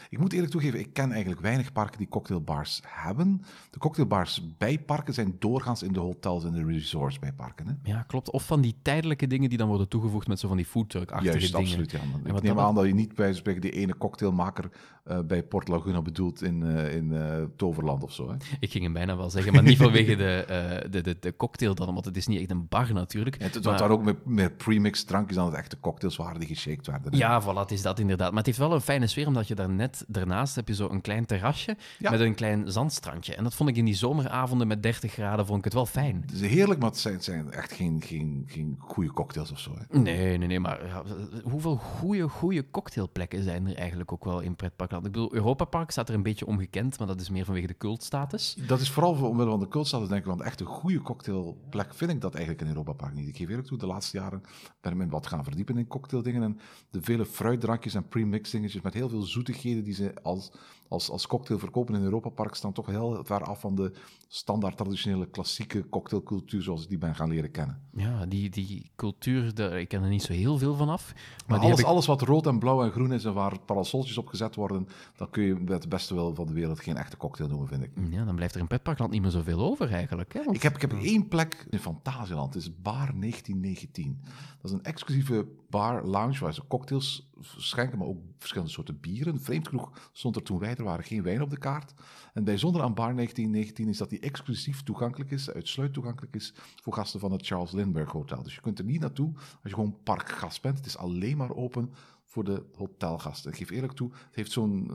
Ik 0.10 0.20
moet 0.20 0.34
eerlijk 0.34 0.52
toegeven, 0.52 0.80
ik 0.80 0.94
ken 0.94 1.12
eigenlijk 1.12 1.42
weinig 1.42 1.72
parken 1.72 1.98
die 1.98 2.08
cocktailbars 2.10 2.82
hebben. 2.88 3.42
De 3.70 3.80
cocktailbars 3.80 4.56
bij 4.58 4.80
parken 4.80 5.13
zijn 5.13 5.36
doorgaans 5.39 5.84
in 5.84 5.94
de 5.94 6.00
hotels 6.00 6.44
en 6.44 6.52
de 6.52 6.66
resorts 6.66 7.20
bij 7.20 7.32
parken. 7.34 7.68
Hè? 7.68 7.74
Ja, 7.92 8.02
klopt. 8.02 8.32
Of 8.32 8.46
van 8.46 8.62
die 8.62 8.76
tijdelijke 8.82 9.28
dingen 9.28 9.50
die 9.50 9.58
dan 9.58 9.68
worden 9.68 9.88
toegevoegd 9.88 10.28
met 10.28 10.39
zo 10.39 10.48
van 10.48 10.58
die 10.58 10.66
foodtruck-achtige 10.66 11.32
Juist, 11.38 11.52
dingen. 11.52 11.68
absoluut. 11.68 11.92
Ja. 11.92 12.00
En 12.24 12.36
Ik 12.36 12.42
neem 12.42 12.60
aan 12.60 12.76
dat 12.76 12.86
je 12.86 12.94
niet 12.94 13.16
bij 13.16 13.34
spreken 13.34 13.62
die 13.62 13.72
ene 13.72 13.98
cocktailmaker 13.98 14.70
eh, 15.04 15.20
bij 15.20 15.44
Port 15.44 15.68
Laguna 15.68 16.02
bedoelt 16.02 16.42
in, 16.44 16.63
eh, 16.63 16.96
in 16.96 17.13
eh, 17.13 17.44
Toverland 17.56 18.04
of 18.04 18.13
zo. 18.13 18.30
Hè? 18.30 18.36
Ik 18.60 18.72
ging 18.72 18.84
hem 18.84 18.94
bijna 18.94 19.18
wel 19.18 19.30
zeggen, 19.30 19.54
maar 19.54 19.63
niet 19.63 19.78
vanwege 19.88 20.16
de, 20.16 20.88
de, 20.89 21.02
de, 21.02 21.18
de 21.20 21.36
cocktail 21.36 21.76
dan, 21.76 21.94
want 21.94 22.06
het 22.06 22.18
is 22.18 22.28
niet 22.28 22.39
echt 22.39 22.52
een 22.52 22.68
bar 22.68 22.94
natuurlijk. 22.94 23.39
Ja, 23.39 23.46
het 23.46 23.63
Maar- 23.63 23.80
waren 23.80 23.96
ook 23.96 24.04
meer, 24.04 24.18
meer 24.26 24.52
premixed 24.52 25.08
drankjes 25.08 25.36
dan 25.38 25.46
het 25.46 25.56
echte 25.56 25.80
cocktails 25.80 26.16
waren 26.16 26.39
die 26.39 26.48
geshaked 26.56 26.88
werden. 26.88 27.12
hè. 27.12 27.18
Ja, 27.18 27.42
voilà, 27.44 27.56
het 27.60 27.72
is 27.72 27.82
dat 27.82 28.00
inderdaad. 28.00 28.28
Maar 28.30 28.38
het 28.38 28.46
heeft 28.46 28.58
wel 28.58 28.74
een 28.74 28.82
fijne 28.82 29.08
sfeer, 29.08 29.28
omdat 29.28 29.48
je 29.48 29.56
daar 29.56 29.70
net 29.70 29.92
daarnaast 30.08 30.56
heb 30.56 30.67
je 30.67 30.75
zo 30.75 30.89
een 30.89 31.01
klein 31.01 31.25
terrasje 31.25 31.77
Ja. 31.99 32.12
met 32.12 32.19
een 32.19 32.36
klein 32.36 32.71
zandstrandje. 32.71 33.36
En 33.36 33.43
dat 33.43 33.53
vond 33.56 33.69
ik 33.69 33.75
in 33.75 33.86
die 33.86 33.93
zomeravonden 33.95 34.67
met 34.67 34.84
30 34.84 35.12
graden 35.13 35.45
vond 35.45 35.58
ik 35.58 35.63
het 35.63 35.73
wel 35.73 35.86
fijn. 35.86 36.21
Het 36.21 36.32
is 36.32 36.41
heerlijk, 36.41 36.79
maar 36.79 36.89
het 36.89 36.99
zijn, 36.99 37.21
zijn 37.21 37.51
echt 37.51 37.73
geen, 37.73 38.01
geen, 38.06 38.43
geen 38.47 38.75
goede 38.79 39.12
cocktails 39.13 39.51
of 39.51 39.60
zo. 39.60 39.75
Hè. 39.89 39.99
Nee, 39.99 40.38
nee, 40.38 40.47
nee, 40.47 40.60
maar 40.60 41.03
hoeveel 41.43 41.75
goede, 41.75 42.29
goede 42.29 42.69
cocktailplekken 42.71 43.43
zijn 43.43 43.67
er 43.67 43.75
eigenlijk 43.75 44.12
ook 44.12 44.25
wel 44.25 44.39
in 44.39 44.56
pretparkland? 44.56 45.06
Ik 45.06 45.12
bedoel, 45.12 45.34
Europa 45.34 45.65
Park 45.65 45.91
staat 45.91 46.10
er 46.10 46.15
een 46.15 46.23
beetje 46.23 46.45
onbekend, 46.45 46.97
maar 46.99 47.08
dat 47.08 47.21
is 47.21 47.29
meer 47.29 47.45
vanwege 47.45 47.67
de 47.67 47.77
cultstatus. 47.77 48.58
Dat 48.67 48.79
is 48.79 48.89
vooral 48.89 49.15
voor- 49.15 49.29
omwille 49.29 49.49
van 49.49 49.60
de 49.60 49.67
cultstatus, 49.67 50.08
denk 50.08 50.21
ik, 50.21 50.27
want 50.27 50.41
echt 50.41 50.60
een 50.60 50.65
goede 50.65 51.01
cocktailplek 51.01 51.93
vind 51.93 52.12
ik 52.12 52.21
dat 52.21 52.34
eigenlijk 52.34 52.63
in 52.63 52.69
Europa 52.69 52.93
Park 52.93 53.13
niet. 53.13 53.27
Ik 53.27 53.38
geef 53.38 53.49
eerlijk 53.49 53.67
toe, 53.67 53.77
de 53.77 53.88
laatste 53.88 54.17
jaren 54.17 54.41
ben 54.82 54.91
ik 54.91 54.97
me 54.97 55.08
wat 55.08 55.27
gaan 55.27 55.43
verdiepen 55.43 55.77
in 55.77 55.88
cocktaildingen 55.88 56.43
en 56.43 56.60
de 56.89 57.01
vele 57.01 57.25
fruitdrankjes 57.25 57.93
en 57.93 58.08
pre-mix 58.08 58.49
dingetjes 58.49 58.82
met 58.82 58.93
heel 58.93 59.10
veel 59.10 59.21
zoetigheden 59.21 59.73
die 59.82 59.94
ze 59.94 60.14
als, 60.24 60.52
als, 60.93 61.10
als 61.10 61.27
cocktail 61.27 61.60
verkopen 61.60 61.95
in 61.95 62.01
Europa 62.03 62.29
Park 62.29 62.56
staan 62.56 62.73
toch 62.73 62.86
heel 62.86 63.19
ver 63.23 63.43
af 63.43 63.60
van 63.60 63.75
de 63.75 63.91
standaard 64.27 64.77
traditionele 64.77 65.25
klassieke 65.29 65.89
cocktailcultuur 65.89 66.62
zoals 66.62 66.84
ik 66.84 66.89
die 66.89 66.97
ben 66.97 67.15
gaan 67.15 67.29
leren 67.29 67.51
kennen. 67.51 67.82
Ja, 67.95 68.25
die, 68.25 68.49
die 68.49 68.91
cultuur, 68.95 69.53
daar, 69.53 69.79
ik 69.79 69.88
ken 69.88 70.03
er 70.03 70.10
niet 70.10 70.21
zo 70.23 70.34
heel 70.34 70.58
veel 70.58 70.75
van 70.75 70.89
af. 70.89 71.13
Maar, 71.47 71.60
alles, 71.60 71.79
ik- 71.79 71.86
alles 71.86 72.06
wat 72.06 72.21
rood 72.21 72.47
en 72.47 72.60
blauw 72.60 72.84
en 72.84 72.91
groen 72.91 73.13
is 73.13 73.25
en 73.25 73.34
waar 73.34 73.60
parasoltjes 73.60 74.17
op 74.17 74.27
gezet 74.27 74.56
worden, 74.56 74.88
dan 75.15 75.29
kun 75.29 75.43
je 75.43 75.53
met 75.56 75.69
het 75.69 75.89
beste 75.89 76.15
wel 76.15 76.36
van 76.36 76.47
de 76.47 76.53
wereld 76.53 76.79
geen 76.79 76.97
echte 76.97 77.17
cocktail 77.17 77.49
noemen, 77.49 77.67
vind 77.67 77.84
ik. 77.84 77.91
Ja, 78.10 78.25
dan 78.25 78.36
blijft 78.36 78.53
er 78.56 78.62
in 78.62 78.67
pretparkland 78.67 79.12
niet 79.12 79.21
meer 79.21 79.32
zoveel 79.32 79.60
over 79.60 79.91
eigenlijk. 79.91 80.34
Hè? 80.34 80.43
Want- 80.43 80.56
Ik 80.56 80.62
heb, 80.63 80.75
ik 80.75 80.82
heb 80.82 80.93
één 80.93 81.27
plek 81.27 81.65
in 81.69 81.79
Fantasieland. 81.79 82.53
Het 82.53 82.63
is 82.63 82.82
Bar 82.82 83.12
1919. 83.19 84.19
Dat 84.62 84.71
is 84.71 84.77
een 84.77 84.84
exclusieve 84.84 85.45
bar, 85.69 86.06
lounge, 86.08 86.39
waar 86.39 86.53
ze 86.53 86.67
cocktails 86.67 87.29
schenken, 87.41 87.97
maar 87.97 88.08
ook 88.08 88.17
verschillende 88.38 88.71
soorten 88.73 88.99
bieren. 88.99 89.41
Vreemd 89.41 89.67
genoeg 89.67 89.91
stond 90.12 90.36
er 90.36 90.43
toen 90.43 90.60
wij 90.60 90.75
er 90.84 90.89
waren 90.89 91.06
geen 91.06 91.24
wijn 91.24 91.41
op 91.41 91.50
de 91.50 91.58
kaart. 91.58 91.93
En 92.34 92.43
bijzonder 92.43 92.82
aan 92.82 92.93
Bar 92.93 93.15
1919 93.15 93.88
is 93.88 93.98
dat 93.98 94.10
die 94.10 94.19
exclusief 94.19 94.84
toegankelijk 94.84 95.32
is, 95.32 95.52
uitsluitend 95.52 95.93
toegankelijk 95.93 96.36
is 96.36 96.54
voor 96.82 96.93
gasten 96.93 97.19
van 97.19 97.32
het 97.32 97.46
Charles 97.46 97.72
Lindbergh 97.72 98.12
Hotel. 98.12 98.43
Dus 98.43 98.56
je 98.56 98.62
kunt 98.62 98.80
er 98.80 98.86
niet 98.86 99.02
naartoe 99.02 99.32
als 99.36 99.58
je 99.62 99.74
gewoon 99.74 99.98
parkgast 100.04 100.62
bent. 100.62 100.78
Het 100.78 100.86
is 100.86 100.98
alleen 100.98 101.38
maar 101.38 101.56
open 101.56 101.93
voor 102.34 102.43
de 102.43 102.63
hotelgasten. 102.76 103.52
Ik 103.52 103.58
geef 103.58 103.69
eerlijk 103.69 103.93
toe, 103.93 104.10
het 104.12 104.36
heeft 104.36 104.52
zo'n 104.52 104.88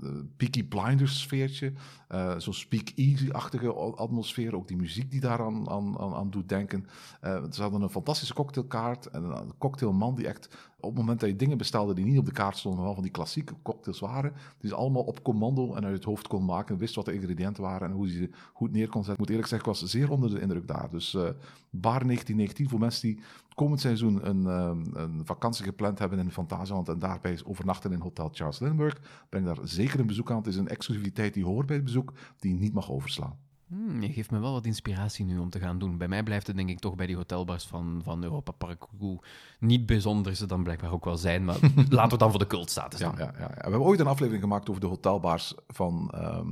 de 0.00 0.24
Peaky 0.36 0.64
Blinders 0.64 1.20
sfeertje, 1.20 1.72
eh, 2.08 2.38
zo'n 2.38 2.54
speak-easy-achtige 2.54 3.72
atmosfeer, 3.72 4.54
ook 4.54 4.68
die 4.68 4.76
muziek 4.76 5.10
die 5.10 5.20
daar 5.20 5.40
aan, 5.40 5.68
aan, 5.98 6.30
doet 6.30 6.48
denken. 6.48 6.86
Eh, 7.20 7.44
ze 7.50 7.62
hadden 7.62 7.82
een 7.82 7.90
fantastische 7.90 8.34
cocktailkaart 8.34 9.06
en 9.06 9.22
een 9.22 9.58
cocktailman 9.58 10.14
die 10.14 10.26
echt 10.26 10.72
op 10.84 10.90
het 10.90 10.98
moment 10.98 11.20
dat 11.20 11.28
je 11.28 11.36
dingen 11.36 11.58
bestelde 11.58 11.94
die 11.94 12.04
niet 12.04 12.18
op 12.18 12.24
de 12.24 12.32
kaart 12.32 12.56
stonden, 12.56 12.84
wel 12.84 12.94
van 12.94 13.02
die 13.02 13.12
klassieke 13.12 13.54
cocktails 13.62 14.00
waren, 14.00 14.32
die 14.58 14.68
ze 14.70 14.76
allemaal 14.76 15.02
op 15.02 15.22
commando 15.22 15.74
en 15.74 15.84
uit 15.84 15.94
het 15.94 16.04
hoofd 16.04 16.28
kon 16.28 16.44
maken, 16.44 16.78
wist 16.78 16.94
wat 16.94 17.04
de 17.04 17.14
ingrediënten 17.14 17.62
waren 17.62 17.88
en 17.88 17.94
hoe 17.94 18.08
ze 18.08 18.30
goed 18.52 18.72
neer 18.72 18.88
kon 18.88 19.04
zetten. 19.04 19.12
Ik 19.12 19.18
moet 19.18 19.28
eerlijk 19.28 19.48
zeggen, 19.48 19.68
ik 19.68 19.78
was 19.78 19.90
zeer 19.90 20.10
onder 20.10 20.30
de 20.30 20.40
indruk 20.40 20.68
daar. 20.68 20.90
Dus 20.90 21.14
eh, 21.14 21.22
Bar 21.70 22.04
1919 22.04 22.68
voor 22.68 22.78
mensen 22.78 23.08
die 23.08 23.20
komend 23.54 23.80
seizoen 23.80 24.28
een, 24.28 24.46
ehm, 24.46 24.82
een 24.92 25.26
vakantie 25.26 25.64
gepland 25.64 25.98
hebben 25.98 26.18
in 26.18 26.30
Fantasieland 26.30 26.88
en 26.88 26.98
daarbij 26.98 27.38
overnachten 27.44 27.92
in 27.92 28.00
Hotel 28.00 28.30
Charles 28.32 28.58
Lindbergh, 28.58 29.00
breng 29.28 29.46
daar 29.46 29.58
zeker 29.62 30.00
een 30.00 30.06
bezoek 30.06 30.30
aan. 30.30 30.36
Het 30.36 30.46
is 30.46 30.56
een 30.56 30.68
exclusiviteit 30.68 31.34
die 31.34 31.44
hoort 31.44 31.66
bij 31.66 31.76
het 31.76 31.84
bezoek, 31.84 32.12
die 32.38 32.52
je 32.52 32.58
niet 32.58 32.74
mag 32.74 32.90
overslaan. 32.90 33.38
Hmm, 33.74 34.02
je 34.02 34.12
geeft 34.12 34.30
me 34.30 34.38
wel 34.38 34.52
wat 34.52 34.66
inspiratie 34.66 35.24
nu 35.24 35.38
om 35.38 35.50
te 35.50 35.58
gaan 35.58 35.78
doen. 35.78 35.98
Bij 35.98 36.08
mij 36.08 36.22
blijft 36.22 36.46
het 36.46 36.56
denk 36.56 36.68
ik 36.68 36.78
toch 36.78 36.94
bij 36.94 37.06
die 37.06 37.16
hotelbars 37.16 37.64
van, 37.64 38.00
van 38.04 38.22
Europa 38.22 38.52
Park. 38.52 38.84
Hoe 38.98 39.20
niet 39.58 39.86
bijzonder 39.86 40.36
ze 40.36 40.46
dan 40.46 40.62
blijkbaar 40.62 40.92
ook 40.92 41.04
wel 41.04 41.16
zijn, 41.16 41.44
maar 41.44 41.58
laten 41.76 41.86
we 41.88 42.00
het 42.00 42.18
dan 42.18 42.30
voor 42.30 42.38
de 42.38 42.46
cultstatus 42.46 43.00
ja, 43.00 43.14
ja, 43.18 43.34
ja. 43.38 43.48
We 43.48 43.60
hebben 43.60 43.80
ooit 43.80 44.00
een 44.00 44.06
aflevering 44.06 44.42
gemaakt 44.42 44.68
over 44.68 44.80
de 44.80 44.86
hotelbars 44.86 45.54
van 45.68 46.10
ehm 46.14 46.46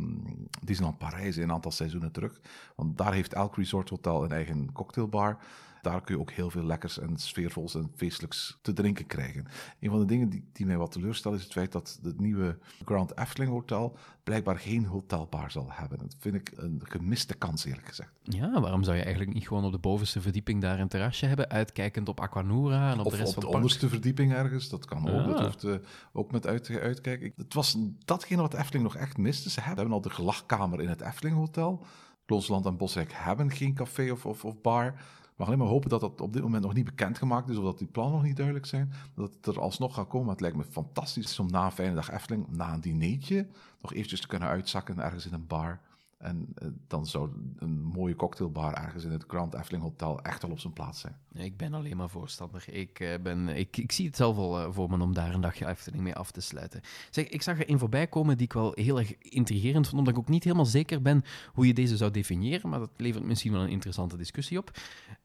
Disneyland 0.64 0.98
Parijs 0.98 1.36
een 1.36 1.52
aantal 1.52 1.70
seizoenen 1.70 2.12
terug. 2.12 2.40
Want 2.76 2.98
daar 2.98 3.12
heeft 3.12 3.34
elk 3.34 3.56
resort 3.56 3.88
hotel 3.88 4.24
een 4.24 4.32
eigen 4.32 4.72
cocktailbar. 4.72 5.38
Daar 5.82 6.00
kun 6.00 6.14
je 6.14 6.20
ook 6.20 6.30
heel 6.30 6.50
veel 6.50 6.64
lekkers 6.64 6.98
en 6.98 7.16
sfeervols 7.16 7.74
en 7.74 7.90
feestelijks 7.96 8.58
te 8.62 8.72
drinken 8.72 9.06
krijgen. 9.06 9.46
Een 9.80 9.90
van 9.90 9.98
de 9.98 10.04
dingen 10.04 10.28
die, 10.28 10.48
die 10.52 10.66
mij 10.66 10.76
wat 10.76 10.92
teleurstelt 10.92 11.34
is 11.34 11.42
het 11.42 11.52
feit 11.52 11.72
dat 11.72 11.98
het 12.02 12.20
nieuwe 12.20 12.58
Grand 12.84 13.18
Efteling 13.18 13.52
Hotel 13.52 13.96
blijkbaar 14.24 14.58
geen 14.58 14.84
hotelbar 14.84 15.50
zal 15.50 15.66
hebben. 15.70 15.98
Dat 15.98 16.16
vind 16.18 16.34
ik 16.34 16.52
een 16.56 16.80
gemiste 16.84 17.34
kans 17.34 17.64
eerlijk 17.64 17.88
gezegd. 17.88 18.10
Ja, 18.22 18.60
waarom 18.60 18.82
zou 18.82 18.96
je 18.96 19.02
eigenlijk 19.02 19.34
niet 19.34 19.46
gewoon 19.48 19.64
op 19.64 19.72
de 19.72 19.78
bovenste 19.78 20.20
verdieping 20.20 20.60
daar 20.60 20.80
een 20.80 20.88
terrasje 20.88 21.26
hebben, 21.26 21.50
uitkijkend 21.50 22.08
op 22.08 22.20
Aquanura 22.20 22.92
en 22.92 23.00
op 23.00 23.06
Of 23.06 23.12
de 23.12 23.18
rest 23.18 23.28
op 23.28 23.34
van 23.34 23.42
de 23.42 23.48
park? 23.48 23.54
onderste 23.62 23.88
verdieping 23.88 24.32
ergens, 24.32 24.68
dat 24.68 24.84
kan 24.84 25.08
ook. 25.10 25.20
Ah. 25.20 25.26
Dat 25.26 25.40
hoeft 25.40 25.64
eh, 25.64 25.74
ook 26.12 26.32
met 26.32 26.46
uit, 26.46 26.70
uitkijken. 26.70 27.32
Het 27.36 27.54
was 27.54 27.76
datgene 28.04 28.42
wat 28.42 28.54
Efteling 28.54 28.84
nog 28.84 28.96
echt 28.96 29.16
miste. 29.16 29.50
Ze 29.50 29.60
hebben 29.60 29.92
al 29.92 30.00
de 30.00 30.10
gelachkamer 30.10 30.80
in 30.80 30.88
het 30.88 31.00
Efteling 31.00 31.36
Hotel. 31.36 31.84
Loonsland 32.26 32.66
en 32.66 32.76
Bosrijk 32.76 33.12
hebben 33.14 33.50
geen 33.50 33.74
café 33.74 34.10
of, 34.10 34.26
of, 34.26 34.44
of 34.44 34.60
bar. 34.60 34.94
Maar 35.36 35.46
alleen 35.46 35.58
maar 35.58 35.68
hopen 35.68 35.90
dat 35.90 36.00
dat 36.00 36.20
op 36.20 36.32
dit 36.32 36.42
moment 36.42 36.62
nog 36.62 36.74
niet 36.74 36.84
bekendgemaakt 36.84 37.48
is, 37.48 37.56
of 37.56 37.64
dat 37.64 37.78
die 37.78 37.86
plannen 37.86 38.14
nog 38.14 38.22
niet 38.22 38.36
duidelijk 38.36 38.66
zijn. 38.66 38.92
Dat 39.14 39.34
het 39.34 39.46
er 39.46 39.60
alsnog 39.60 39.94
gaat 39.94 40.08
komen. 40.08 40.30
Het 40.30 40.40
lijkt 40.40 40.56
me 40.56 40.64
fantastisch 40.64 41.38
om 41.38 41.50
na 41.50 41.64
een 41.64 41.72
fijne 41.72 41.94
dag 41.94 42.10
Efteling, 42.10 42.46
na 42.48 42.72
een 42.72 42.80
dineetje, 42.80 43.46
nog 43.80 43.92
eventjes 43.92 44.20
te 44.20 44.26
kunnen 44.26 44.48
uitzakken 44.48 44.98
ergens 44.98 45.26
in 45.26 45.32
een 45.32 45.46
bar. 45.46 45.80
En 46.22 46.46
eh, 46.54 46.68
dan 46.86 47.06
zou 47.06 47.30
een 47.58 47.82
mooie 47.82 48.16
cocktailbar 48.16 48.74
ergens 48.74 49.04
in 49.04 49.10
het 49.10 49.24
Grand 49.26 49.54
Efteling 49.54 49.82
Hotel 49.82 50.22
echt 50.22 50.42
wel 50.42 50.50
op 50.50 50.58
zijn 50.58 50.72
plaats 50.72 51.00
zijn. 51.00 51.16
Ik 51.32 51.56
ben 51.56 51.74
alleen 51.74 51.96
maar 51.96 52.08
voorstander. 52.08 52.64
Ik, 52.68 53.00
eh, 53.00 53.22
ben, 53.22 53.48
ik, 53.48 53.76
ik 53.76 53.92
zie 53.92 54.06
het 54.06 54.16
zelf 54.16 54.36
al 54.36 54.60
eh, 54.60 54.72
voor 54.72 54.90
me 54.90 55.02
om 55.02 55.14
daar 55.14 55.34
een 55.34 55.40
dagje 55.40 55.66
Efteling 55.66 56.02
mee 56.02 56.14
af 56.14 56.30
te 56.30 56.40
sluiten. 56.40 56.80
Zeg, 57.10 57.28
ik 57.28 57.42
zag 57.42 57.58
er 57.58 57.70
een 57.70 57.78
voorbij 57.78 58.06
komen 58.06 58.36
die 58.36 58.46
ik 58.46 58.52
wel 58.52 58.72
heel 58.74 58.98
erg 58.98 59.18
intrigerend 59.18 59.86
vond, 59.88 59.98
omdat 59.98 60.14
ik 60.14 60.20
ook 60.20 60.28
niet 60.28 60.44
helemaal 60.44 60.66
zeker 60.66 61.02
ben 61.02 61.22
hoe 61.52 61.66
je 61.66 61.74
deze 61.74 61.96
zou 61.96 62.10
definiëren, 62.10 62.68
maar 62.68 62.78
dat 62.78 62.90
levert 62.96 63.24
misschien 63.24 63.52
wel 63.52 63.62
een 63.62 63.68
interessante 63.68 64.16
discussie 64.16 64.58
op. 64.58 64.70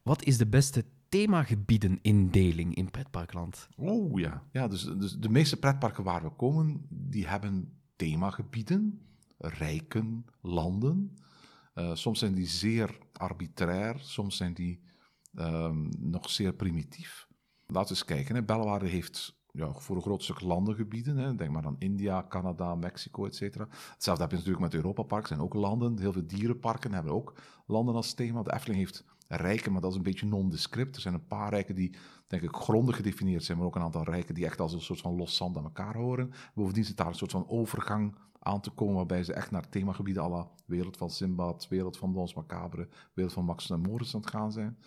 Wat 0.02 0.24
is 0.24 0.38
de 0.38 0.48
beste 0.48 0.86
themagebiedenindeling 1.10 2.76
in 2.76 2.92
pretparkland? 2.92 3.68
Oh 3.76 4.20
ja. 4.20 4.44
Ja, 4.52 4.68
dus, 4.68 4.84
dus 4.84 5.18
de 5.18 5.30
meeste 5.30 5.58
pretparken 5.58 6.04
waar 6.04 6.24
we 6.24 6.30
komen, 6.30 6.86
die 6.90 7.28
hebben 7.28 7.72
themagebieden, 7.96 9.02
rijken, 9.38 10.26
landen. 10.42 11.18
Eh, 11.74 11.96
soms 11.96 12.20
zijn 12.20 12.34
die 12.34 12.48
zeer 12.48 12.98
arbitrair, 13.14 14.00
soms 14.00 14.38
zijn 14.38 14.54
die 14.54 14.82
ehm, 15.36 15.90
nog 16.00 16.30
zeer 16.30 16.54
primitief. 16.54 17.28
Laten 17.66 17.96
we 17.96 17.96
eens 17.96 18.06
kijken. 18.06 18.46
Hè. 18.46 18.88
Heeft 18.88 19.38
ja, 19.52 19.74
voor 19.74 19.96
een 19.96 20.02
groot 20.02 20.24
stuk 20.24 20.42
landengebieden. 20.42 21.18
Hè. 21.18 21.36
Denk 21.36 21.52
maar 21.52 21.66
aan 21.66 21.76
India, 21.80 22.26
Canada, 22.30 22.76
Mexico, 22.76 23.26
et 23.26 23.36
cetera. 23.36 23.68
Hetzelfde 23.94 24.22
heb 24.22 24.32
je 24.32 24.38
natuurlijk 24.38 24.64
met 24.64 24.74
Europa 24.74 25.04
Park. 25.04 25.28
zijn 25.28 25.40
ook 25.40 25.54
landen. 25.54 26.00
Heel 26.00 26.12
veel 26.12 26.28
dierenparken 26.28 26.94
hebben 26.94 27.14
ook 27.14 27.34
landen 27.66 27.96
als 27.96 28.14
thema. 28.14 28.44
De 28.44 28.54
Efteling 28.54 28.80
heeft 28.80 29.06
rijken, 29.28 29.72
maar 29.72 29.82
dat 29.82 29.92
is 29.92 29.98
een 29.98 30.04
beetje 30.04 30.26
nondescript. 30.26 30.96
Er 30.96 31.02
zijn 31.02 31.14
een 31.14 31.28
paar 31.28 31.50
rijken 31.50 31.76
die, 31.76 31.96
denk 32.28 32.44
ik, 32.44 32.56
grondig 32.56 32.96
gedefinieerd 32.96 33.44
zijn, 33.44 33.58
maar 33.58 33.68
ook 33.68 33.76
een 33.76 33.82
aantal 33.82 34.04
rijken 34.04 34.34
die 34.34 34.46
echt 34.46 34.60
als 34.60 34.74
een 34.74 34.82
soort 34.82 35.02
van 35.02 35.16
los 35.16 35.36
zand 35.36 35.58
aan 35.58 35.64
elkaar 35.64 35.96
horen. 35.96 36.32
Bovendien 36.54 36.86
zit 36.86 36.98
daar 36.98 37.08
een 37.08 37.16
soort 37.16 37.32
van 37.32 37.48
overgang 37.48 38.16
aan 38.48 38.62
te 38.62 38.70
komen, 38.70 38.96
waarbij 38.96 39.24
ze 39.24 39.34
echt 39.34 39.52
naar 39.52 39.70
themagebieden 39.70 40.24
à 40.24 40.48
Wereld 40.66 40.98
van 40.98 41.10
Simbad, 41.10 41.68
Wereld 41.70 41.98
van 41.98 42.14
Dons 42.14 42.34
Macabre, 42.34 42.88
Wereld 43.14 43.34
van 43.34 43.46
Max 43.46 43.70
en 43.70 43.82
Moritz 43.82 44.16
aan 44.16 44.22
het 44.22 44.30
gaan 44.30 44.52
zijn. 44.52 44.78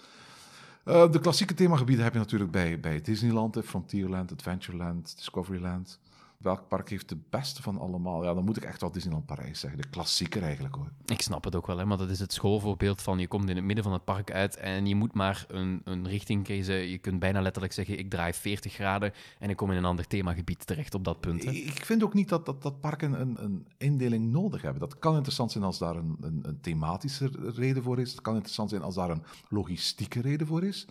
Eh, 0.85 1.11
de 1.11 1.20
klassieke 1.20 1.55
themagebieden 1.55 2.05
heb 2.05 2.12
je 2.12 2.18
natuurlijk 2.18 2.51
bij, 2.51 2.81
bij 2.81 3.01
Disneyland, 3.01 3.59
Frontierland, 3.64 4.33
Adventureland, 4.33 5.16
Discoveryland. 5.16 6.01
Welk 6.40 6.68
park 6.68 6.88
heeft 6.90 7.09
de 7.09 7.18
beste 7.31 7.62
van 7.62 7.79
allemaal? 7.79 8.24
Ja, 8.24 8.35
dan 8.35 8.44
moet 8.44 8.57
ik 8.57 8.64
echt 8.64 8.81
wel 8.81 8.90
Disneyland 8.90 9.26
Parijs 9.26 9.61
zeggen. 9.61 9.81
De 9.81 9.88
klassieker 9.88 10.42
eigenlijk 10.42 10.74
hoor. 10.74 10.92
Ik 11.05 11.22
snap 11.22 11.44
het 11.44 11.55
ook 11.55 11.66
wel, 11.66 11.79
hè, 11.79 11.85
maar 11.85 11.96
dat 11.98 12.11
is 12.11 12.20
het 12.20 12.33
schoolvoorbeeld 12.33 13.03
van 13.03 13.18
je 13.18 13.29
komt 13.29 13.48
in 13.48 13.57
het 13.57 13.64
midden 13.64 13.85
van 13.85 13.92
het 13.92 14.05
park 14.05 14.31
uit 14.33 14.57
en 14.57 14.87
je 14.87 14.94
moet 14.94 15.14
maar 15.14 15.44
een, 15.48 15.81
een 15.85 16.09
richting 16.09 16.44
kiezen. 16.44 16.74
Je 16.74 16.98
kunt 16.98 17.18
bijna 17.18 17.40
letterlijk 17.40 17.72
zeggen, 17.74 17.98
ik 17.98 18.11
draai 18.11 18.33
40 18.33 18.72
graden 18.72 19.12
en 19.38 19.50
ik 19.50 19.57
kom 19.57 19.70
in 19.70 19.76
een 19.76 19.85
ander 19.85 20.07
themagebied 20.07 20.66
terecht 20.66 20.94
op 20.94 21.05
dat 21.05 21.20
punt. 21.20 21.44
Hè. 21.44 21.50
Ik 21.50 21.85
vind 21.85 22.03
ook 22.03 22.14
niet 22.14 22.29
dat, 22.29 22.46
dat, 22.46 22.62
dat 22.62 22.81
parken 22.81 23.20
een, 23.20 23.44
een 23.44 23.66
indeling 23.76 24.31
nodig 24.31 24.62
hebben. 24.62 24.81
Dat 24.81 24.98
kan 24.98 25.14
interessant 25.14 25.53
zijn 25.53 25.64
als 25.64 25.79
daar 25.79 25.96
een, 25.96 26.16
een, 26.20 26.40
een 26.42 26.61
thematische 26.61 27.31
reden 27.55 27.83
voor 27.83 28.00
is. 28.00 28.11
Het 28.11 28.20
kan 28.20 28.35
interessant 28.35 28.70
zijn 28.70 28.83
als 28.83 28.94
daar 28.94 29.11
een 29.11 29.24
logistieke 29.48 30.20
reden 30.20 30.46
voor 30.46 30.64
is. 30.64 30.87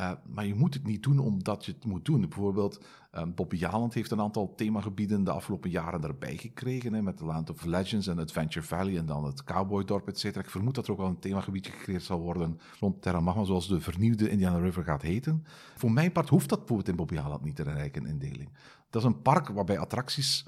Uh, 0.00 0.12
maar 0.26 0.46
je 0.46 0.54
moet 0.54 0.74
het 0.74 0.86
niet 0.86 1.02
doen 1.02 1.18
omdat 1.18 1.64
je 1.64 1.72
het 1.72 1.84
moet 1.84 2.04
doen. 2.04 2.20
Bijvoorbeeld, 2.20 2.84
um, 3.16 3.34
Bobby 3.34 3.66
heeft 3.90 4.10
een 4.10 4.20
aantal 4.20 4.54
themagebieden 4.56 5.24
de 5.24 5.30
afgelopen 5.30 5.70
jaren 5.70 6.02
erbij 6.02 6.36
gekregen. 6.36 6.92
Hè, 6.92 7.02
met 7.02 7.16
The 7.16 7.24
Land 7.24 7.50
of 7.50 7.64
Legends 7.64 8.06
en 8.06 8.18
Adventure 8.18 8.66
Valley 8.66 8.96
en 8.96 9.06
dan 9.06 9.24
het 9.24 9.44
Cowboydorp, 9.44 10.08
et 10.08 10.18
cetera. 10.18 10.44
Ik 10.44 10.50
vermoed 10.50 10.74
dat 10.74 10.86
er 10.86 10.92
ook 10.92 10.98
wel 10.98 11.06
een 11.06 11.18
themagebiedje 11.18 11.72
gecreëerd 11.72 12.02
zal 12.02 12.20
worden 12.20 12.60
rond 12.80 13.02
Terra 13.02 13.20
Magma, 13.20 13.44
zoals 13.44 13.68
de 13.68 13.80
vernieuwde 13.80 14.28
Indiana 14.28 14.58
River 14.58 14.84
gaat 14.84 15.02
heten. 15.02 15.44
Voor 15.76 15.92
mijn 15.92 16.12
part 16.12 16.28
hoeft 16.28 16.48
dat 16.48 16.58
bijvoorbeeld 16.58 16.88
in 16.88 16.96
Bobby 16.96 17.14
Jaland 17.14 17.44
niet 17.44 17.56
te 17.56 17.64
bereiken, 17.64 18.06
indeling. 18.06 18.48
Dat 18.90 19.02
is 19.02 19.08
een 19.08 19.22
park 19.22 19.48
waarbij 19.48 19.78
attracties 19.78 20.44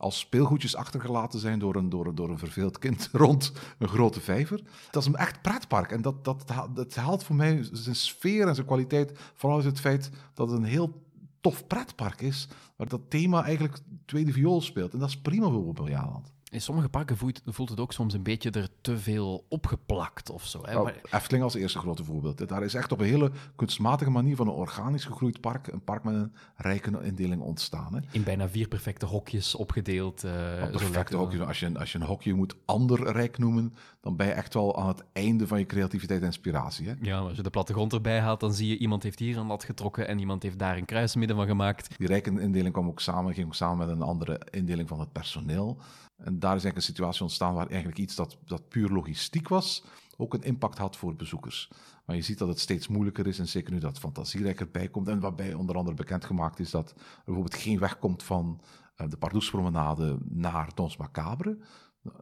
als 0.00 0.18
speelgoedjes 0.18 0.76
achtergelaten 0.76 1.40
zijn 1.40 1.58
door 1.58 1.76
een, 1.76 1.88
door, 1.88 2.14
door 2.14 2.30
een 2.30 2.38
verveeld 2.38 2.78
kind 2.78 3.08
rond 3.12 3.52
een 3.78 3.88
grote 3.88 4.20
vijver. 4.20 4.62
Dat 4.90 5.02
is 5.02 5.08
een 5.08 5.16
echt 5.16 5.42
pretpark. 5.42 5.92
En 5.92 6.02
dat, 6.02 6.24
dat, 6.24 6.44
dat 6.74 6.94
haalt 6.94 7.24
voor 7.24 7.36
mij 7.36 7.68
zijn 7.72 7.96
sfeer 7.96 8.48
en 8.48 8.54
zijn 8.54 8.66
kwaliteit. 8.66 9.18
Vooral 9.34 9.58
is 9.58 9.64
het 9.64 9.80
feit 9.80 10.10
dat 10.34 10.50
het 10.50 10.58
een 10.58 10.64
heel 10.64 11.02
tof 11.40 11.66
pretpark 11.66 12.20
is. 12.20 12.48
Waar 12.76 12.88
dat 12.88 13.00
thema 13.08 13.44
eigenlijk 13.44 13.78
tweede 14.04 14.32
viool 14.32 14.60
speelt. 14.60 14.92
En 14.92 14.98
dat 14.98 15.08
is 15.08 15.20
prima 15.20 15.48
voor 15.50 15.64
Bobbejaanland. 15.64 16.32
In 16.50 16.60
sommige 16.60 16.88
parken 16.88 17.16
voelt, 17.16 17.40
voelt, 17.44 17.68
het 17.68 17.80
ook 17.80 17.92
soms 17.92 18.14
een 18.14 18.22
beetje 18.22 18.50
er 18.50 18.68
te 18.80 18.98
veel 18.98 19.44
opgeplakt 19.48 20.30
of 20.30 20.46
zo. 20.46 20.60
Hè? 20.64 20.78
Oh, 20.78 20.88
Efteling 21.10 21.44
als 21.44 21.54
eerste 21.54 21.78
grote 21.78 22.04
voorbeeld. 22.04 22.48
Daar 22.48 22.62
is 22.62 22.74
echt 22.74 22.92
op 22.92 23.00
een 23.00 23.06
hele 23.06 23.30
kunstmatige 23.56 24.10
manier 24.10 24.36
van 24.36 24.48
een 24.48 24.54
organisch 24.54 25.04
gegroeid 25.04 25.40
park, 25.40 25.66
een 25.66 25.84
park 25.84 26.04
met 26.04 26.14
een 26.14 26.32
rijke 26.56 27.02
indeling 27.02 27.42
ontstaan. 27.42 27.94
Hè? 27.94 28.00
In 28.12 28.22
bijna 28.22 28.48
vier 28.48 28.68
perfecte 28.68 29.06
hokjes 29.06 29.54
opgedeeld. 29.54 30.24
Uh, 30.24 30.32
perfecte 30.70 31.16
hokjes. 31.16 31.40
Als 31.40 31.60
je, 31.60 31.78
als 31.78 31.92
je 31.92 31.98
een 31.98 32.06
hokje 32.06 32.34
moet 32.34 32.56
ander 32.64 33.12
rijk 33.12 33.38
noemen, 33.38 33.74
dan 34.00 34.16
ben 34.16 34.26
je 34.26 34.32
echt 34.32 34.54
wel 34.54 34.78
aan 34.78 34.88
het 34.88 35.04
einde 35.12 35.46
van 35.46 35.58
je 35.58 35.66
creativiteit 35.66 36.20
en 36.20 36.26
inspiratie. 36.26 36.88
Hè? 36.88 36.94
Ja, 37.00 37.18
als 37.18 37.36
je 37.36 37.42
de 37.42 37.50
plattegrond 37.50 37.92
erbij 37.92 38.20
haalt, 38.20 38.40
dan 38.40 38.52
zie 38.52 38.68
je 38.68 38.78
iemand 38.78 39.02
heeft 39.02 39.18
hier 39.18 39.36
een 39.36 39.46
lat 39.46 39.64
getrokken 39.64 40.08
en 40.08 40.18
iemand 40.18 40.42
heeft 40.42 40.58
daar 40.58 40.76
een 40.76 40.84
kruismidden 40.84 41.36
van 41.36 41.46
gemaakt. 41.46 41.98
Die 41.98 42.06
rijke 42.06 42.40
indeling 42.40 42.72
kwam 42.72 42.88
ook 42.88 43.00
samen, 43.00 43.34
ging 43.34 43.46
ook 43.46 43.54
samen 43.54 43.86
met 43.86 43.96
een 43.96 44.02
andere 44.02 44.40
indeling 44.50 44.88
van 44.88 45.00
het 45.00 45.12
personeel. 45.12 45.78
En 46.16 46.38
daar 46.38 46.56
is 46.56 46.64
eigenlijk 46.64 46.76
een 46.76 46.82
situatie 46.82 47.22
ontstaan 47.22 47.54
waar 47.54 47.66
eigenlijk 47.66 47.98
iets 47.98 48.14
dat, 48.14 48.38
dat 48.44 48.68
puur 48.68 48.88
logistiek 48.88 49.48
was, 49.48 49.84
ook 50.16 50.34
een 50.34 50.42
impact 50.42 50.78
had 50.78 50.96
voor 50.96 51.16
bezoekers. 51.16 51.70
Maar 52.04 52.16
je 52.16 52.22
ziet 52.22 52.38
dat 52.38 52.48
het 52.48 52.60
steeds 52.60 52.88
moeilijker 52.88 53.26
is, 53.26 53.38
en 53.38 53.48
zeker 53.48 53.72
nu 53.72 53.78
dat 53.78 53.98
fantasierijk 53.98 54.60
erbij 54.60 54.88
komt. 54.88 55.08
En 55.08 55.20
waarbij 55.20 55.54
onder 55.54 55.76
andere 55.76 55.96
bekendgemaakt 55.96 56.58
is 56.58 56.70
dat 56.70 56.90
er 56.90 57.22
bijvoorbeeld 57.24 57.62
geen 57.62 57.78
weg 57.78 57.98
komt 57.98 58.22
van 58.22 58.60
uh, 59.00 59.08
de 59.08 59.16
Pardoespromenade 59.16 60.18
naar 60.28 60.70
Dons 60.74 60.96
Macabre. 60.96 61.58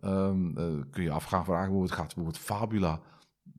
Um, 0.05 0.59
uh, 0.59 0.83
kun 0.91 1.03
je 1.03 1.11
afgaan 1.11 1.45
vragen, 1.45 1.64
bijvoorbeeld, 1.64 1.99
gaat 1.99 2.14
bijvoorbeeld 2.14 2.45
Fabula 2.45 3.01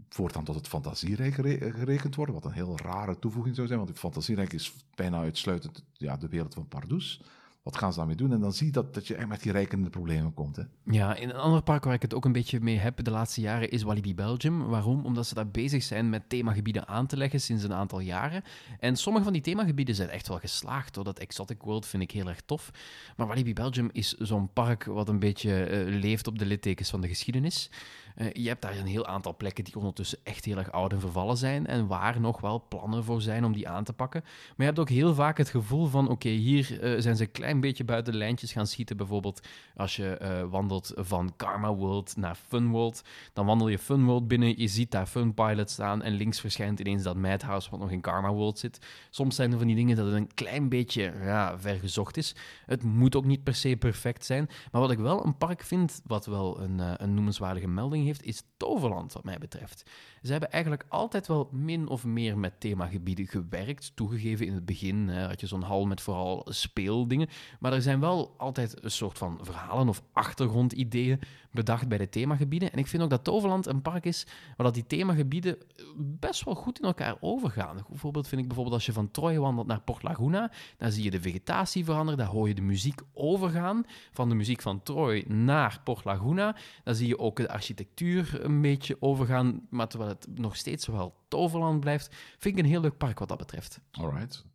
voortaan 0.09 0.43
tot 0.43 0.55
het 0.55 0.67
fantasierijk 0.67 1.33
gerekend 1.33 2.15
worden, 2.15 2.35
wat 2.35 2.45
een 2.45 2.51
heel 2.51 2.77
rare 2.77 3.19
toevoeging 3.19 3.55
zou 3.55 3.67
zijn, 3.67 3.79
want 3.79 3.91
het 3.91 3.99
fantasierijk 3.99 4.53
is 4.53 4.73
bijna 4.95 5.19
uitsluitend 5.19 5.85
ja, 5.93 6.17
de 6.17 6.27
wereld 6.27 6.53
van 6.53 6.67
Pardoes 6.67 7.21
wat 7.69 7.77
gaan 7.77 7.91
ze 7.91 7.97
daarmee 7.97 8.15
doen? 8.15 8.31
En 8.31 8.39
dan 8.39 8.53
zie 8.53 8.65
je 8.65 8.71
dat, 8.71 8.93
dat 8.93 9.07
je 9.07 9.15
echt 9.15 9.27
met 9.27 9.41
die 9.41 9.51
rijkende 9.51 9.89
problemen 9.89 10.33
komt. 10.33 10.55
Hè? 10.55 10.63
Ja, 10.83 11.15
in 11.15 11.29
een 11.29 11.35
ander 11.35 11.61
park 11.61 11.83
waar 11.83 11.93
ik 11.93 12.01
het 12.01 12.13
ook 12.13 12.25
een 12.25 12.31
beetje 12.31 12.59
mee 12.59 12.77
heb 12.77 13.03
de 13.03 13.11
laatste 13.11 13.41
jaren 13.41 13.71
is 13.71 13.81
Walibi 13.81 14.15
Belgium. 14.15 14.67
Waarom? 14.67 15.05
Omdat 15.05 15.27
ze 15.27 15.33
daar 15.33 15.47
bezig 15.47 15.83
zijn 15.83 16.09
met 16.09 16.29
themagebieden 16.29 16.87
aan 16.87 17.07
te 17.07 17.17
leggen 17.17 17.41
sinds 17.41 17.63
een 17.63 17.73
aantal 17.73 17.99
jaren. 17.99 18.43
En 18.79 18.95
sommige 18.95 19.23
van 19.23 19.33
die 19.33 19.41
themagebieden 19.41 19.95
zijn 19.95 20.09
echt 20.09 20.27
wel 20.27 20.39
geslaagd. 20.39 20.95
Hoor. 20.95 21.03
Dat 21.03 21.19
Exotic 21.19 21.61
World 21.61 21.85
vind 21.85 22.03
ik 22.03 22.11
heel 22.11 22.27
erg 22.27 22.41
tof. 22.41 22.71
Maar 23.17 23.27
Walibi 23.27 23.53
Belgium 23.53 23.89
is 23.91 24.13
zo'n 24.17 24.53
park 24.53 24.83
wat 24.83 25.09
een 25.09 25.19
beetje 25.19 25.69
uh, 25.69 25.99
leeft 25.99 26.27
op 26.27 26.39
de 26.39 26.45
littekens 26.45 26.89
van 26.89 27.01
de 27.01 27.07
geschiedenis. 27.07 27.69
Uh, 28.17 28.31
je 28.31 28.47
hebt 28.47 28.61
daar 28.61 28.77
een 28.77 28.85
heel 28.85 29.05
aantal 29.05 29.35
plekken 29.35 29.63
die 29.63 29.75
ondertussen 29.75 30.19
echt 30.23 30.45
heel 30.45 30.57
erg 30.57 30.71
oud 30.71 30.91
en 30.91 30.99
vervallen 30.99 31.37
zijn 31.37 31.67
en 31.67 31.87
waar 31.87 32.19
nog 32.19 32.41
wel 32.41 32.65
plannen 32.69 33.03
voor 33.03 33.21
zijn 33.21 33.45
om 33.45 33.53
die 33.53 33.67
aan 33.67 33.83
te 33.83 33.93
pakken. 33.93 34.21
Maar 34.23 34.53
je 34.57 34.63
hebt 34.63 34.79
ook 34.79 34.89
heel 34.89 35.13
vaak 35.13 35.37
het 35.37 35.49
gevoel 35.49 35.87
van, 35.87 36.09
oké, 36.09 36.29
hier 36.29 36.83
uh, 36.83 37.01
zijn 37.01 37.15
ze 37.15 37.23
een 37.23 37.31
klein 37.31 37.59
beetje 37.59 37.83
buiten 37.83 38.11
de 38.11 38.17
lijntjes 38.19 38.51
gaan 38.51 38.67
schieten. 38.67 38.97
Bijvoorbeeld 38.97 39.47
als 39.75 39.95
je 39.95 40.19
uh, 40.21 40.49
wandelt 40.49 40.91
van 40.95 41.33
Karma 41.35 41.73
World 41.73 42.15
naar 42.17 42.35
Fun 42.35 42.69
World, 42.69 43.01
dan 43.33 43.45
wandel 43.45 43.67
je 43.67 43.79
Fun 43.79 44.05
World 44.05 44.27
binnen, 44.27 44.59
je 44.59 44.67
ziet 44.67 44.91
daar 44.91 45.05
Fun 45.05 45.33
Pilot 45.33 45.69
staan 45.69 46.01
en 46.01 46.13
links 46.13 46.39
verschijnt 46.39 46.79
ineens 46.79 47.03
dat 47.03 47.15
Madhouse 47.15 47.69
wat 47.69 47.79
nog 47.79 47.91
in 47.91 48.01
Karma 48.01 48.31
World 48.31 48.59
zit. 48.59 48.85
Soms 49.09 49.35
zijn 49.35 49.51
er 49.51 49.57
van 49.57 49.67
die 49.67 49.75
dingen 49.75 49.95
dat 49.95 50.05
het 50.05 50.15
een 50.15 50.33
klein 50.33 50.69
beetje 50.69 51.13
ja, 51.21 51.59
vergezocht 51.59 52.17
is. 52.17 52.35
Het 52.65 52.83
moet 52.83 53.15
ook 53.15 53.25
niet 53.25 53.43
per 53.43 53.55
se 53.55 53.75
perfect 53.75 54.25
zijn, 54.25 54.49
maar 54.71 54.81
wat 54.81 54.91
ik 54.91 54.99
wel 54.99 55.25
een 55.25 55.37
park 55.37 55.63
vind, 55.63 56.01
wat 56.05 56.25
wel 56.25 56.61
een, 56.61 57.03
een 57.03 57.13
noemenswaardige 57.13 57.67
melding 57.67 57.98
heeft, 58.05 58.23
is 58.23 58.41
Toverland, 58.57 59.13
wat 59.13 59.23
mij 59.23 59.37
betreft. 59.37 59.89
Ze 60.23 60.31
hebben 60.31 60.51
eigenlijk 60.51 60.85
altijd 60.89 61.27
wel 61.27 61.49
min 61.51 61.87
of 61.87 62.05
meer 62.05 62.37
met 62.37 62.59
themagebieden 62.59 63.27
gewerkt. 63.27 63.91
Toegegeven 63.95 64.45
in 64.45 64.53
het 64.53 64.65
begin 64.65 65.07
hè, 65.07 65.27
had 65.27 65.39
je 65.39 65.47
zo'n 65.47 65.61
hal 65.61 65.85
met 65.85 66.01
vooral 66.01 66.45
speeldingen. 66.49 67.27
Maar 67.59 67.73
er 67.73 67.81
zijn 67.81 67.99
wel 67.99 68.33
altijd 68.37 68.83
een 68.83 68.91
soort 68.91 69.17
van 69.17 69.39
verhalen 69.41 69.87
of 69.87 70.03
achtergrondideeën 70.13 71.19
bedacht 71.51 71.87
bij 71.87 71.97
de 71.97 72.09
themagebieden. 72.09 72.71
En 72.71 72.79
ik 72.79 72.87
vind 72.87 73.03
ook 73.03 73.09
dat 73.09 73.23
Toverland 73.23 73.65
een 73.65 73.81
park 73.81 74.05
is 74.05 74.27
waar 74.57 74.65
dat 74.65 74.73
die 74.73 74.87
themagebieden 74.87 75.57
best 75.97 76.43
wel 76.43 76.55
goed 76.55 76.79
in 76.79 76.85
elkaar 76.85 77.17
overgaan. 77.19 77.85
Bijvoorbeeld 77.89 78.27
vind 78.27 78.41
ik 78.41 78.47
bijvoorbeeld 78.47 78.75
als 78.75 78.85
je 78.85 78.93
van 78.93 79.11
Troy 79.11 79.39
wandelt 79.39 79.67
naar 79.67 79.81
Port 79.81 80.03
Laguna, 80.03 80.51
dan 80.77 80.91
zie 80.91 81.03
je 81.03 81.11
de 81.11 81.21
vegetatie 81.21 81.85
veranderen, 81.85 82.19
daar 82.19 82.27
hoor 82.27 82.47
je 82.47 82.53
de 82.53 82.61
muziek 82.61 83.01
overgaan 83.13 83.85
van 84.11 84.29
de 84.29 84.35
muziek 84.35 84.61
van 84.61 84.83
Troy 84.83 85.25
naar 85.27 85.81
Port 85.83 86.05
Laguna. 86.05 86.55
Dan 86.83 86.95
zie 86.95 87.07
je 87.07 87.19
ook 87.19 87.35
de 87.35 87.49
architectuur 87.49 88.45
een 88.45 88.61
beetje 88.61 88.97
overgaan, 88.99 89.67
maar 89.69 89.87
terwijl 89.87 90.08
het 90.09 90.39
nog 90.39 90.55
steeds 90.55 90.87
wel 90.87 91.15
Toverland 91.27 91.79
blijft, 91.79 92.15
vind 92.37 92.57
ik 92.57 92.63
een 92.63 92.69
heel 92.69 92.81
leuk 92.81 92.97
park 92.97 93.19
wat 93.19 93.27
dat 93.27 93.37
betreft. 93.37 93.79
Alright. 93.91 94.45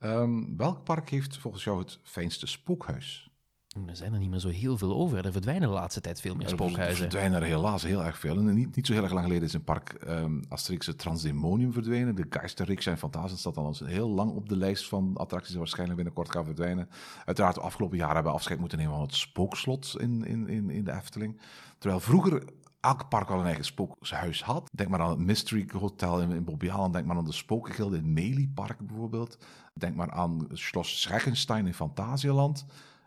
Um, 0.00 0.56
welk 0.56 0.84
park 0.84 1.10
heeft 1.10 1.38
volgens 1.38 1.64
jou 1.64 1.78
het 1.78 1.98
fijnste 2.02 2.46
spookhuis? 2.46 3.28
Er 3.86 3.96
zijn 3.96 4.12
er 4.12 4.18
niet 4.18 4.30
meer 4.30 4.38
zo 4.38 4.48
heel 4.48 4.78
veel 4.78 4.94
over. 4.94 5.26
Er 5.26 5.32
verdwijnen 5.32 5.68
de 5.68 5.74
laatste 5.74 6.00
tijd 6.00 6.20
veel 6.20 6.34
meer 6.34 6.48
spookhuizen. 6.48 7.04
Er 7.04 7.10
verdwijnen 7.10 7.40
er 7.40 7.46
helaas 7.46 7.82
heel 7.82 8.04
erg 8.04 8.18
veel. 8.18 8.36
En 8.36 8.54
niet, 8.54 8.76
niet 8.76 8.86
zo 8.86 8.92
heel 8.92 9.02
erg 9.02 9.12
lang 9.12 9.24
geleden 9.24 9.44
is 9.44 9.54
in 9.54 9.64
park 9.64 9.96
um, 10.08 10.42
Asterix 10.48 10.86
het 10.86 10.98
Transdemonium 10.98 11.72
verdwenen. 11.72 12.14
De 12.14 12.26
Geisterriksja 12.30 12.90
en 12.90 12.98
Fantasen 12.98 13.38
staat 13.38 13.56
al 13.56 13.74
heel 13.84 14.08
lang 14.08 14.32
op 14.32 14.48
de 14.48 14.56
lijst 14.56 14.88
van 14.88 15.16
attracties 15.16 15.50
die 15.50 15.58
waarschijnlijk 15.58 15.96
binnenkort 15.96 16.30
gaan 16.30 16.44
verdwijnen. 16.44 16.88
Uiteraard, 17.24 17.54
de 17.54 17.60
afgelopen 17.60 17.96
jaren 17.96 18.14
hebben 18.14 18.32
we 18.32 18.38
afscheid 18.38 18.60
moeten 18.60 18.78
nemen 18.78 18.94
van 18.94 19.02
het 19.02 19.14
spookslot 19.14 19.94
in, 19.98 20.24
in, 20.24 20.48
in, 20.48 20.70
in 20.70 20.84
de 20.84 20.92
Efteling. 20.92 21.40
Terwijl 21.78 22.00
vroeger 22.00 22.42
elk 22.84 23.08
park 23.08 23.30
al 23.30 23.38
een 23.38 23.46
eigen 23.46 23.64
spookhuis 23.64 24.42
had. 24.42 24.70
Denk 24.72 24.88
maar 24.88 25.00
aan 25.00 25.10
het 25.10 25.18
Mystery 25.18 25.68
Hotel 25.78 26.20
in, 26.20 26.30
in. 26.30 26.92
Denk 26.92 27.04
maar 27.06 27.16
aan 27.16 27.24
de 27.24 27.32
Spokengilde 27.32 27.96
in 27.96 28.12
Meliepark 28.12 28.86
bijvoorbeeld. 28.86 29.38
Denk 29.74 29.94
maar 29.94 30.10
aan 30.10 30.46
Schloss 30.52 31.00
Schreckenstein 31.00 31.66
in 31.66 31.74
Fantasieland. 31.74 32.66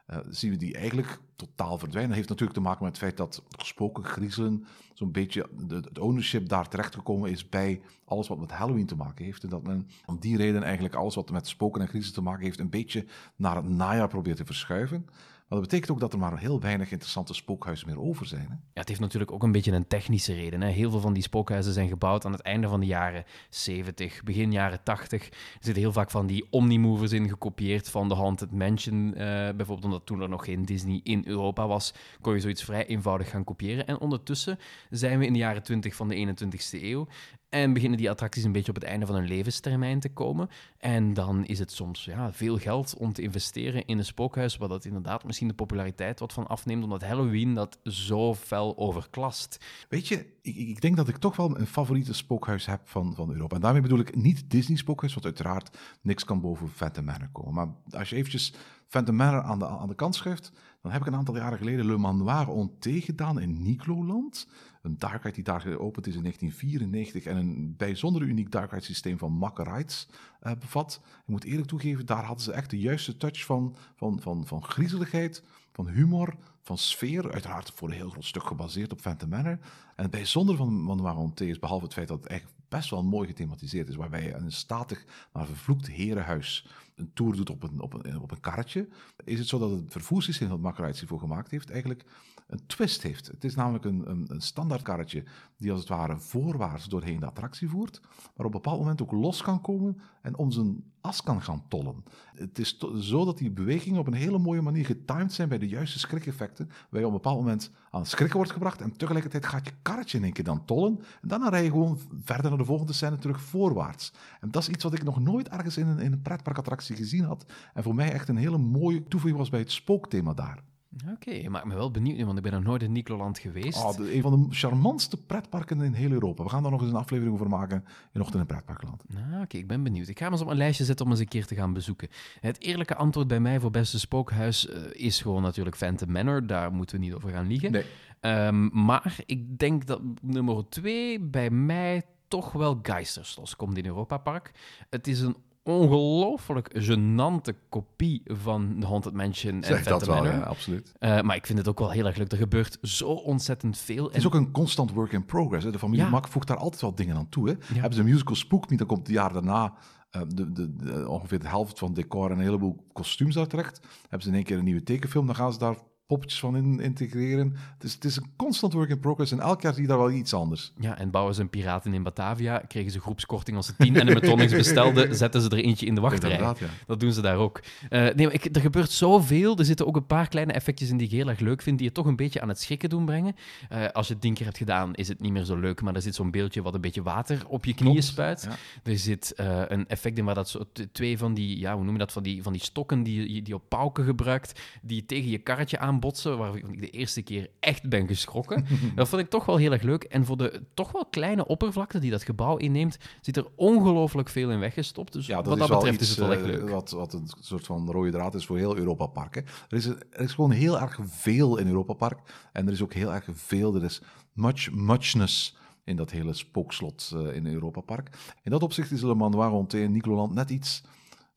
Uh, 0.09 0.17
zien 0.29 0.51
we 0.51 0.57
die 0.57 0.75
eigenlijk 0.75 1.19
totaal 1.35 1.77
verdwijnen. 1.77 2.07
Dat 2.07 2.17
heeft 2.17 2.29
natuurlijk 2.29 2.57
te 2.57 2.63
maken 2.63 2.83
met 2.83 2.91
het 2.91 3.01
feit 3.03 3.17
dat 3.17 3.43
spoken, 3.57 4.03
griezelen, 4.03 4.65
zo'n 4.93 5.11
beetje 5.11 5.49
de, 5.67 5.75
het 5.75 5.99
ownership 5.99 6.49
daar 6.49 6.69
terechtgekomen 6.69 7.31
is 7.31 7.49
bij 7.49 7.81
alles 8.05 8.27
wat 8.27 8.39
met 8.39 8.51
Halloween 8.51 8.85
te 8.85 8.95
maken 8.95 9.25
heeft. 9.25 9.43
En 9.43 9.49
dat 9.49 9.63
men 9.63 9.87
om 10.05 10.19
die 10.19 10.37
reden 10.37 10.63
eigenlijk 10.63 10.95
alles 10.95 11.15
wat 11.15 11.31
met 11.31 11.47
spoken 11.47 11.81
en 11.81 11.87
griezelen 11.87 12.15
te 12.15 12.23
maken 12.23 12.43
heeft, 12.43 12.59
een 12.59 12.69
beetje 12.69 13.05
naar 13.35 13.55
het 13.55 13.69
najaar 13.69 14.07
probeert 14.07 14.37
te 14.37 14.45
verschuiven. 14.45 15.07
Maar 15.47 15.59
dat 15.59 15.67
betekent 15.69 15.91
ook 15.91 15.99
dat 15.99 16.13
er 16.13 16.19
maar 16.19 16.39
heel 16.39 16.59
weinig 16.59 16.91
interessante 16.91 17.33
spookhuizen 17.33 17.87
meer 17.87 17.99
over 17.99 18.25
zijn. 18.25 18.45
Hè? 18.49 18.53
Ja, 18.53 18.57
het 18.73 18.87
heeft 18.87 18.99
natuurlijk 18.99 19.31
ook 19.31 19.43
een 19.43 19.51
beetje 19.51 19.71
een 19.71 19.87
technische 19.87 20.33
reden. 20.33 20.61
Hè? 20.61 20.69
Heel 20.69 20.91
veel 20.91 20.99
van 20.99 21.13
die 21.13 21.23
spookhuizen 21.23 21.73
zijn 21.73 21.87
gebouwd 21.87 22.25
aan 22.25 22.31
het 22.31 22.41
einde 22.41 22.67
van 22.67 22.79
de 22.79 22.85
jaren 22.85 23.23
70, 23.49 24.23
begin 24.23 24.51
jaren 24.51 24.83
80. 24.83 25.25
Er 25.25 25.33
zitten 25.59 25.83
heel 25.83 25.91
vaak 25.91 26.11
van 26.11 26.27
die 26.27 26.47
omnimovers 26.49 27.11
in, 27.11 27.29
gekopieerd 27.29 27.89
van 27.89 28.09
de 28.09 28.15
Haunted 28.15 28.51
Mansion. 28.51 29.07
Uh, 29.07 29.15
bijvoorbeeld 29.15 29.83
omdat 29.83 30.05
toen 30.05 30.21
er 30.21 30.29
nog 30.29 30.45
geen 30.45 30.65
Disney 30.65 30.99
in 31.03 31.23
Europa 31.25 31.67
was, 31.67 31.93
kon 32.21 32.33
je 32.33 32.39
zoiets 32.39 32.63
vrij 32.63 32.85
eenvoudig 32.85 33.29
gaan 33.29 33.43
kopiëren. 33.43 33.87
En 33.87 33.99
ondertussen 33.99 34.59
zijn 34.89 35.19
we 35.19 35.25
in 35.25 35.33
de 35.33 35.39
jaren 35.39 35.63
20 35.63 35.95
van 35.95 36.07
de 36.07 36.35
21ste 36.35 36.81
eeuw. 36.81 37.07
En 37.49 37.73
beginnen 37.73 37.97
die 37.97 38.09
attracties 38.09 38.43
een 38.43 38.51
beetje 38.51 38.69
op 38.69 38.75
het 38.75 38.83
einde 38.83 39.05
van 39.05 39.15
hun 39.15 39.27
levenstermijn 39.27 39.99
te 39.99 40.09
komen. 40.09 40.49
En 40.77 41.13
dan 41.13 41.45
is 41.45 41.59
het 41.59 41.71
soms 41.71 42.05
ja, 42.05 42.33
veel 42.33 42.57
geld 42.57 42.95
om 42.97 43.13
te 43.13 43.21
investeren 43.21 43.85
in 43.85 43.97
een 43.97 44.05
spookhuis, 44.05 44.57
wat 44.57 44.69
dat 44.69 44.85
inderdaad 44.85 45.23
misschien 45.23 45.47
de 45.47 45.53
populariteit 45.53 46.19
wat 46.19 46.33
van 46.33 46.47
afneemt, 46.47 46.83
omdat 46.83 47.03
Halloween 47.03 47.53
dat 47.53 47.79
zo 47.83 48.35
fel 48.35 48.77
overklast. 48.77 49.65
Weet 49.89 50.07
je, 50.07 50.25
ik, 50.41 50.55
ik 50.55 50.81
denk 50.81 50.95
dat 50.95 51.07
ik 51.07 51.17
toch 51.17 51.35
wel 51.35 51.59
een 51.59 51.67
favoriete 51.67 52.13
spookhuis 52.13 52.65
heb 52.65 52.81
van, 52.83 53.15
van 53.15 53.31
Europa. 53.31 53.55
En 53.55 53.61
daarmee 53.61 53.81
bedoel 53.81 53.99
ik 53.99 54.15
niet 54.15 54.49
Disney 54.49 54.77
spookhuis, 54.77 55.13
want 55.13 55.25
uiteraard 55.25 55.77
niks 56.01 56.23
kan 56.23 56.41
boven 56.41 56.69
Phantom 56.69 57.05
Manor 57.05 57.29
komen. 57.31 57.53
Maar 57.53 57.99
als 57.99 58.09
je 58.09 58.15
eventjes 58.15 58.53
Phantom 58.87 59.15
Manor 59.15 59.41
aan 59.41 59.59
de, 59.59 59.67
aan 59.67 59.87
de 59.87 59.95
kant 59.95 60.15
schuift, 60.15 60.51
dan 60.81 60.91
heb 60.91 61.01
ik 61.01 61.07
een 61.07 61.15
aantal 61.15 61.35
jaren 61.35 61.57
geleden 61.57 61.85
Le 61.85 61.97
Manoir 61.97 62.47
Onté 62.47 62.91
gedaan 62.91 63.39
in 63.39 63.61
Nicloland. 63.61 64.47
Een 64.81 64.97
dark 64.97 65.23
ride 65.23 65.35
die 65.35 65.43
daar 65.43 65.61
geopend 65.61 66.07
is 66.07 66.15
in 66.15 66.21
1994 66.21 67.25
en 67.25 67.37
een 67.37 67.75
bijzonder 67.77 68.21
uniek 68.21 68.51
dark 68.51 68.71
ride 68.71 68.83
systeem 68.83 69.17
van 69.17 69.31
Mack 69.31 69.57
Rides 69.57 70.07
uh, 70.43 70.51
bevat. 70.59 71.01
Ik 71.03 71.27
moet 71.27 71.43
eerlijk 71.43 71.67
toegeven, 71.67 72.05
daar 72.05 72.23
hadden 72.23 72.43
ze 72.43 72.51
echt 72.51 72.69
de 72.69 72.79
juiste 72.79 73.17
touch 73.17 73.45
van, 73.45 73.75
van, 73.95 74.19
van, 74.21 74.45
van 74.45 74.63
griezeligheid, 74.63 75.43
van 75.71 75.87
humor, 75.87 76.35
van 76.61 76.77
sfeer. 76.77 77.31
Uiteraard 77.31 77.71
voor 77.75 77.87
een 77.87 77.95
heel 77.95 78.09
groot 78.09 78.25
stuk 78.25 78.43
gebaseerd 78.43 78.91
op 78.91 79.01
Phantom 79.01 79.29
Manor. 79.29 79.59
En 79.95 80.03
het 80.03 80.11
bijzondere 80.11 80.57
van 80.57 80.83
Manoir 80.83 81.31
is, 81.35 81.59
behalve 81.59 81.83
het 81.83 81.93
feit 81.93 82.07
dat 82.07 82.19
het 82.19 82.27
eigenlijk 82.27 82.56
best 82.69 82.89
wel 82.89 83.03
mooi 83.03 83.27
gethematiseerd 83.27 83.89
is, 83.89 83.95
waarbij 83.95 84.23
je 84.23 84.33
een 84.33 84.51
statig 84.51 85.05
maar 85.31 85.45
vervloekt 85.45 85.87
herenhuis 85.87 86.67
een 86.95 87.11
tour 87.13 87.35
doet 87.35 87.49
op 87.49 87.63
een, 87.63 87.79
op 87.79 87.93
een, 87.93 88.19
op 88.19 88.31
een 88.31 88.39
karretje, 88.39 88.87
is 89.23 89.39
het 89.39 89.47
zo 89.47 89.59
dat 89.59 89.71
het 89.71 89.91
vervoerssysteem 89.91 90.49
dat 90.49 90.59
hiervoor 90.99 91.19
gemaakt 91.19 91.51
heeft 91.51 91.69
eigenlijk 91.69 92.05
een 92.47 92.65
twist 92.65 93.01
heeft. 93.01 93.27
Het 93.27 93.43
is 93.43 93.55
namelijk 93.55 93.85
een, 93.85 94.09
een, 94.09 94.25
een 94.27 94.41
standaard 94.41 94.81
karretje 94.81 95.23
die 95.57 95.71
als 95.71 95.79
het 95.79 95.89
ware 95.89 96.19
voorwaarts 96.19 96.85
doorheen 96.85 97.19
de 97.19 97.25
attractie 97.25 97.69
voert, 97.69 97.99
maar 98.01 98.45
op 98.45 98.53
een 98.53 98.61
bepaald 98.61 98.79
moment 98.79 99.01
ook 99.01 99.11
los 99.11 99.41
kan 99.41 99.61
komen 99.61 100.01
en 100.21 100.37
om 100.37 100.51
zijn 100.51 100.83
as 101.01 101.23
kan 101.23 101.41
gaan 101.41 101.63
tollen. 101.67 102.03
Het 102.35 102.59
is 102.59 102.77
zo 102.99 103.25
dat 103.25 103.37
die 103.37 103.51
bewegingen 103.51 103.99
op 103.99 104.07
een 104.07 104.13
hele 104.13 104.37
mooie 104.37 104.61
manier 104.61 104.85
getimed 104.85 105.33
zijn 105.33 105.49
bij 105.49 105.57
de 105.57 105.67
juiste 105.67 105.99
schrikeffecten, 105.99 106.69
waar 106.89 106.99
je 106.99 107.07
op 107.07 107.13
een 107.13 107.21
bepaald 107.21 107.39
moment 107.39 107.71
aan 107.91 108.01
het 108.01 108.09
schrikken 108.09 108.37
wordt 108.37 108.51
gebracht 108.51 108.81
en 108.81 108.97
tegelijkertijd 108.97 109.45
gaat 109.45 109.65
je 109.65 109.73
karretje 109.81 110.17
in 110.17 110.23
één 110.23 110.33
keer 110.33 110.43
dan 110.43 110.65
tollen 110.65 110.99
en 111.21 111.27
dan 111.27 111.49
rij 111.49 111.63
je 111.63 111.69
gewoon 111.69 111.99
verder 112.23 112.49
naar 112.49 112.59
de 112.59 112.65
volgende 112.65 112.93
scène 112.93 113.17
terug 113.17 113.41
voorwaarts. 113.41 114.13
En 114.39 114.51
dat 114.51 114.61
is 114.61 114.69
iets 114.69 114.83
wat 114.83 114.93
ik 114.93 115.03
nog 115.03 115.19
nooit 115.19 115.49
ergens 115.49 115.77
in 115.77 115.87
een, 115.87 115.99
in 115.99 116.11
een 116.11 116.21
pretparkattractie 116.21 116.95
gezien 116.95 117.23
had 117.23 117.45
en 117.73 117.83
voor 117.83 117.95
mij 117.95 118.11
echt 118.11 118.29
een 118.29 118.37
hele 118.37 118.57
mooie 118.57 119.03
toevoeging 119.03 119.39
was 119.39 119.49
bij 119.49 119.59
het 119.59 119.71
spookthema 119.71 120.33
daar. 120.33 120.63
Oké, 121.03 121.11
okay, 121.11 121.47
maakt 121.47 121.65
me 121.65 121.75
wel 121.75 121.91
benieuwd, 121.91 122.25
want 122.25 122.37
ik 122.37 122.43
ben 122.43 122.51
nog 122.51 122.63
nooit 122.63 122.83
in 122.83 122.91
Nicloland 122.91 123.39
geweest. 123.39 123.83
Oh, 123.83 123.99
een 123.99 124.21
van 124.21 124.31
de 124.49 124.55
charmantste 124.55 125.17
pretparken 125.17 125.81
in 125.81 125.93
heel 125.93 126.11
Europa. 126.11 126.43
We 126.43 126.49
gaan 126.49 126.61
daar 126.61 126.71
nog 126.71 126.81
eens 126.81 126.89
een 126.89 126.95
aflevering 126.95 127.33
over 127.33 127.49
maken 127.49 127.83
in 128.13 128.21
Ochtend 128.21 128.41
in 128.41 128.45
Pretparkland. 128.45 129.03
Nou, 129.07 129.43
oké, 129.43 129.57
ik 129.57 129.67
ben 129.67 129.83
benieuwd. 129.83 130.07
Ik 130.07 130.17
ga 130.17 130.23
hem 130.23 130.33
eens 130.33 130.41
op 130.41 130.47
een 130.47 130.57
lijstje 130.57 130.85
zetten 130.85 131.05
om 131.05 131.11
eens 131.11 131.19
een 131.19 131.27
keer 131.27 131.45
te 131.45 131.55
gaan 131.55 131.73
bezoeken. 131.73 132.07
Het 132.39 132.61
eerlijke 132.61 132.95
antwoord 132.95 133.27
bij 133.27 133.39
mij 133.39 133.59
voor 133.59 133.71
beste 133.71 133.99
spookhuis 133.99 134.69
uh, 134.69 134.75
is 134.91 135.21
gewoon 135.21 135.41
natuurlijk 135.41 135.75
Phantom 135.75 136.11
Manor. 136.11 136.47
Daar 136.47 136.71
moeten 136.73 136.99
we 136.99 137.05
niet 137.05 137.13
over 137.13 137.29
gaan 137.29 137.47
liegen. 137.47 137.71
Nee. 137.71 137.85
Um, 138.21 138.69
maar 138.85 139.15
ik 139.25 139.59
denk 139.59 139.85
dat 139.85 140.01
nummer 140.21 140.69
twee 140.69 141.19
bij 141.19 141.49
mij 141.49 142.03
toch 142.27 142.51
wel 142.51 142.79
Geisterslos 142.81 143.55
komt 143.55 143.77
in 143.77 143.85
Europa 143.85 144.17
Park. 144.17 144.51
Het 144.89 145.07
is 145.07 145.21
een 145.21 145.35
ongelooflijk 145.67 146.69
genante 146.73 147.55
kopie 147.69 148.21
van 148.25 148.75
The 148.79 148.85
Haunted 148.85 149.13
Mansion 149.13 149.53
en 149.53 149.63
Zeg 149.63 149.83
dat 149.83 150.03
Phantom 150.03 150.23
wel, 150.23 150.33
ja, 150.33 150.39
absoluut. 150.39 150.93
Uh, 150.99 151.21
maar 151.21 151.35
ik 151.35 151.45
vind 151.45 151.57
het 151.57 151.67
ook 151.67 151.79
wel 151.79 151.89
heel 151.91 152.05
erg 152.05 152.17
leuk. 152.17 152.31
Er 152.31 152.37
gebeurt 152.37 152.77
zo 152.81 153.07
ontzettend 153.09 153.77
veel. 153.77 154.05
Het 154.05 154.15
is 154.15 154.25
ook 154.25 154.33
een 154.33 154.51
constant 154.51 154.91
work 154.91 155.11
in 155.11 155.25
progress. 155.25 155.65
Hè. 155.65 155.71
De 155.71 155.79
familie 155.79 156.03
Ja. 156.03 156.09
Mak 156.09 156.27
voegt 156.27 156.47
daar 156.47 156.57
altijd 156.57 156.81
wel 156.81 156.95
dingen 156.95 157.15
aan 157.15 157.29
toe. 157.29 157.47
Hè. 157.49 157.55
Hebben 157.73 157.93
ze 157.93 157.99
een 157.99 158.05
musical 158.09 158.35
Spook 158.35 158.69
Me, 158.69 158.77
dan 158.77 158.87
komt 158.87 159.07
het 159.07 159.15
jaar 159.15 159.33
daarna 159.33 159.73
uh, 160.15 160.21
de, 160.27 160.51
de, 160.51 160.75
de- 160.75 161.09
ongeveer 161.09 161.39
de 161.39 161.47
helft 161.47 161.79
van 161.79 161.93
decor 161.93 162.31
en 162.31 162.37
een 162.37 162.43
heleboel 162.43 162.85
kostuums 162.93 163.35
daar 163.35 163.47
terecht. 163.47 163.79
Hebben 164.01 164.21
ze 164.21 164.27
in 164.27 164.35
één 164.35 164.43
keer 164.43 164.57
een 164.57 164.63
nieuwe 164.63 164.83
tekenfilm, 164.83 165.25
dan 165.25 165.35
gaan 165.35 165.53
ze 165.53 165.59
daar 165.59 165.77
poppetjes 166.07 166.39
van 166.39 166.55
in, 166.57 166.79
integreren. 166.79 167.55
Het 167.73 167.83
is, 167.83 167.93
het 167.93 168.03
is 168.05 168.15
een 168.15 168.25
constant 168.35 168.73
work 168.73 168.89
in 168.89 168.99
progress 168.99 169.31
en 169.31 169.39
elk 169.39 169.61
jaar 169.61 169.73
zie 169.73 169.81
je 169.81 169.87
daar 169.87 169.97
wel 169.97 170.11
iets 170.11 170.33
anders. 170.33 170.73
Ja, 170.79 170.97
en 170.97 171.09
bouwen 171.11 171.35
ze 171.35 171.41
een 171.41 171.49
piraten 171.49 171.93
in 171.93 172.03
Batavia, 172.03 172.57
kregen 172.57 172.91
ze 172.91 172.99
groepskorting 172.99 173.57
als 173.57 173.65
ze 173.65 173.75
tien 173.77 173.99
animatronics 174.01 174.51
bestelden, 174.51 175.15
zetten 175.23 175.41
ze 175.41 175.49
er 175.49 175.57
eentje 175.57 175.85
in 175.85 175.95
de 175.95 176.01
wachtrij. 176.01 176.37
Ja. 176.39 176.55
Dat 176.87 176.99
doen 176.99 177.11
ze 177.13 177.21
daar 177.21 177.37
ook. 177.37 177.61
Eh, 177.89 178.01
nee, 178.01 178.25
maar 178.25 178.33
ik, 178.33 178.55
er 178.55 178.61
gebeurt 178.61 178.91
zoveel. 178.91 179.57
Er 179.57 179.65
zitten 179.65 179.87
ook 179.87 179.95
een 179.95 180.05
paar 180.05 180.27
kleine 180.27 180.53
effectjes 180.53 180.89
in 180.89 180.97
die 180.97 181.07
ik 181.07 181.13
heel 181.13 181.27
erg 181.29 181.39
leuk 181.39 181.61
vind, 181.61 181.77
die 181.77 181.87
je 181.87 181.93
toch 181.93 182.05
een 182.05 182.15
beetje 182.15 182.41
aan 182.41 182.47
het 182.47 182.59
schrikken 182.59 182.89
doen 182.89 183.05
brengen. 183.05 183.35
Eh, 183.69 183.85
als 183.93 184.07
je 184.07 184.13
het 184.13 184.21
tien 184.21 184.33
keer 184.33 184.45
hebt 184.45 184.57
gedaan, 184.57 184.95
is 184.95 185.07
het 185.07 185.19
niet 185.19 185.31
meer 185.31 185.43
zo 185.43 185.55
leuk, 185.55 185.81
maar 185.81 185.95
er 185.95 186.01
zit 186.01 186.15
zo'n 186.15 186.31
beeldje 186.31 186.61
wat 186.61 186.73
een 186.73 186.81
beetje 186.81 187.03
water 187.03 187.41
op 187.47 187.65
je 187.65 187.73
knieën 187.73 187.91
Klopt, 187.91 188.07
spuit. 188.07 188.41
ja. 188.49 188.91
Er 188.91 188.97
zit 188.97 189.33
eh, 189.33 189.61
een 189.67 189.87
effect 189.87 190.17
in 190.17 190.25
waar 190.25 190.35
dat 190.35 190.49
zo 190.49 190.63
twee 190.91 191.17
van 191.17 191.33
die, 191.33 191.59
ja, 191.59 191.73
hoe 191.75 191.83
noem 191.83 191.93
je 191.93 191.99
dat, 191.99 192.11
van 192.11 192.23
die, 192.23 192.43
van 192.43 192.53
die 192.53 192.61
stokken 192.61 193.03
die, 193.03 193.33
je- 193.33 193.41
die 193.41 193.53
op 193.55 193.63
pauken 193.67 194.05
gebruikt, 194.05 194.59
die 194.81 195.05
tegen 195.05 195.29
je 195.29 195.37
karretje 195.37 195.79
aanbotsen, 195.97 196.37
waar 196.37 196.55
ik 196.55 196.79
de 196.79 196.89
eerste 196.89 197.21
keer 197.21 197.49
echt 197.59 197.89
ben 197.89 198.07
geschrokken. 198.07 198.65
dat 198.95 199.07
vond 199.07 199.21
ik 199.21 199.29
toch 199.29 199.45
wel 199.45 199.57
heel 199.57 199.71
erg 199.71 199.81
leuk. 199.81 200.03
En 200.03 200.25
voor 200.25 200.37
de 200.37 200.63
toch 200.73 200.91
wel 200.91 201.05
kleine 201.05 201.47
oppervlakte 201.47 201.99
die 201.99 202.11
dat 202.11 202.23
gebouw 202.23 202.57
inneemt, 202.57 202.97
zit 203.21 203.37
er 203.37 203.47
ongelooflijk 203.55 204.29
veel 204.29 204.51
in 204.51 204.59
weggestopt. 204.59 205.13
Dus 205.13 205.25
Ja, 205.25 205.35
dat 205.35 205.45
wat 205.45 205.57
dat 205.57 205.69
betreft 205.69 206.01
iets 206.01 206.03
is 206.03 206.09
het 206.09 206.19
wel 206.19 206.31
echt 206.31 206.41
eh, 206.41 206.47
leuk. 206.47 206.69
wat, 206.69 206.91
wat 206.91 207.13
een 207.13 207.29
soort 207.39 207.65
van 207.65 207.91
rode 207.91 208.11
draad 208.11 208.35
is 208.35 208.45
voor 208.45 208.57
heel 208.57 208.77
Europa 208.77 209.05
Park. 209.05 209.35
Hè. 209.35 209.41
Er, 209.41 209.77
is, 209.77 209.85
er 209.85 210.21
is 210.21 210.33
gewoon 210.33 210.51
heel 210.51 210.79
erg 210.79 210.99
veel 211.03 211.57
in 211.57 211.67
Europa 211.67 211.93
Park. 211.93 212.19
En 212.51 212.67
er 212.67 212.73
is 212.73 212.81
ook 212.81 212.93
heel 212.93 213.13
erg 213.13 213.27
veel, 213.31 213.75
er 213.75 213.83
is 213.83 214.01
much, 214.33 214.71
muchness 214.71 215.55
in 215.83 215.95
dat 215.95 216.11
hele 216.11 216.33
spookslot 216.33 217.11
eh, 217.13 217.35
in 217.35 217.47
Europa 217.47 217.81
Park. 217.81 218.09
In 218.43 218.51
dat 218.51 218.63
opzicht 218.63 218.91
is 218.91 219.01
Le 219.01 219.15
Manoir 219.15 219.49
Honté 219.49 219.83
en 219.83 219.91
Nicoland 219.91 220.33
net 220.33 220.49
iets 220.49 220.83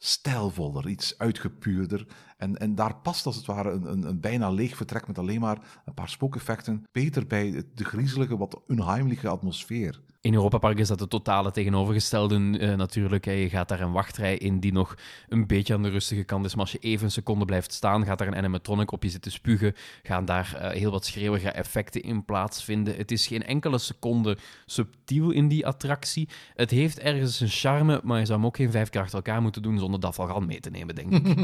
stijlvoller, 0.02 0.88
iets 0.88 1.18
uitgepuurder. 1.18 2.06
En, 2.36 2.58
en 2.58 2.74
daar 2.74 2.96
past 2.96 3.26
als 3.26 3.36
het 3.36 3.46
ware 3.46 3.70
een, 3.70 3.92
een, 3.92 4.02
een 4.02 4.20
bijna 4.20 4.50
leeg 4.50 4.76
vertrek 4.76 5.06
met 5.06 5.18
alleen 5.18 5.40
maar 5.40 5.80
een 5.84 5.94
paar 5.94 6.08
spookeffecten 6.08 6.84
beter 6.92 7.26
bij 7.26 7.64
de 7.74 7.84
griezelige, 7.84 8.36
wat 8.36 8.62
unheimliche 8.66 9.28
atmosfeer. 9.28 10.00
In 10.22 10.34
Europa 10.34 10.58
Park 10.58 10.78
is 10.78 10.88
dat 10.88 10.98
de 10.98 11.08
totale 11.08 11.50
tegenovergestelde 11.50 12.58
eh, 12.58 12.74
natuurlijk. 12.74 13.24
Je 13.24 13.48
gaat 13.48 13.68
daar 13.68 13.80
een 13.80 13.92
wachtrij 13.92 14.36
in 14.36 14.60
die 14.60 14.72
nog 14.72 14.94
een 15.28 15.46
beetje 15.46 15.74
aan 15.74 15.82
de 15.82 15.88
rustige 15.88 16.24
kant 16.24 16.44
is. 16.44 16.54
Maar 16.54 16.64
als 16.64 16.72
je 16.72 16.78
even 16.78 17.04
een 17.04 17.10
seconde 17.10 17.44
blijft 17.44 17.72
staan, 17.72 18.04
gaat 18.04 18.18
daar 18.18 18.26
een 18.26 18.36
animatronic 18.36 18.92
op 18.92 19.02
je 19.02 19.08
zitten 19.08 19.32
spugen. 19.32 19.74
Gaan 20.02 20.24
daar 20.24 20.54
eh, 20.54 20.70
heel 20.70 20.90
wat 20.90 21.04
schreeuwige 21.04 21.50
effecten 21.50 22.02
in 22.02 22.24
plaatsvinden. 22.24 22.96
Het 22.96 23.10
is 23.10 23.26
geen 23.26 23.44
enkele 23.44 23.78
seconde 23.78 24.38
subtiel 24.66 25.30
in 25.30 25.48
die 25.48 25.66
attractie. 25.66 26.28
Het 26.54 26.70
heeft 26.70 26.98
ergens 26.98 27.40
een 27.40 27.48
charme, 27.48 28.00
maar 28.04 28.18
je 28.18 28.26
zou 28.26 28.38
hem 28.38 28.46
ook 28.46 28.56
geen 28.56 28.70
vijf 28.70 28.88
keer 28.88 29.00
achter 29.00 29.16
elkaar 29.16 29.42
moeten 29.42 29.62
doen 29.62 29.78
zonder 29.78 30.00
dat 30.00 30.14
van 30.14 30.46
mee 30.46 30.60
te 30.60 30.70
nemen, 30.70 30.94
denk 30.94 31.12
ik. 31.12 31.36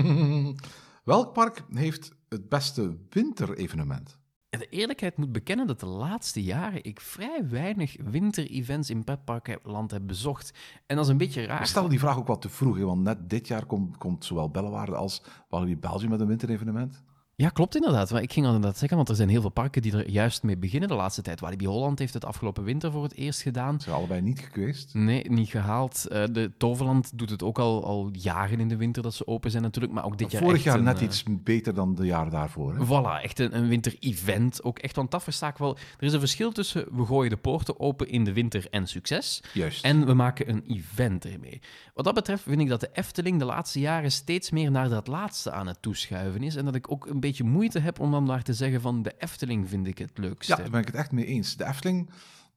Welk 1.04 1.32
park 1.32 1.62
heeft 1.72 2.10
het 2.28 2.48
beste 2.48 2.96
winterevenement? 3.10 4.18
De 4.58 4.68
eerlijkheid 4.68 5.16
moet 5.16 5.32
bekennen 5.32 5.66
dat 5.66 5.80
de 5.80 5.86
laatste 5.86 6.42
jaren 6.42 6.84
ik 6.84 7.00
vrij 7.00 7.48
weinig 7.48 7.96
winter-events 8.04 8.90
in 8.90 9.04
pretparkland 9.04 9.90
heb 9.90 10.06
bezocht. 10.06 10.52
En 10.86 10.96
dat 10.96 11.04
is 11.04 11.10
een 11.10 11.16
beetje 11.16 11.44
raar. 11.44 11.60
We 11.60 11.66
stellen 11.66 11.90
die 11.90 11.98
vraag 11.98 12.18
ook 12.18 12.26
wat 12.26 12.40
te 12.40 12.48
vroeg, 12.48 12.78
want 12.78 13.02
net 13.02 13.30
dit 13.30 13.48
jaar 13.48 13.66
komt, 13.66 13.96
komt 13.96 14.24
zowel 14.24 14.50
Bellewaarde 14.50 14.96
als 14.96 15.22
Walibi 15.48 15.76
Belgium 15.76 16.10
met 16.10 16.20
een 16.20 16.26
winterevenement. 16.26 17.02
Ja, 17.38 17.48
klopt 17.48 17.74
inderdaad. 17.74 18.10
Maar 18.10 18.22
ik 18.22 18.32
ging 18.32 18.46
al 18.46 18.54
inderdaad 18.54 18.78
zeggen, 18.78 18.96
want 18.96 19.08
er 19.08 19.16
zijn 19.16 19.28
heel 19.28 19.40
veel 19.40 19.50
parken 19.50 19.82
die 19.82 19.92
er 19.92 20.10
juist 20.10 20.42
mee 20.42 20.56
beginnen 20.56 20.88
de 20.88 20.94
laatste 20.94 21.22
tijd. 21.22 21.40
Walibi 21.40 21.66
Holland 21.66 21.98
heeft 21.98 22.14
het 22.14 22.24
afgelopen 22.24 22.64
winter 22.64 22.92
voor 22.92 23.02
het 23.02 23.14
eerst 23.14 23.42
gedaan. 23.42 23.76
Ze 23.76 23.82
zijn 23.82 23.96
allebei 23.96 24.20
niet 24.20 24.48
geweest. 24.52 24.94
Nee, 24.94 25.30
niet 25.30 25.48
gehaald. 25.48 26.06
Eh, 26.06 26.24
de 26.32 26.52
Toverland 26.58 27.18
doet 27.18 27.30
het 27.30 27.42
ook 27.42 27.58
al, 27.58 27.84
al 27.84 28.08
jaren 28.12 28.60
in 28.60 28.68
de 28.68 28.76
winter 28.76 29.02
dat 29.02 29.14
ze 29.14 29.26
open 29.26 29.50
zijn 29.50 29.62
natuurlijk, 29.62 29.94
maar 29.94 30.04
ook 30.04 30.18
dit 30.18 30.30
jaar 30.30 30.42
Vorig 30.42 30.64
jaar 30.64 30.78
een, 30.78 30.84
net 30.84 30.96
eh, 30.96 31.02
iets 31.02 31.22
beter 31.28 31.74
dan 31.74 31.94
de 31.94 32.06
jaren 32.06 32.30
daarvoor. 32.30 32.76
Hè? 32.76 32.84
Voilà, 32.86 33.22
echt 33.22 33.38
een, 33.38 33.56
een 33.56 33.68
winter-event. 33.68 34.62
Ook 34.62 34.78
echt, 34.78 34.96
want 34.96 35.10
dat 35.10 35.22
versta 35.22 35.48
ik 35.48 35.56
wel. 35.56 35.76
Er 35.98 36.06
is 36.06 36.12
een 36.12 36.20
verschil 36.20 36.52
tussen 36.52 36.86
we 36.96 37.04
gooien 37.04 37.30
de 37.30 37.36
poorten 37.36 37.80
open 37.80 38.08
in 38.08 38.24
de 38.24 38.32
winter 38.32 38.66
en 38.70 38.86
succes. 38.86 39.42
Juist. 39.52 39.84
En 39.84 40.06
we 40.06 40.14
maken 40.14 40.48
een 40.48 40.64
event 40.68 41.24
ermee. 41.24 41.60
Wat 41.94 42.04
dat 42.04 42.14
betreft 42.14 42.42
vind 42.42 42.60
ik 42.60 42.68
dat 42.68 42.80
de 42.80 42.90
Efteling 42.92 43.38
de 43.38 43.44
laatste 43.44 43.80
jaren 43.80 44.12
steeds 44.12 44.50
meer 44.50 44.70
naar 44.70 44.88
dat 44.88 45.06
laatste 45.06 45.50
aan 45.50 45.66
het 45.66 45.82
toeschuiven 45.82 46.42
is. 46.42 46.56
En 46.56 46.64
dat 46.64 46.74
ik 46.74 46.90
ook 46.92 47.06
een 47.06 47.12
beetje 47.12 47.25
moeite 47.44 47.78
heb 47.78 48.00
om 48.00 48.10
dan 48.10 48.24
maar 48.24 48.42
te 48.42 48.54
zeggen 48.54 48.80
van 48.80 49.02
de 49.02 49.14
Efteling 49.18 49.68
vind 49.68 49.86
ik 49.86 49.98
het 49.98 50.18
leukste. 50.18 50.52
Ja, 50.52 50.58
daar 50.58 50.70
ben 50.70 50.80
ik 50.80 50.86
het 50.86 50.96
echt 50.96 51.12
mee 51.12 51.24
eens. 51.24 51.56
De 51.56 51.66
Efteling 51.66 52.10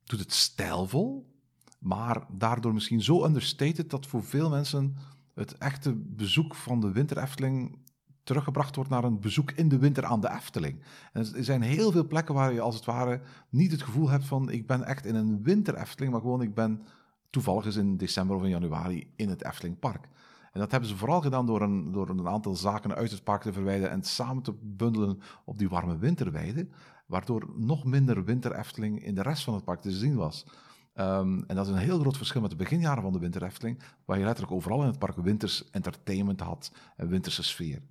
doet 0.04 0.20
het 0.20 0.34
stijlvol, 0.34 1.34
maar 1.80 2.26
daardoor 2.32 2.74
misschien 2.74 3.02
zo 3.02 3.26
understated 3.26 3.90
dat 3.90 4.08
voor 4.08 4.24
veel 4.24 4.50
mensen 4.50 4.96
het 5.34 5.58
echte 5.58 5.96
bezoek 5.96 6.56
van 6.56 6.80
de 6.80 6.92
winter 6.92 7.18
Efteling 7.18 7.78
teruggebracht 8.24 8.76
wordt 8.76 8.90
naar 8.90 9.04
een 9.04 9.20
bezoek 9.20 9.52
in 9.52 9.70
de 9.70 9.78
winter 9.78 10.06
aan 10.06 10.22
de 10.22 10.30
Efteling. 10.30 10.84
Er 11.12 11.44
zijn 11.44 11.62
heel 11.62 11.92
veel 11.92 12.08
plekken 12.08 12.36
waar 12.36 12.54
je 12.54 12.62
als 12.62 12.76
het 12.76 12.86
ware 12.86 13.22
niet 13.50 13.72
het 13.72 13.82
gevoel 13.82 14.10
hebt 14.10 14.26
van 14.26 14.50
ik 14.50 14.68
ben 14.68 14.84
echt 14.84 15.06
in 15.06 15.16
een 15.16 15.44
winter 15.44 15.76
Efteling, 15.76 16.12
maar 16.12 16.22
gewoon 16.22 16.42
ik 16.42 16.54
ben 16.54 16.84
toevallig 17.30 17.78
in 17.78 17.98
december 17.98 18.36
of 18.36 18.44
in 18.44 18.50
januari 18.50 19.12
in 19.16 19.30
het 19.30 19.44
Eftelingpark. 19.44 20.08
En 20.52 20.60
dat 20.60 20.72
hebben 20.72 20.90
ze 20.90 20.98
vooral 20.98 21.22
gedaan 21.22 21.46
door 21.46 21.62
een, 21.62 21.92
door 21.92 22.10
een 22.10 22.28
aantal 22.28 22.56
zaken 22.56 22.96
uit 22.96 23.12
het 23.12 23.24
park 23.24 23.42
te 23.42 23.54
verwijderen 23.54 23.92
en 23.92 24.04
samen 24.04 24.44
te 24.44 24.54
bundelen 24.62 25.20
op 25.46 25.58
die 25.58 25.70
warme 25.70 25.98
winterweide, 25.98 26.68
waardoor 27.06 27.50
nog 27.56 27.84
minder 27.84 28.24
winter 28.24 28.56
Efteling 28.56 29.04
in 29.04 29.16
de 29.16 29.22
rest 29.22 29.44
van 29.44 29.54
het 29.54 29.64
park 29.64 29.82
te 29.82 29.92
zien 29.92 30.16
was. 30.16 30.46
Ehm, 30.94 31.42
en 31.48 31.56
dat 31.56 31.66
is 31.66 31.72
een 31.72 31.78
heel 31.78 32.00
groot 32.00 32.18
verschil 32.18 32.42
met 32.42 32.50
de 32.50 32.56
beginjaren 32.56 33.04
van 33.04 33.14
de 33.14 33.20
Winter 33.20 33.44
Efteling, 33.44 33.82
waar 34.06 34.18
je 34.18 34.26
letterlijk 34.26 34.56
overal 34.56 34.82
in 34.82 34.88
het 34.88 35.00
park 35.00 35.16
winters 35.16 35.70
entertainment 35.70 36.40
had 36.40 36.72
en 36.96 37.08
winterse 37.08 37.44
sfeer. 37.44 37.82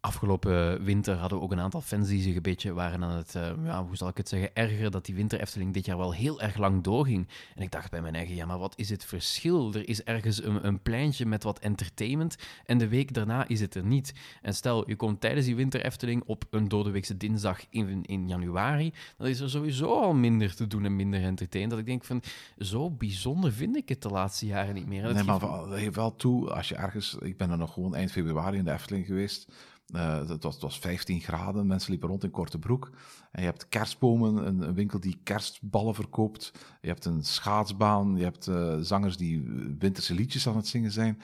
Afgelopen 0.00 0.84
winter 0.84 1.16
hadden 1.16 1.38
we 1.38 1.44
ook 1.44 1.52
een 1.52 1.60
aantal 1.60 1.80
fans 1.80 2.08
die 2.08 2.22
zich 2.22 2.36
een 2.36 2.42
beetje 2.42 2.72
waren 2.72 3.04
aan 3.04 3.16
het, 3.16 3.34
uh, 3.34 3.50
ja, 3.64 3.84
hoe 3.84 3.96
zal 3.96 4.08
ik 4.08 4.16
het 4.16 4.28
zeggen, 4.28 4.54
ergeren 4.54 4.90
dat 4.90 5.04
die 5.04 5.14
winter 5.14 5.40
Efteling 5.40 5.74
dit 5.74 5.84
jaar 5.84 5.96
wel 5.96 6.12
heel 6.12 6.40
erg 6.40 6.56
lang 6.56 6.82
doorging. 6.82 7.28
En 7.54 7.62
ik 7.62 7.70
dacht 7.70 7.90
bij 7.90 8.02
mijn 8.02 8.14
eigen, 8.14 8.34
ja, 8.34 8.46
maar 8.46 8.58
wat 8.58 8.74
is 8.76 8.88
het 8.88 9.04
verschil? 9.04 9.74
Er 9.74 9.88
is 9.88 10.02
ergens 10.02 10.44
een, 10.44 10.66
een 10.66 10.82
pleintje 10.82 11.26
met 11.26 11.42
wat 11.42 11.58
entertainment 11.58 12.36
en 12.64 12.78
de 12.78 12.88
week 12.88 13.14
daarna 13.14 13.48
is 13.48 13.60
het 13.60 13.74
er 13.74 13.84
niet. 13.84 14.14
En 14.42 14.54
stel, 14.54 14.88
je 14.88 14.96
komt 14.96 15.20
tijdens 15.20 15.46
die 15.46 15.56
winter 15.56 15.84
Efteling 15.84 16.22
op 16.26 16.44
een 16.50 16.68
doordeweekse 16.68 17.16
dinsdag 17.16 17.60
in, 17.70 18.04
in 18.04 18.28
januari, 18.28 18.92
dan 19.16 19.26
is 19.26 19.40
er 19.40 19.50
sowieso 19.50 20.00
al 20.00 20.14
minder 20.14 20.54
te 20.54 20.66
doen 20.66 20.84
en 20.84 20.96
minder 20.96 21.22
entertainment. 21.22 21.70
Dat 21.70 21.80
ik 21.80 21.86
denk 21.86 22.04
van, 22.04 22.22
zo 22.58 22.90
bijzonder 22.90 23.52
vind 23.52 23.76
ik 23.76 23.88
het 23.88 24.02
de 24.02 24.08
laatste 24.08 24.46
jaren 24.46 24.74
niet 24.74 24.86
meer. 24.86 25.14
nee, 25.14 25.24
maar 25.24 25.40
dat 25.40 25.68
geeft 25.70 25.96
wel 25.96 26.16
toe, 26.16 26.50
als 26.50 26.68
je 26.68 26.74
ergens, 26.74 27.16
ik 27.20 27.36
ben 27.36 27.50
er 27.50 27.58
nog 27.58 27.72
gewoon 27.72 27.94
eind 27.94 28.12
februari 28.12 28.58
in 28.58 28.64
de 28.64 28.72
Efteling 28.72 29.06
geweest, 29.06 29.48
uh, 29.94 30.28
het, 30.28 30.42
was, 30.42 30.54
het, 30.54 30.62
was, 30.62 30.78
15 30.78 31.20
graden, 31.20 31.66
mensen 31.66 31.90
liepen 31.90 32.08
rond 32.08 32.24
in 32.24 32.30
korte 32.30 32.58
broek. 32.58 32.90
En 33.30 33.42
je 33.42 33.48
hebt 33.48 33.68
kerstbomen, 33.68 34.46
een, 34.46 34.74
winkel 34.74 35.00
die 35.00 35.20
kerstballen 35.22 35.94
verkoopt. 35.94 36.52
Je 36.80 36.88
hebt 36.88 37.04
een 37.04 37.24
schaatsbaan, 37.24 38.16
je 38.16 38.22
hebt 38.22 38.46
uh, 38.46 38.76
zangers 38.80 39.16
die 39.16 39.42
winterse 39.78 40.14
liedjes 40.14 40.48
aan 40.48 40.56
het 40.56 40.66
zingen 40.66 40.92
zijn. 40.92 41.20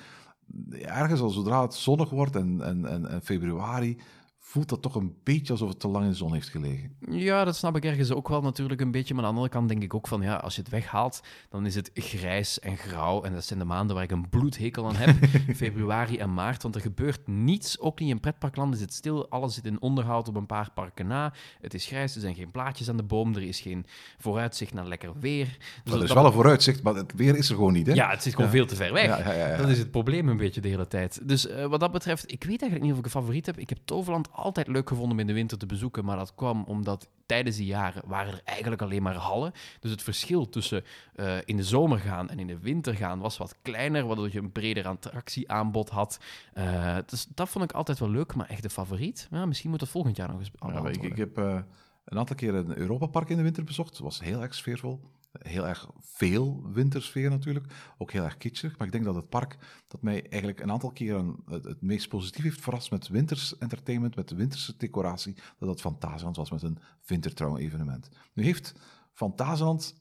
Ergens 0.70 1.20
al 1.20 1.30
zodra 1.30 1.62
het 1.62 1.74
zonnig 1.74 2.10
wordt 2.10 2.36
en, 2.36 2.62
en, 2.62 3.06
en 3.08 3.22
februari, 3.22 3.98
voelt 4.44 4.68
dat 4.68 4.82
toch 4.82 4.94
een 4.94 5.14
beetje 5.22 5.52
alsof 5.52 5.68
het 5.68 5.80
te 5.80 5.88
lang 5.88 6.04
in 6.04 6.10
de 6.10 6.16
zon 6.16 6.32
heeft 6.32 6.48
gelegen. 6.48 6.96
Ja, 7.10 7.44
dat 7.44 7.56
snap 7.56 7.76
ik 7.76 7.84
ergens 7.84 8.12
ook 8.12 8.28
wel 8.28 8.42
natuurlijk 8.42 8.80
een 8.80 8.90
beetje. 8.90 9.14
Maar 9.14 9.24
aan 9.24 9.30
de 9.30 9.36
andere 9.36 9.54
kant 9.54 9.68
denk 9.68 9.82
ik 9.82 9.94
ook 9.94 10.08
van, 10.08 10.22
ja, 10.22 10.36
als 10.36 10.54
je 10.54 10.60
het 10.60 10.70
weghaalt, 10.70 11.20
dan 11.48 11.66
is 11.66 11.74
het 11.74 11.90
grijs 11.94 12.60
en 12.60 12.76
grauw. 12.76 13.22
En 13.22 13.32
dat 13.32 13.44
zijn 13.44 13.58
de 13.58 13.64
maanden 13.64 13.94
waar 13.94 14.04
ik 14.04 14.10
een 14.10 14.28
bloedhekel 14.28 14.86
aan 14.86 14.96
heb. 14.96 15.16
Februari 15.56 16.18
en 16.18 16.34
maart, 16.34 16.62
want 16.62 16.74
er 16.74 16.80
gebeurt 16.80 17.26
niets. 17.26 17.80
Ook 17.80 18.00
niet 18.00 18.10
in 18.10 18.20
pretparkland 18.20 18.74
is 18.74 18.80
het 18.80 18.92
stil. 18.92 19.30
Alles 19.30 19.54
zit 19.54 19.66
in 19.66 19.80
onderhoud 19.80 20.28
op 20.28 20.36
een 20.36 20.46
paar 20.46 20.70
parken 20.74 21.06
na. 21.06 21.32
Het 21.60 21.74
is 21.74 21.86
grijs, 21.86 22.14
er 22.14 22.20
zijn 22.20 22.34
geen 22.34 22.50
plaatjes 22.50 22.88
aan 22.88 22.96
de 22.96 23.02
boom. 23.02 23.34
Er 23.34 23.42
is 23.42 23.60
geen 23.60 23.86
vooruitzicht 24.18 24.74
naar 24.74 24.86
lekker 24.86 25.12
weer. 25.20 25.56
Dus 25.84 25.94
er 25.94 26.02
is 26.02 26.12
wel 26.12 26.26
een 26.26 26.32
vooruitzicht, 26.32 26.82
maar 26.82 26.94
het 26.94 27.12
weer 27.16 27.36
is 27.36 27.48
er 27.48 27.54
gewoon 27.54 27.72
niet, 27.72 27.86
hè? 27.86 27.92
Ja, 27.92 28.10
het 28.10 28.22
zit 28.22 28.34
gewoon 28.34 28.50
ja. 28.50 28.56
veel 28.56 28.66
te 28.66 28.76
ver 28.76 28.92
weg. 28.92 29.06
Ja, 29.06 29.32
ja, 29.32 29.56
dat 29.56 29.68
is 29.68 29.78
het 29.78 29.90
probleem 29.90 30.28
een 30.28 30.36
beetje 30.36 30.60
de 30.60 30.68
hele 30.68 30.88
tijd. 30.88 31.28
Dus 31.28 31.46
uh, 31.46 31.66
wat 31.66 31.80
dat 31.80 31.92
betreft, 31.92 32.32
ik 32.32 32.44
weet 32.44 32.60
eigenlijk 32.60 32.82
niet 32.82 32.92
of 32.92 32.98
ik 32.98 33.04
een 33.04 33.10
favoriet 33.10 33.46
heb. 33.46 33.58
Ik 33.58 33.68
heb 33.68 33.78
Toverland 33.84 34.30
altijd 34.32 34.66
leuk 34.66 34.88
gevonden 34.88 35.12
om 35.12 35.18
in 35.18 35.26
de 35.26 35.32
winter 35.32 35.58
te 35.58 35.66
bezoeken, 35.66 36.04
maar 36.04 36.16
dat 36.16 36.34
kwam 36.34 36.64
omdat 36.66 37.08
tijdens 37.26 37.56
die 37.56 37.66
jaren 37.66 38.02
waren 38.06 38.32
er 38.32 38.40
eigenlijk 38.44 38.82
alleen 38.82 39.02
maar 39.02 39.14
hallen. 39.14 39.52
Dus 39.80 39.90
het 39.90 40.02
verschil 40.02 40.48
tussen 40.48 40.84
uh, 41.16 41.36
in 41.44 41.56
de 41.56 41.64
zomer 41.64 41.98
gaan 41.98 42.28
en 42.30 42.38
in 42.38 42.46
de 42.46 42.58
winter 42.58 42.94
gaan 42.94 43.18
was 43.18 43.36
wat 43.36 43.56
kleiner, 43.62 44.06
waardoor 44.06 44.32
je 44.32 44.38
een 44.38 44.52
breder 44.52 44.86
attractieaanbod 44.86 45.88
had. 45.88 46.20
Uh, 46.54 46.96
dus 47.06 47.26
dat 47.34 47.48
vond 47.48 47.64
ik 47.64 47.72
altijd 47.72 47.98
wel 47.98 48.10
leuk, 48.10 48.34
maar 48.34 48.48
echt 48.48 48.62
de 48.62 48.70
favoriet? 48.70 49.28
Ja, 49.30 49.46
misschien 49.46 49.70
moet 49.70 49.80
het 49.80 49.90
volgend 49.90 50.16
jaar 50.16 50.28
nog 50.28 50.38
eens 50.38 50.50
ja, 50.58 50.88
ik, 50.88 51.02
ik, 51.02 51.16
heb 51.16 51.38
uh, 51.38 51.58
een 52.04 52.18
aantal 52.18 52.36
keer 52.36 52.54
een 52.54 52.78
Europa-park 52.78 53.28
in 53.28 53.36
de 53.36 53.42
winter 53.42 53.64
bezocht. 53.64 53.98
Was 53.98 54.20
heel 54.20 54.42
erg 54.42 54.54
sfeervol. 54.54 55.00
Heel 55.32 55.66
erg 55.68 55.90
veel 56.00 56.62
wintersfeer 56.72 57.30
natuurlijk. 57.30 57.66
Ook 57.98 58.12
heel 58.12 58.24
erg 58.24 58.36
kitschig. 58.36 58.78
Maar 58.78 58.86
ik 58.86 58.92
denk 58.92 59.04
dat 59.04 59.14
het 59.14 59.28
park 59.28 59.58
dat 59.88 60.02
mij 60.02 60.28
eigenlijk 60.28 60.60
een 60.60 60.70
aantal 60.70 60.90
keren 60.90 61.36
het, 61.46 61.82
meest 61.82 62.08
positief 62.08 62.42
heeft 62.42 62.60
verrast 62.60 62.90
met 62.90 63.08
winters 63.08 63.58
entertainment, 63.58 64.16
met 64.16 64.28
de 64.28 64.34
winterse 64.34 64.76
decoratie, 64.76 65.34
dat 65.34 65.68
dat 65.68 65.80
Fantasieland 65.80 66.36
was 66.36 66.50
met 66.50 66.62
een 66.62 66.78
wintertrouw 67.06 67.56
evenement. 67.56 68.08
Nu 68.32 68.42
heeft 68.42 68.74
Fantasieland 69.12 69.94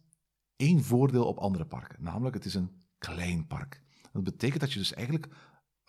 één 0.55 0.83
voordeel 0.83 1.25
op 1.25 1.37
andere 1.37 1.65
parken. 1.65 2.03
Namelijk, 2.03 2.35
het 2.35 2.45
is 2.45 2.53
een 2.53 2.71
klein 2.97 3.47
park. 3.47 3.81
Dat 4.11 4.23
betekent 4.23 4.59
dat 4.59 4.73
je 4.73 4.79
dus 4.79 4.93
eigenlijk 4.93 5.27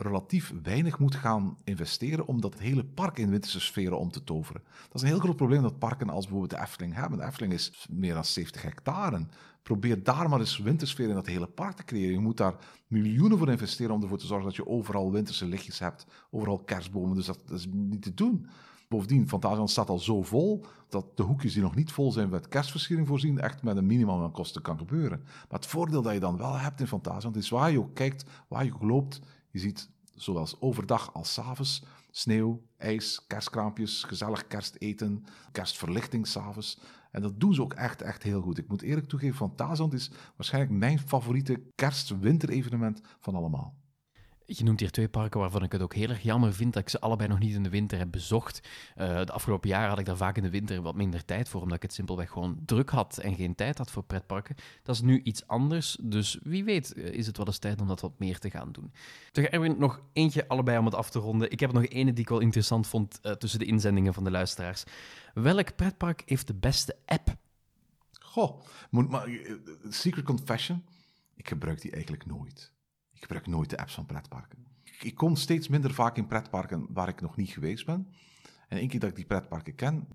relatief 0.03 0.53
weinig 0.63 0.99
moet 0.99 1.15
gaan 1.15 1.57
investeren 1.65 2.27
om 2.27 2.41
dat 2.41 2.59
hele 2.59 2.85
park 2.85 3.19
in 3.19 3.31
winterse 3.31 3.61
sferen 3.61 3.99
om 3.99 4.11
te 4.11 4.25
toveren. 4.25 4.63
Dat 4.65 4.95
is 4.95 5.03
een 5.03 5.07
heel 5.07 5.19
groot 5.19 5.37
probleem 5.37 5.63
dat 5.63 5.79
parken 5.79 6.11
als 6.11 6.25
bijvoorbeeld 6.25 6.61
de 6.61 6.67
Efteling 6.67 6.95
hebben. 6.95 7.19
De 7.19 7.25
Efteling 7.25 7.53
is 7.53 7.87
meer 7.91 8.15
dan 8.15 8.25
70 8.25 8.63
hectare. 8.63 9.27
Probeer 9.63 10.03
daar 10.03 10.29
maar 10.29 10.41
eens 10.41 10.59
wintersfeer 10.59 11.09
in 11.09 11.15
dat 11.15 11.27
hele 11.27 11.47
park 11.47 11.77
te 11.77 11.85
creëren. 11.85 12.13
Je 12.13 12.19
moet 12.19 12.37
daar 12.37 12.55
miljoenen 12.87 13.39
voor 13.39 13.51
investeren 13.51 13.95
om 13.95 14.03
ervoor 14.03 14.19
te 14.19 14.27
zorgen 14.27 14.47
dat 14.47 14.57
je 14.57 14.67
overal 14.67 15.13
winterse 15.13 15.47
lichtjes 15.47 15.79
hebt, 15.79 16.07
overal 16.31 16.59
kerstbomen. 16.59 17.17
Dus 17.17 17.27
dat, 17.27 17.51
is 17.51 17.67
niet 17.71 18.03
te 18.03 18.15
doen. 18.15 18.47
Bovendien, 18.89 19.29
Fantasieland 19.29 19.71
staat 19.71 19.89
al 19.89 19.99
zo 19.99 20.23
vol 20.23 20.65
dat 20.89 21.17
de 21.17 21.23
hoekjes 21.23 21.53
die 21.53 21.63
nog 21.63 21.75
niet 21.75 21.93
vol 21.93 22.13
zijn 22.13 22.29
met 22.29 22.49
kerstversiering 22.49 23.07
voorzien, 23.07 23.39
echt 23.39 23.63
met 23.63 23.77
een 23.77 23.87
minimum 23.87 24.23
aan 24.23 24.33
kosten 24.33 24.63
kan 24.63 24.79
gebeuren. 24.79 25.21
Maar 25.23 25.59
het 25.59 25.67
voordeel 25.67 26.03
dat 26.03 26.13
je 26.13 26.21
dan 26.21 26.37
wel 26.37 26.59
hebt 26.59 26.81
in 26.81 26.87
Fantasieland 26.87 27.37
is 27.37 27.49
waar 27.49 27.71
je 27.71 27.79
ook 27.79 27.95
kijkt, 27.95 28.25
waar 28.49 28.65
je 28.65 28.75
ook 28.75 28.83
loopt, 28.83 29.21
je 29.51 29.59
ziet 29.59 29.91
zowel 30.15 30.49
overdag 30.61 31.15
als 31.15 31.41
avonds 31.41 31.83
sneeuw, 32.11 32.63
ijs, 32.77 33.27
kerstkraampjes, 33.27 34.03
gezellig 34.03 34.47
kersteten, 34.47 35.25
kerstverlichting 35.53 36.27
s'avonds. 36.27 36.79
En 37.11 37.23
dat 37.23 37.41
doen 37.41 37.55
ze 37.55 37.63
ook 37.63 37.75
echt, 37.75 38.03
echt 38.03 38.23
heel 38.23 38.41
goed. 38.41 38.59
Ik 38.59 38.69
moet 38.69 38.83
eerlijk 38.83 39.09
toegeven, 39.09 39.37
Fantasieland 39.37 39.93
is 39.93 40.11
waarschijnlijk 40.37 40.75
mijn 40.75 40.99
favoriete 40.99 41.63
kerst-winter-evenement 41.75 43.01
van 43.21 43.35
allemaal. 43.35 43.75
Je 44.47 44.65
noemt 44.65 44.81
hier 44.81 44.91
twee 44.91 45.09
parken 45.09 45.41
waarvan 45.41 45.63
ik 45.63 45.73
het 45.73 45.83
ook 45.83 45.95
heel 45.95 46.09
erg 46.09 46.23
jammer 46.23 46.55
vind 46.55 46.73
dat 46.73 46.83
ik 46.83 46.89
ze 46.89 47.01
allebei 47.01 47.29
nog 47.29 47.39
niet 47.39 47.55
in 47.55 47.63
de 47.63 47.69
winter 47.69 47.99
heb 47.99 48.11
bezocht. 48.11 48.61
Uh, 48.97 49.25
de 49.25 49.33
afgelopen 49.33 49.69
jaren 49.69 49.89
had 49.89 49.99
ik 49.99 50.05
daar 50.05 50.17
vaak 50.17 50.37
in 50.37 50.43
de 50.43 50.51
winter 50.51 50.83
wat 50.83 50.95
minder 50.95 51.25
tijd 51.25 51.49
voor, 51.49 51.61
omdat 51.61 51.77
ik 51.77 51.83
het 51.83 51.93
simpelweg 51.93 52.31
gewoon 52.31 52.59
druk 52.65 52.91
had 52.91 53.19
en 53.19 53.35
geen 53.35 53.55
tijd 53.55 53.79
had 53.79 53.91
voor 53.91 54.03
pretparken. 54.03 54.55
Dat 54.83 54.95
is 54.95 55.01
nu 55.01 55.23
iets 55.23 55.47
anders, 55.47 55.97
dus 56.01 56.39
wie 56.43 56.65
weet 56.65 56.95
is 56.95 57.27
het 57.27 57.37
wel 57.37 57.47
eens 57.47 57.59
tijd 57.59 57.81
om 57.81 57.87
dat 57.87 58.01
wat 58.01 58.19
meer 58.19 58.39
te 58.39 58.51
gaan 58.51 58.73
doen. 58.73 58.93
Toch 59.33 59.45
Erwin, 59.45 59.79
nog 59.79 60.01
eentje 60.13 60.49
allebei 60.49 60.79
om 60.79 60.85
het 60.85 60.95
af 60.95 61.11
te 61.11 61.19
ronden. 61.19 61.51
Ik 61.51 61.61
heb 61.61 61.69
er 61.69 61.81
nog 61.81 61.87
ene 61.87 62.13
die 62.13 62.23
ik 62.23 62.29
wel 62.29 62.41
interessant 62.41 62.87
vond 62.87 63.19
uh, 63.23 63.33
tussen 63.33 63.59
de 63.59 63.65
inzendingen 63.65 64.15
van 64.15 64.25
de 64.25 64.31
luisteraars. 64.31 64.85
Welk 65.35 65.77
pretpark 65.77 66.23
heeft 66.27 66.47
de 66.47 66.55
beste 66.55 66.97
app? 67.05 67.37
Goh, 68.21 68.61
moet, 68.91 69.09
maar, 69.09 69.29
uh, 69.29 69.53
Secret 69.89 70.25
Confession, 70.25 70.85
ik 71.35 71.49
gebruik 71.49 71.81
die 71.81 71.91
eigenlijk 71.91 72.27
nooit. 72.27 72.73
Ik 73.23 73.29
gebruik 73.29 73.47
nooit 73.47 73.71
de 73.71 73.79
apps 73.79 73.95
van 73.95 74.07
pretparken. 74.07 74.67
Ik 75.01 75.15
kom 75.15 75.37
steeds 75.37 75.69
minder 75.69 75.95
vaak 75.95 76.17
in 76.17 76.27
pretparken 76.27 76.87
waar 76.91 77.09
ik 77.09 77.21
nog 77.21 77.37
niet 77.37 77.51
geweest 77.51 77.87
ben. 77.87 78.09
En 78.69 78.79
één 78.79 78.89
keer 78.89 79.01
dat 79.01 79.09
ik 79.09 79.17
die 79.17 79.25
pretparken 79.25 79.75
ken, 79.75 80.09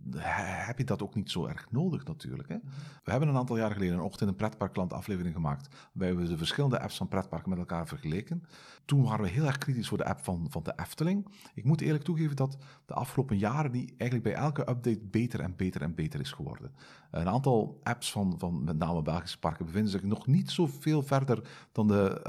heb 0.68 0.78
je 0.78 0.84
dat 0.84 1.02
ook 1.02 1.16
niet 1.16 1.32
zo 1.32 1.46
erg 1.46 1.72
nodig 1.72 2.06
natuurlijk. 2.06 2.50
Hè? 2.50 2.58
We 3.04 3.12
hebben 3.12 3.30
een 3.30 3.36
aantal 3.36 3.58
jaar 3.58 3.72
geleden 3.72 3.94
een 3.94 4.02
ochtend 4.04 4.30
een 4.30 4.36
pretparkland 4.36 4.94
aflevering 4.94 5.36
gemaakt, 5.36 5.76
waarbij 5.94 6.16
we 6.16 6.30
de 6.30 6.38
verschillende 6.38 6.80
apps 6.80 6.98
van 6.98 7.08
pretparken 7.08 7.50
met 7.50 7.60
elkaar 7.60 7.88
vergeleken. 7.88 8.44
Toen 8.86 9.04
waren 9.04 9.24
we 9.24 9.30
heel 9.30 9.46
erg 9.46 9.58
kritisch 9.58 9.88
voor 9.88 9.98
de 9.98 10.06
app 10.06 10.20
van, 10.20 10.48
van 10.50 10.64
de 10.64 10.74
Efteling. 10.76 11.28
Ik 11.54 11.64
moet 11.64 11.82
eerlijk 11.82 12.04
toegeven 12.04 12.36
dat 12.36 12.58
de 12.86 12.94
afgelopen 12.94 13.38
jaren 13.38 13.72
die 13.72 13.94
eigenlijk 13.98 14.24
bij 14.24 14.44
elke 14.44 14.62
update 14.62 15.02
beter 15.12 15.40
en 15.40 15.56
beter 15.56 15.82
en 15.82 15.96
beter 15.96 16.20
is 16.20 16.32
geworden. 16.32 16.72
Een 17.12 17.30
aantal 17.30 17.80
apps 17.84 18.12
van, 18.12 18.36
van 18.38 18.64
met 18.64 18.78
name 18.78 19.02
Belgische 19.02 19.40
parken 19.40 19.66
bevinden 19.66 19.92
zich 19.92 20.04
nog 20.04 20.28
niet 20.28 20.52
zoveel 20.52 21.04
verder 21.04 21.50
dan 21.72 21.88
de 21.88 22.22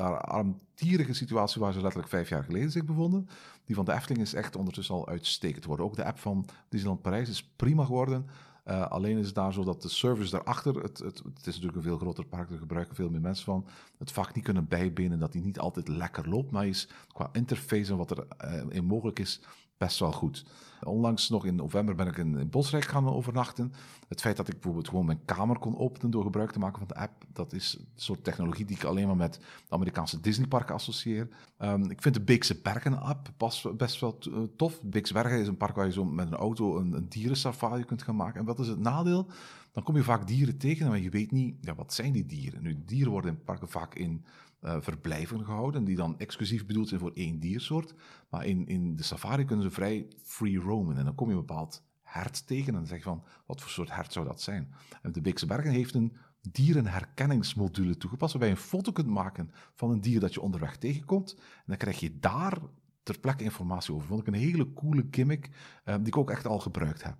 armtierige 0.79 1.13
situatie 1.13 1.61
waar 1.61 1.73
ze 1.73 1.81
letterlijk 1.81 2.09
vijf 2.09 2.29
jaar 2.29 2.45
geleden 2.45 2.71
zich 2.71 2.85
bevonden. 2.85 3.29
Die 3.65 3.75
van 3.75 3.85
de 3.85 3.93
Efteling 3.93 4.23
is 4.23 4.35
echt 4.35 4.57
ondertussen 4.57 4.95
al 4.95 5.09
uitstekend 5.09 5.63
geworden. 5.63 5.87
Ook 5.87 5.97
de 5.97 6.05
app 6.05 6.19
van 6.19 6.47
Disneyland 6.69 7.03
Parijs 7.03 7.29
is 7.29 7.51
prima 7.57 7.85
geworden. 7.85 8.27
Uh, 8.67 8.87
alleen 8.87 9.19
is 9.19 9.27
het 9.27 9.35
daar 9.35 9.53
zo 9.53 9.65
dat 9.65 9.83
de 9.83 9.89
service 9.89 10.31
daarachter, 10.31 10.75
het, 10.75 10.99
het, 10.99 11.19
het, 11.19 11.39
is 11.39 11.47
natuurlijk 11.47 11.77
een 11.77 11.83
veel 11.83 11.99
groter 11.99 12.25
park, 12.25 12.51
er 12.51 12.59
gebruiken 12.59 12.95
veel 12.95 13.11
meer 13.11 13.21
mensen 13.21 13.45
van, 13.45 13.67
het 13.99 14.13
vaak 14.13 14.35
niet 14.35 14.45
kunnen 14.45 14.69
bijbenen, 14.69 15.19
dat 15.19 15.33
die 15.33 15.43
niet 15.43 15.59
altijd 15.59 15.89
lekker 15.89 16.29
loopt, 16.29 16.51
maar 16.51 16.67
is 16.67 16.89
qua 17.13 17.29
interface 17.33 17.93
en 17.93 17.99
wat 17.99 18.11
er 18.11 18.27
uh, 18.45 18.63
in 18.69 18.85
mogelijk 18.85 19.19
is, 19.19 19.41
best 19.79 19.99
wel 19.99 20.13
goed. 20.13 20.45
Onlangs 20.83 21.29
nog 21.29 21.45
in 21.45 21.55
november 21.55 21.95
ben 21.95 22.07
ik 22.07 22.17
in, 22.17 22.51
Bosrijk 22.51 22.85
gaan 22.85 23.09
overnachten. 23.09 23.73
Het 24.09 24.21
feit 24.21 24.37
dat 24.37 24.49
ik 24.49 24.55
bijvoorbeeld 24.55 24.89
gewoon 24.89 25.07
mijn 25.07 25.25
kamer 25.25 25.59
kon 25.59 25.79
openen 25.79 26.11
door 26.11 26.23
gebruik 26.23 26.51
te 26.51 26.59
maken 26.59 26.79
van 26.79 26.89
de 26.89 26.95
app, 26.95 27.25
dat 27.33 27.53
is 27.53 27.77
een 27.79 27.87
soort 27.95 28.25
technologie 28.25 28.65
die 28.65 28.77
ik 28.77 28.85
alleen 28.85 29.07
maar 29.07 29.17
met 29.17 29.35
de 29.69 29.75
Amerikaanse 29.75 30.21
Disneyparken 30.21 30.75
associeer. 30.75 31.29
Um, 31.59 31.91
ik 31.91 32.03
vind 32.03 32.15
de 32.15 32.21
Beekse 32.21 32.61
Bergen 32.61 33.01
app 33.01 33.31
best 33.77 34.01
wel 34.01 34.19
tof. 34.57 34.83
Beekse 34.83 35.13
Bergen 35.13 35.41
is 35.41 35.49
een 35.49 35.57
park 35.57 35.77
waar 35.77 35.87
je 35.87 35.93
zo 35.93 36.05
met 36.05 36.27
een 36.27 36.39
auto 36.39 36.79
een, 36.79 36.93
een 36.93 37.09
dierensafari 37.09 37.85
kunt 37.85 38.03
gaan 38.03 38.17
maken. 38.17 38.41
En 38.41 38.47
wat 38.47 38.59
is 38.59 38.69
het 38.69 38.79
nadeel? 38.79 39.27
Dan 39.73 39.83
kom 39.83 39.97
je 39.97 40.03
vaak 40.03 40.27
dieren 40.27 40.59
tegen, 40.59 40.89
maar 40.89 40.99
je 40.99 41.11
weet 41.11 41.31
niet, 41.31 41.57
ja, 41.61 41.75
wat 41.75 41.93
zijn 41.93 42.13
die 42.13 42.27
dieren? 42.27 42.63
Nu, 42.63 42.83
dieren 42.85 43.13
worden 43.13 43.31
in 43.31 43.45
parken 43.45 43.69
vaak 43.69 43.95
in 43.95 44.25
uh, 44.63 44.77
verblijven 44.81 45.45
gehouden, 45.45 45.85
die 45.85 45.97
dan 45.97 46.19
exclusief 46.19 46.67
bedoeld 46.67 46.89
zijn 46.89 47.01
voor 47.01 47.13
één 47.15 47.39
diersoort. 47.39 47.95
Maar 48.29 48.47
in, 48.47 48.67
in 48.67 48.97
de 48.97 49.03
safari 49.03 49.45
kunnen 49.45 49.65
ze 49.65 49.71
vrij 49.71 50.07
free 50.23 50.59
roamen. 50.59 50.97
En 50.97 51.05
dan 51.05 51.15
kom 51.15 51.29
je 51.29 51.35
een 51.35 51.47
bepaald 51.47 51.83
hert 52.03 52.47
tegen 52.47 52.67
en 52.67 52.73
dan 52.73 52.87
zeg 52.87 52.99
je 52.99 53.05
van, 53.05 53.25
wat 53.47 53.61
voor 53.61 53.71
soort 53.71 53.95
hert 53.95 54.13
zou 54.13 54.27
dat 54.27 54.41
zijn? 54.41 54.75
En 55.03 55.13
de 55.13 55.21
Beekse 55.21 55.47
Bergen 55.47 55.71
heeft 55.71 55.95
een 55.95 56.17
dierenherkenningsmodule 56.41 57.97
toegepast, 57.97 58.33
waarbij 58.33 58.51
je 58.51 58.57
een 58.57 58.63
foto 58.63 58.93
kunt 58.93 59.07
maken 59.07 59.51
van 59.75 59.91
een 59.91 60.01
dier 60.01 60.21
dat 60.21 60.35
je 60.35 60.41
onderweg 60.41 60.77
tegenkomt. 60.77 61.35
En 61.39 61.65
dan 61.67 61.77
krijg 61.77 62.01
je 62.01 62.19
daar 62.19 62.59
ter 63.03 63.19
plekke 63.19 63.45
informatie 63.45 63.95
over. 63.95 64.07
Vond 64.07 64.21
ik 64.21 64.27
een 64.27 64.35
hele 64.35 64.73
coole 64.73 65.07
gimmick, 65.11 65.51
uh, 65.85 65.95
die 65.95 66.07
ik 66.07 66.17
ook 66.17 66.31
echt 66.31 66.47
al 66.47 66.59
gebruikt 66.59 67.03
heb. 67.03 67.17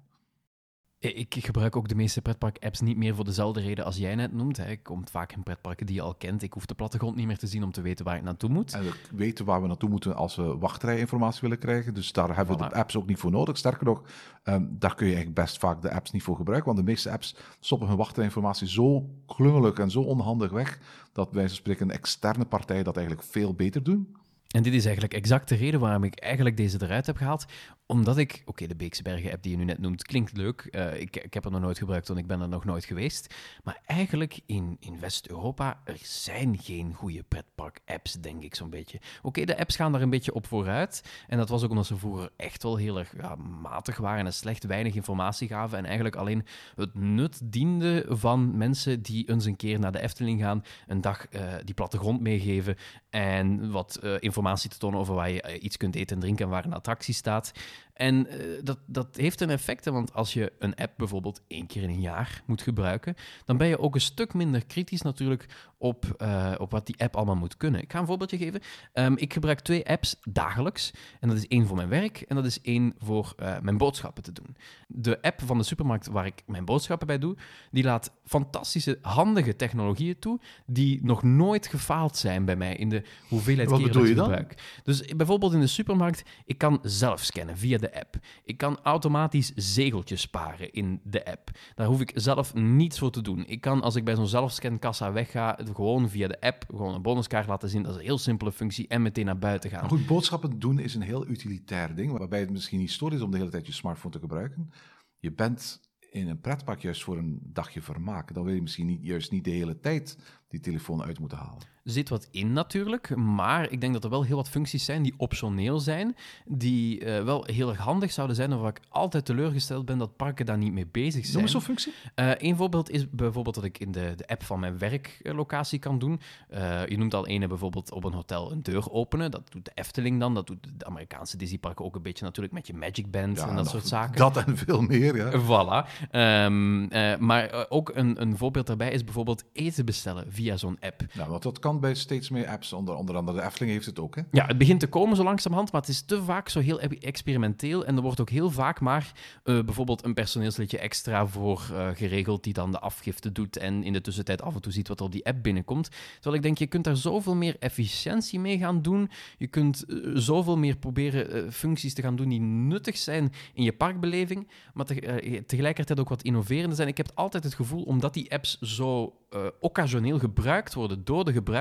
Ik 1.01 1.35
gebruik 1.39 1.77
ook 1.77 1.89
de 1.89 1.95
meeste 1.95 2.23
pretpark-apps 2.23 2.81
niet 2.81 2.97
meer 2.97 3.15
voor 3.15 3.25
dezelfde 3.25 3.61
reden 3.61 3.85
als 3.85 3.97
jij 3.97 4.15
net 4.15 4.33
noemt. 4.33 4.57
Hè. 4.57 4.71
Ik 4.71 4.83
kom 4.83 5.09
vaak 5.09 5.33
in 5.33 5.43
pretparken 5.43 5.87
die 5.87 5.95
je 5.95 6.01
al 6.01 6.15
kent. 6.15 6.43
Ik 6.43 6.53
hoef 6.53 6.67
de 6.67 6.75
plattegrond 6.75 7.17
niet 7.17 7.27
meer 7.27 7.39
te 7.39 7.47
zien 7.47 7.63
om 7.63 7.73
te 7.73 7.81
weten 7.81 8.05
waar 8.05 8.17
ik 8.17 8.23
naartoe 8.23 8.51
moet. 8.51 8.73
En 8.73 8.83
we 8.83 8.93
weten 9.13 9.45
waar 9.45 9.61
we 9.61 9.67
naartoe 9.67 9.89
moeten 9.89 10.15
als 10.15 10.37
we 10.37 10.59
wachtrijinformatie 10.59 11.41
willen 11.41 11.59
krijgen. 11.59 11.95
Dus 11.95 12.13
daar 12.13 12.37
hebben 12.37 12.59
we 12.59 12.69
de 12.69 12.75
apps 12.75 12.97
ook 12.97 13.07
niet 13.07 13.19
voor 13.19 13.31
nodig. 13.31 13.57
Sterker 13.57 13.85
nog, 13.85 14.03
ehm, 14.43 14.65
daar 14.71 14.95
kun 14.95 15.07
je 15.07 15.15
eigenlijk 15.15 15.45
best 15.45 15.59
vaak 15.59 15.83
de 15.83 15.93
apps 15.93 16.11
niet 16.11 16.23
voor 16.23 16.37
gebruiken. 16.37 16.67
Want 16.73 16.87
de 16.87 16.93
meeste 16.93 17.11
apps 17.11 17.37
stoppen 17.61 17.89
hun 17.89 17.97
wachtrijinformatie 17.97 18.69
zo 18.69 19.11
klungelig 19.27 19.79
en 19.79 19.91
zo 19.91 20.01
onhandig 20.01 20.51
weg, 20.51 20.79
dat 21.13 21.33
wij 21.33 21.49
spreken 21.49 21.89
een 21.89 21.97
externe 21.97 22.45
partij 22.45 22.83
dat 22.83 22.97
eigenlijk 22.97 23.27
veel 23.27 23.55
beter 23.55 23.83
doen. 23.83 24.17
En 24.49 24.63
dit 24.63 24.75
is 24.75 24.85
eigenlijk 24.85 25.15
exact 25.15 25.49
de 25.49 25.55
reden 25.55 25.81
waarom 25.81 26.05
ik 26.05 26.19
eigenlijk 26.19 26.57
deze 26.57 26.83
eruit 26.83 27.07
heb 27.07 27.17
gehaald 27.17 27.47
omdat 27.89 28.19
ik, 28.19 28.43
oké, 28.45 28.67
de 28.67 28.77
Beekse 28.77 29.03
Bergen 29.03 29.33
app 29.33 29.43
die 29.43 29.53
je 29.53 29.59
nu 29.59 29.65
net 29.65 29.79
noemt, 29.79 30.03
klinkt 30.03 30.37
leuk. 30.37 30.69
Uh, 30.71 31.01
ik, 31.01 31.17
ik 31.17 31.35
heb 31.35 31.45
er 31.45 31.51
nog 31.51 31.61
nooit 31.61 31.79
gebruikt, 31.79 32.09
want 32.09 32.21
ik 32.21 32.27
ben 32.27 32.41
er 32.41 32.49
nog 32.49 32.65
nooit 32.65 32.85
geweest. 32.85 33.35
Maar 33.65 33.81
eigenlijk 33.87 34.41
in, 34.47 34.77
in 34.81 35.01
West-Europa, 35.01 35.81
er 35.85 35.99
zijn 36.03 36.59
geen 36.59 36.95
goede 36.95 37.23
pretpark-apps, 37.29 38.13
denk 38.13 38.43
ik 38.43 38.55
zo'n 38.55 38.71
beetje. 38.71 39.01
Oké, 39.23 39.45
de 39.45 39.59
apps 39.59 39.77
gaan 39.77 39.93
daar 39.93 40.03
een 40.03 40.11
beetje 40.11 40.35
op 40.35 40.47
vooruit. 40.47 41.03
En 41.27 41.39
dat 41.39 41.49
was 41.49 41.65
ook 41.65 41.71
omdat 41.71 41.87
ze 41.87 41.97
vroeger 41.97 42.31
echt 42.37 42.63
wel 42.63 42.77
heel 42.77 42.99
erg 42.99 43.13
ja, 43.17 43.35
matig 43.63 43.97
waren 43.97 44.27
en 44.27 44.33
slecht 44.33 44.65
weinig 44.65 44.95
informatie 44.95 45.49
gaven. 45.49 45.79
En 45.79 45.85
eigenlijk 45.85 46.17
alleen 46.17 46.45
het 46.75 46.95
nut 46.95 47.41
diende 47.45 48.05
van 48.09 48.57
mensen 48.57 49.03
die 49.03 49.29
eens 49.29 49.45
een 49.45 49.57
keer 49.57 49.79
naar 49.79 49.93
de 49.93 50.01
Efteling 50.01 50.41
gaan, 50.41 50.65
een 50.87 51.01
dag 51.01 51.27
uh, 51.31 51.41
die 51.65 51.75
plattegrond 51.75 52.21
meegeven 52.21 52.77
en 53.11 53.71
wat 53.71 54.01
informatie 54.03 54.38
te 54.69 54.79
tonen 54.79 55.01
over 55.01 55.15
waar 55.15 55.31
je 55.31 55.59
iets 55.59 55.77
kunt 55.77 55.95
eten 55.95 56.17
en 56.17 56.23
drinken 56.23 56.45
en 56.45 56.51
waar 56.51 56.65
een 56.65 56.73
attractie 56.73 57.15
staat. 57.15 57.53
En 57.99 58.27
uh, 58.27 58.61
dat, 58.63 58.79
dat 58.87 59.17
heeft 59.17 59.41
een 59.41 59.51
effect, 59.51 59.85
want 59.85 60.15
als 60.15 60.33
je 60.33 60.53
een 60.59 60.75
app 60.75 60.93
bijvoorbeeld 60.97 61.43
één 61.47 61.67
keer 61.67 61.83
in 61.83 61.89
een 61.89 62.01
jaar 62.01 62.43
moet 62.47 62.63
gebruiken, 62.63 63.15
dan 63.45 63.57
ben 63.57 63.69
je 63.69 63.79
ook 63.79 63.95
een 63.95 64.01
stuk 64.01 64.35
minder 64.35 64.67
kritisch 64.67 65.03
natuurlijk 65.03 65.47
op, 65.79 66.17
uh, 66.23 66.55
op 66.59 66.71
wat 66.71 66.87
die 66.87 66.99
app 66.99 67.17
allemaal 67.17 67.37
moet 67.37 67.57
kunnen. 67.57 67.83
Ik 67.83 67.93
ga 67.93 67.99
een 67.99 68.07
voorbeeldje 68.07 68.37
geven. 68.37 68.61
Um, 68.95 69.17
ik 69.17 69.33
gebruik 69.33 69.61
twee 69.61 69.89
apps 69.89 70.17
dagelijks. 70.29 70.93
En 71.21 71.29
dat 71.29 71.37
is 71.37 71.47
één 71.47 71.67
voor 71.67 71.77
mijn 71.77 71.89
werk 71.89 72.21
en 72.21 72.37
dat 72.37 72.45
is 72.45 72.61
één 72.61 72.95
voor 72.99 73.35
uh, 73.43 73.59
mijn 73.61 73.79
boodschappen 73.79 74.23
te 74.23 74.33
doen. 74.33 74.57
De 74.87 75.23
app 75.23 75.41
van 75.45 75.59
de 75.59 75.65
supermarkt 75.65 76.07
waar 76.07 76.27
ik 76.27 76.43
mijn 76.47 76.65
boodschappen 76.65 77.07
bij 77.07 77.19
doe, 77.19 77.37
die 77.71 77.85
laat 77.85 78.13
fantastische, 78.25 78.99
handige 79.03 79.57
technologieën 79.57 80.19
toe, 80.19 80.41
die 80.67 81.01
nog 81.03 81.23
nooit 81.23 81.67
gefaald 81.67 82.17
zijn 82.17 82.45
bij 82.45 82.57
mij 82.57 82.77
in 82.77 82.89
de 82.89 83.03
hoeveelheid 83.29 83.71
wat 83.71 83.79
keer 83.79 83.93
dat 83.93 84.03
ik 84.03 84.17
gebruik. 84.17 84.81
Dus 84.83 85.05
bijvoorbeeld 85.17 85.53
in 85.53 85.61
de 85.61 85.67
supermarkt, 85.67 86.23
ik 86.45 86.59
kan 86.59 86.79
zelf 86.83 87.23
scannen 87.23 87.59
via 87.59 87.79
de 87.79 87.88
app. 87.93 88.17
Ik 88.45 88.57
kan 88.57 88.79
automatisch 88.83 89.53
zegeltjes 89.55 90.21
sparen 90.21 90.73
in 90.73 91.01
de 91.05 91.25
app. 91.25 91.51
Daar 91.75 91.87
hoef 91.87 92.01
ik 92.01 92.13
zelf 92.15 92.55
niets 92.55 92.99
voor 92.99 93.11
te 93.11 93.23
doen. 93.23 93.47
Ik 93.47 93.61
kan, 93.61 93.83
als 93.83 93.97
ik 93.97 94.05
bij 94.05 94.15
zo'n 94.15 94.27
zelfscankassa 94.27 95.13
wegga, 95.13 95.59
gewoon 95.75 96.09
via 96.09 96.29
de 96.29 96.41
app 96.41 96.65
gewoon 96.69 96.95
een 96.95 97.03
bonuskaart 97.03 97.47
laten 97.47 97.69
zien. 97.69 97.83
Dat 97.83 97.93
is 97.93 97.99
een 97.99 98.05
heel 98.05 98.19
simpele 98.19 98.53
functie 98.53 98.89
en 98.89 99.03
meteen 99.03 99.25
naar 99.25 99.39
buiten 99.39 99.71
gaan. 99.71 99.81
Maar 99.81 99.91
goed, 99.91 100.07
boodschappen 100.07 100.59
doen 100.59 100.79
is 100.79 100.95
een 100.95 101.03
heel 101.03 101.27
utilitair 101.27 101.95
ding, 101.95 102.19
waarbij 102.19 102.41
het 102.41 102.51
misschien 102.51 102.79
niet 102.79 102.93
stoort 102.93 103.13
is 103.13 103.21
om 103.21 103.31
de 103.31 103.37
hele 103.37 103.51
tijd 103.51 103.67
je 103.67 103.73
smartphone 103.73 104.15
te 104.15 104.21
gebruiken. 104.21 104.71
Je 105.19 105.33
bent 105.33 105.81
in 106.11 106.29
een 106.29 106.41
pretpark 106.41 106.81
juist 106.81 107.03
voor 107.03 107.17
een 107.17 107.39
dagje 107.43 107.83
vermaak. 107.83 108.35
Dan 108.35 108.45
wil 108.45 108.55
je 108.55 108.63
misschien 108.63 108.87
niet, 108.87 109.03
juist 109.03 109.31
niet 109.31 109.45
de 109.45 109.51
hele 109.51 109.81
tijd 109.81 110.19
die 110.49 110.61
telefoon 110.61 111.03
uit 111.03 111.19
moeten 111.19 111.39
halen. 111.39 111.63
Zit 111.91 112.09
wat 112.09 112.29
in 112.31 112.53
natuurlijk, 112.53 113.17
maar 113.17 113.71
ik 113.71 113.81
denk 113.81 113.93
dat 113.93 114.05
er 114.05 114.11
wel 114.11 114.25
heel 114.25 114.37
wat 114.37 114.49
functies 114.49 114.85
zijn 114.85 115.03
die 115.03 115.15
optioneel 115.17 115.79
zijn, 115.79 116.17
die 116.47 117.01
uh, 117.01 117.25
wel 117.25 117.45
heel 117.45 117.69
erg 117.69 117.79
handig 117.79 118.13
zouden 118.13 118.37
zijn, 118.37 118.53
of 118.53 118.61
waar 118.61 118.71
ik 118.71 118.81
altijd 118.89 119.25
teleurgesteld 119.25 119.85
ben 119.85 119.99
dat 119.99 120.17
parken 120.17 120.47
daar 120.47 120.59
niet 120.59 120.73
mee 120.73 120.87
bezig 120.87 121.23
zijn. 121.25 121.33
Noem 121.33 121.43
eens 121.43 121.53
zo'n 121.53 121.61
functie. 121.61 121.93
Uh, 122.15 122.31
een 122.37 122.57
voorbeeld 122.57 122.91
is 122.91 123.11
bijvoorbeeld 123.11 123.55
dat 123.55 123.65
ik 123.65 123.79
in 123.79 123.93
de, 123.93 124.13
de 124.17 124.27
app 124.27 124.43
van 124.43 124.61
mijn 124.61 124.79
werklocatie 124.79 125.79
kan 125.79 125.99
doen. 125.99 126.21
Uh, 126.51 126.87
je 126.87 126.99
noemt 126.99 127.15
al 127.15 127.27
ene 127.27 127.47
bijvoorbeeld 127.47 127.93
op 127.93 128.05
een 128.05 128.13
hotel 128.13 128.53
een 128.53 128.63
deur 128.63 128.91
openen. 128.91 129.31
Dat 129.31 129.53
doet 129.53 129.65
de 129.65 129.71
Efteling 129.75 130.21
dan, 130.21 130.35
dat 130.35 130.47
doet 130.47 130.67
de 130.77 130.85
Amerikaanse 130.85 131.37
Disneyparken 131.37 131.85
ook 131.85 131.95
een 131.95 132.03
beetje 132.03 132.25
natuurlijk 132.25 132.55
met 132.55 132.67
je 132.67 132.75
Magic 132.75 133.11
Band 133.11 133.37
Ja, 133.39 133.49
en 133.49 133.57
dat 133.57 133.69
soort 133.69 133.87
zaken. 133.87 134.17
Dat 134.17 134.37
en 134.37 134.57
veel 134.57 134.81
meer, 134.81 135.17
ja. 135.17 135.31
Voilà. 135.31 136.09
Ehm, 136.11 136.85
eh, 136.85 137.17
maar 137.17 137.45
eh, 137.45 137.65
ook 137.69 137.91
een, 137.95 138.21
een 138.21 138.37
voorbeeld 138.37 138.67
daarbij 138.67 138.91
is 138.91 139.05
bijvoorbeeld 139.05 139.45
eten 139.53 139.85
bestellen 139.85 140.33
via 140.33 140.57
zo'n 140.57 140.77
app. 140.81 141.03
Nou, 141.15 141.31
want 141.31 141.43
dat 141.43 141.59
kan 141.59 141.78
bij 141.79 141.95
steeds 141.95 142.29
meer 142.29 142.47
apps. 142.47 142.73
Onder, 142.73 142.95
onder 142.95 143.17
andere 143.17 143.39
de 143.39 143.45
Efteling 143.45 143.73
heeft 143.73 143.87
het 143.87 143.99
ook, 143.99 144.17
hè. 144.17 144.23
Ja, 144.31 144.47
het 144.47 144.59
begint 144.59 144.81
te 144.81 144.87
komen 144.87 145.17
zo 145.17 145.23
langzamerhand, 145.23 145.73
maar 145.73 145.81
het 145.81 145.91
is 145.91 146.03
te 146.03 146.23
vaak 146.23 146.49
zo 146.49 146.61
heel 146.61 146.83
e- 146.83 146.87
experimenteel. 147.01 147.85
En 147.85 147.97
er 147.97 148.03
wordt 148.03 148.21
ook 148.21 148.31
heel 148.31 148.51
vaak 148.51 148.81
maar 148.81 149.13
eh, 149.45 149.61
bijvoorbeeld 149.65 150.05
een 150.05 150.15
personeelslidje 150.15 150.79
extra 150.79 151.27
voor 151.27 151.69
eh, 151.73 151.89
geregeld 151.95 152.45
die 152.45 152.53
dan 152.53 152.71
de 152.71 152.79
afgifte 152.81 153.33
doet 153.33 153.57
en 153.57 153.83
in 153.83 153.93
de 153.93 154.01
tussentijd 154.01 154.43
af 154.43 154.55
en 154.55 154.61
toe 154.61 154.73
ziet 154.73 154.89
wat 154.89 154.99
er 154.99 155.05
op 155.07 155.13
die 155.13 155.27
app 155.27 155.43
binnenkomt. 155.43 155.89
Terwijl 156.15 156.35
ik 156.35 156.43
denk, 156.43 156.59
je 156.59 156.67
kunt 156.67 156.85
daar 156.85 156.97
zoveel 156.97 157.35
meer 157.35 157.57
efficiëntie 157.59 158.41
mee 158.41 158.59
gaan 158.59 158.83
doen. 158.83 159.11
Je 159.39 159.47
kunt 159.47 159.85
eh, 159.85 159.97
zoveel 160.15 160.57
meer 160.59 160.77
proberen 160.77 161.53
functies 161.53 161.95
te 161.95 162.03
gaan 162.03 162.17
doen 162.17 162.29
die 162.29 162.41
nuttig 162.41 162.97
zijn 162.97 163.33
in 163.55 163.63
je 163.65 163.73
parkbeleving, 163.73 164.49
maar 164.75 164.85
te- 164.85 165.43
tegelijkertijd 165.47 166.01
ook 166.01 166.09
wat 166.09 166.23
innoverender 166.23 166.77
zijn. 166.77 166.89
Ik 166.89 166.97
heb 166.97 167.11
altijd 167.15 167.45
het 167.45 167.55
gevoel, 167.55 167.83
omdat 167.83 168.15
die 168.15 168.33
apps 168.33 168.59
zo 168.61 169.13
occasioneel 169.61 170.19
gebruikt 170.19 170.75
worden 170.75 171.05
door 171.05 171.25
de 171.25 171.33
gebruikers, 171.33 171.59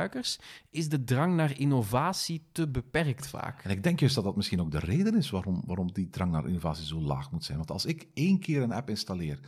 is 0.70 0.89
de 0.89 1.03
drang 1.03 1.36
naar 1.36 1.60
innovatie 1.60 2.43
te 2.51 2.68
beperkt 2.68 3.28
vaak. 3.28 3.64
En 3.64 3.70
ik 3.72 3.84
denk 3.84 3.99
juist 3.99 4.16
dat 4.16 4.24
dat 4.24 4.36
misschien 4.36 4.62
ook 4.62 4.72
de 4.72 4.80
reden 4.80 5.16
is 5.16 5.30
waarom, 5.30 5.62
waarom 5.66 5.91
die 5.93 6.10
drang 6.10 6.32
naar 6.32 6.47
innovatie 6.47 6.86
zo 6.86 7.01
laag 7.01 7.32
moet 7.32 7.43
zijn. 7.43 7.58
Want 7.58 7.72
als 7.72 7.86
ik 7.86 8.08
één 8.14 8.39
keer 8.39 8.62
een 8.62 8.72
app 8.72 8.89
installeer 8.89 9.39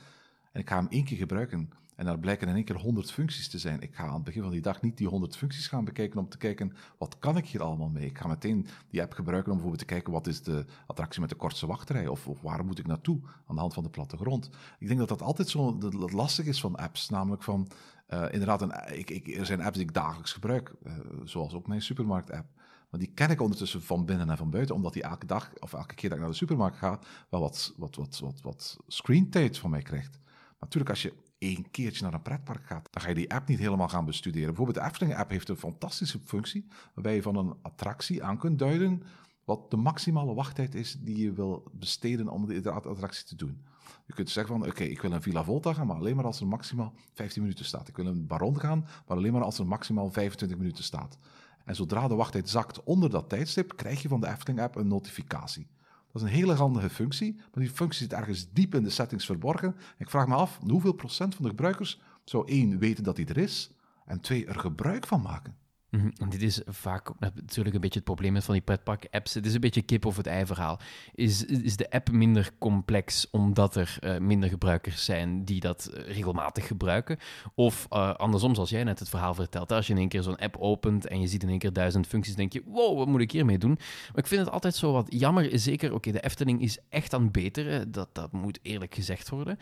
en 0.51 0.62
ik 0.62 0.70
ga 0.70 0.76
hem 0.76 0.88
één 0.89 1.03
keer 1.03 1.18
gebruiken 1.18 1.70
en 1.95 2.05
daar 2.05 2.20
blijken 2.20 2.47
in 2.47 2.55
één 2.55 2.64
keer 2.64 2.76
100 2.76 3.12
functies 3.12 3.49
te 3.49 3.60
zijn, 3.60 3.82
ik 3.82 3.95
ga 3.95 4.03
aan 4.03 4.14
het 4.14 4.24
begin 4.24 4.41
van 4.41 4.51
die 4.51 4.62
dag 4.62 4.82
niet 4.82 4.97
die 4.97 5.07
100 5.07 5.38
functies 5.38 5.68
gaan 5.68 5.86
bekijken 5.86 6.20
om 6.20 6.30
te 6.30 6.38
kijken 6.38 6.74
wat 6.97 7.20
kan 7.20 7.38
ik 7.38 7.47
hier 7.47 7.62
allemaal 7.64 7.89
mee. 7.89 8.05
Ik 8.05 8.18
ga 8.18 8.28
meteen 8.28 8.68
die 8.89 9.01
app 9.01 9.14
gebruiken 9.14 9.51
om 9.51 9.57
bijvoorbeeld 9.57 9.88
te 9.88 9.93
kijken 9.93 10.14
wat 10.14 10.28
is 10.28 10.41
de 10.43 10.66
attractie 10.88 11.22
met 11.22 11.30
de 11.30 11.36
kortste 11.36 11.68
wachtrij 11.68 12.07
of, 12.07 12.28
of 12.28 12.41
waar 12.41 12.66
moet 12.66 12.80
ik 12.80 12.88
naartoe 12.88 13.20
aan 13.47 13.55
de 13.55 13.62
hand 13.62 13.74
van 13.74 13.84
de 13.84 13.89
plattegrond. 13.89 14.49
Ik 14.80 14.88
denk 14.88 14.99
dat 14.99 15.10
dat 15.10 15.22
altijd 15.22 15.49
zo 15.49 15.78
dat- 15.78 16.12
lastig 16.12 16.45
is 16.45 16.60
van 16.60 16.76
apps, 16.76 17.10
namelijk 17.10 17.43
van 17.43 17.68
eh, 18.10 18.26
inderdaad, 18.32 18.62
een, 18.62 18.97
ik, 18.97 19.10
ik, 19.10 19.28
er 19.28 19.45
zijn 19.45 19.62
apps 19.62 19.78
die 19.78 19.86
ik 19.86 19.93
dagelijks 19.93 20.34
gebruik, 20.34 20.74
eh, 20.84 20.93
zoals 21.24 21.53
ook 21.53 21.68
mijn 21.68 21.82
supermarkt-app. 21.82 22.47
Maar 22.89 22.99
die 22.99 23.12
ken 23.14 23.30
ik 23.30 23.41
ondertussen 23.41 23.82
van 23.82 24.05
binnen 24.05 24.30
en 24.30 24.38
van 24.38 24.49
buiten, 24.49 24.76
omdat 24.76 24.93
die 24.93 25.03
elke 25.03 25.26
dag 25.26 25.51
of 25.60 25.74
elke 25.74 25.95
keer 25.95 26.10
dat 26.10 26.18
ik 26.18 26.24
naar 26.24 26.34
de 26.34 26.38
supermarkt 26.38 26.78
ga, 26.78 26.99
wel 27.30 27.39
wat, 27.39 27.74
wat, 27.78 27.95
wat, 27.95 28.20
wat, 28.20 28.41
wat 28.41 28.78
screentijd 28.88 29.57
van 29.57 29.70
mij 29.70 29.82
krijgt. 29.82 30.20
Natuurlijk, 30.60 30.89
als 30.89 31.01
je 31.01 31.14
één 31.38 31.72
keertje 31.72 32.03
naar 32.03 32.14
een 32.14 32.22
pretpark 32.22 32.66
gaat, 32.66 32.88
dan 32.91 33.01
ga 33.01 33.10
je 33.10 33.16
die 33.16 33.34
app 33.34 33.47
niet 33.47 33.60
helemaal 33.60 33.88
gaan 33.88 34.05
bestuderen. 34.05 34.47
Bijvoorbeeld 34.47 34.78
de 34.78 34.84
Efteling-app 34.84 35.30
heeft 35.30 35.49
een 35.49 35.57
fantastische 35.57 36.20
functie, 36.20 36.68
waarbij 36.93 37.16
je 37.16 37.22
van 37.22 37.36
een 37.36 37.55
attractie 37.62 38.24
aan 38.24 38.38
kunt 38.38 38.60
duiden 38.60 39.03
wat 39.49 39.71
de 39.71 39.77
maximale 39.77 40.33
wachttijd 40.33 40.75
is 40.75 40.97
die 41.01 41.17
je 41.17 41.33
wil 41.33 41.63
besteden 41.71 42.27
om 42.27 42.45
de 42.47 42.71
attractie 42.71 43.25
te 43.25 43.35
doen. 43.35 43.61
Je 44.05 44.13
kunt 44.13 44.29
zeggen 44.29 44.59
van, 44.59 44.67
oké, 44.67 44.83
ik 44.83 45.01
wil 45.01 45.11
een 45.11 45.21
Villa 45.21 45.43
Volta 45.43 45.73
gaan, 45.73 45.87
maar 45.87 45.95
alleen 45.95 46.15
maar 46.15 46.25
als 46.25 46.39
er 46.39 46.47
maximaal 46.47 46.93
15 47.13 47.41
minuten 47.41 47.65
staat. 47.65 47.87
Ik 47.87 47.95
wil 47.95 48.05
een 48.05 48.27
Baron 48.27 48.59
gaan, 48.59 48.79
maar 48.79 49.17
alleen 49.17 49.33
maar 49.33 49.43
als 49.43 49.59
er 49.59 49.67
maximaal 49.67 50.09
25 50.11 50.57
minuten 50.57 50.83
staat. 50.83 51.17
En 51.65 51.75
zodra 51.75 52.07
de 52.07 52.15
wachttijd 52.15 52.49
zakt 52.49 52.83
onder 52.83 53.09
dat 53.09 53.29
tijdstip, 53.29 53.75
krijg 53.75 54.01
je 54.01 54.07
van 54.07 54.19
de 54.21 54.27
Efteling-app 54.27 54.75
een 54.75 54.87
notificatie. 54.87 55.67
Dat 56.11 56.21
is 56.21 56.27
een 56.27 56.35
hele 56.35 56.53
handige 56.53 56.89
functie, 56.89 57.35
maar 57.35 57.63
die 57.63 57.69
functie 57.69 58.01
zit 58.01 58.13
ergens 58.13 58.49
diep 58.53 58.75
in 58.75 58.83
de 58.83 58.89
settings 58.89 59.25
verborgen. 59.25 59.75
Ik 59.97 60.09
vraag 60.09 60.27
me 60.27 60.35
af, 60.35 60.59
hoeveel 60.67 60.93
procent 60.93 61.35
van 61.35 61.43
de 61.43 61.49
gebruikers 61.49 62.01
zou 62.23 62.47
één 62.47 62.79
weten 62.79 63.03
dat 63.03 63.15
die 63.15 63.25
er 63.25 63.37
is, 63.37 63.71
en 64.05 64.19
twee 64.19 64.45
er 64.45 64.59
gebruik 64.59 65.07
van 65.07 65.21
maken? 65.21 65.59
Mhm, 65.89 66.09
En 66.17 66.29
dit 66.29 66.41
is 66.41 66.61
vaak 66.65 67.09
natuurlijk 67.19 67.75
een 67.75 67.81
beetje 67.81 67.99
het 67.99 68.07
probleem 68.07 68.33
met 68.33 68.43
van 68.43 68.53
die 68.53 68.63
pretpark-apps. 68.63 69.33
Het 69.33 69.45
is 69.45 69.53
een 69.53 69.59
beetje 69.59 69.81
kip 69.81 70.05
of 70.05 70.17
het 70.17 70.27
ei 70.27 70.45
verhaal. 70.45 70.79
Is, 71.13 71.45
is 71.45 71.75
de 71.75 71.91
app 71.91 72.11
minder 72.11 72.51
complex 72.57 73.27
omdat 73.31 73.75
er 73.75 73.97
eh, 73.99 74.17
minder 74.17 74.49
gebruikers 74.49 75.05
zijn 75.05 75.45
die 75.45 75.59
dat 75.59 75.85
eh, 75.85 76.13
regelmatig 76.13 76.67
gebruiken? 76.67 77.17
Of 77.55 77.85
eh, 77.89 78.13
andersom, 78.13 78.55
zoals 78.55 78.69
jij 78.69 78.83
net 78.83 78.99
het 78.99 79.09
verhaal 79.09 79.33
vertelt. 79.33 79.71
Als 79.71 79.87
je 79.87 79.93
in 79.93 79.99
één 79.99 80.07
keer 80.07 80.23
zo'n 80.23 80.37
app 80.37 80.55
opent 80.59 81.07
en 81.07 81.21
je 81.21 81.27
ziet 81.27 81.43
in 81.43 81.49
één 81.49 81.59
keer 81.59 81.73
duizend 81.73 82.07
functies, 82.07 82.35
denk 82.35 82.53
je, 82.53 82.63
wow, 82.65 82.97
wat 82.97 83.07
moet 83.07 83.21
ik 83.21 83.31
hiermee 83.31 83.57
doen? 83.57 83.77
Maar 84.07 84.23
ik 84.23 84.27
vind 84.27 84.41
het 84.41 84.51
altijd 84.51 84.75
zo 84.75 84.91
wat 84.91 85.05
jammer. 85.09 85.59
Zeker, 85.59 85.93
oké, 85.93 86.11
de 86.11 86.19
Efteling 86.19 86.61
is 86.61 86.77
echt 86.89 87.13
aan 87.13 87.23
het 87.23 87.31
beteren. 87.31 87.91
Dat, 87.91 88.09
dat 88.13 88.31
moet 88.31 88.59
eerlijk 88.61 88.95
gezegd 88.95 89.29
worden. 89.29 89.57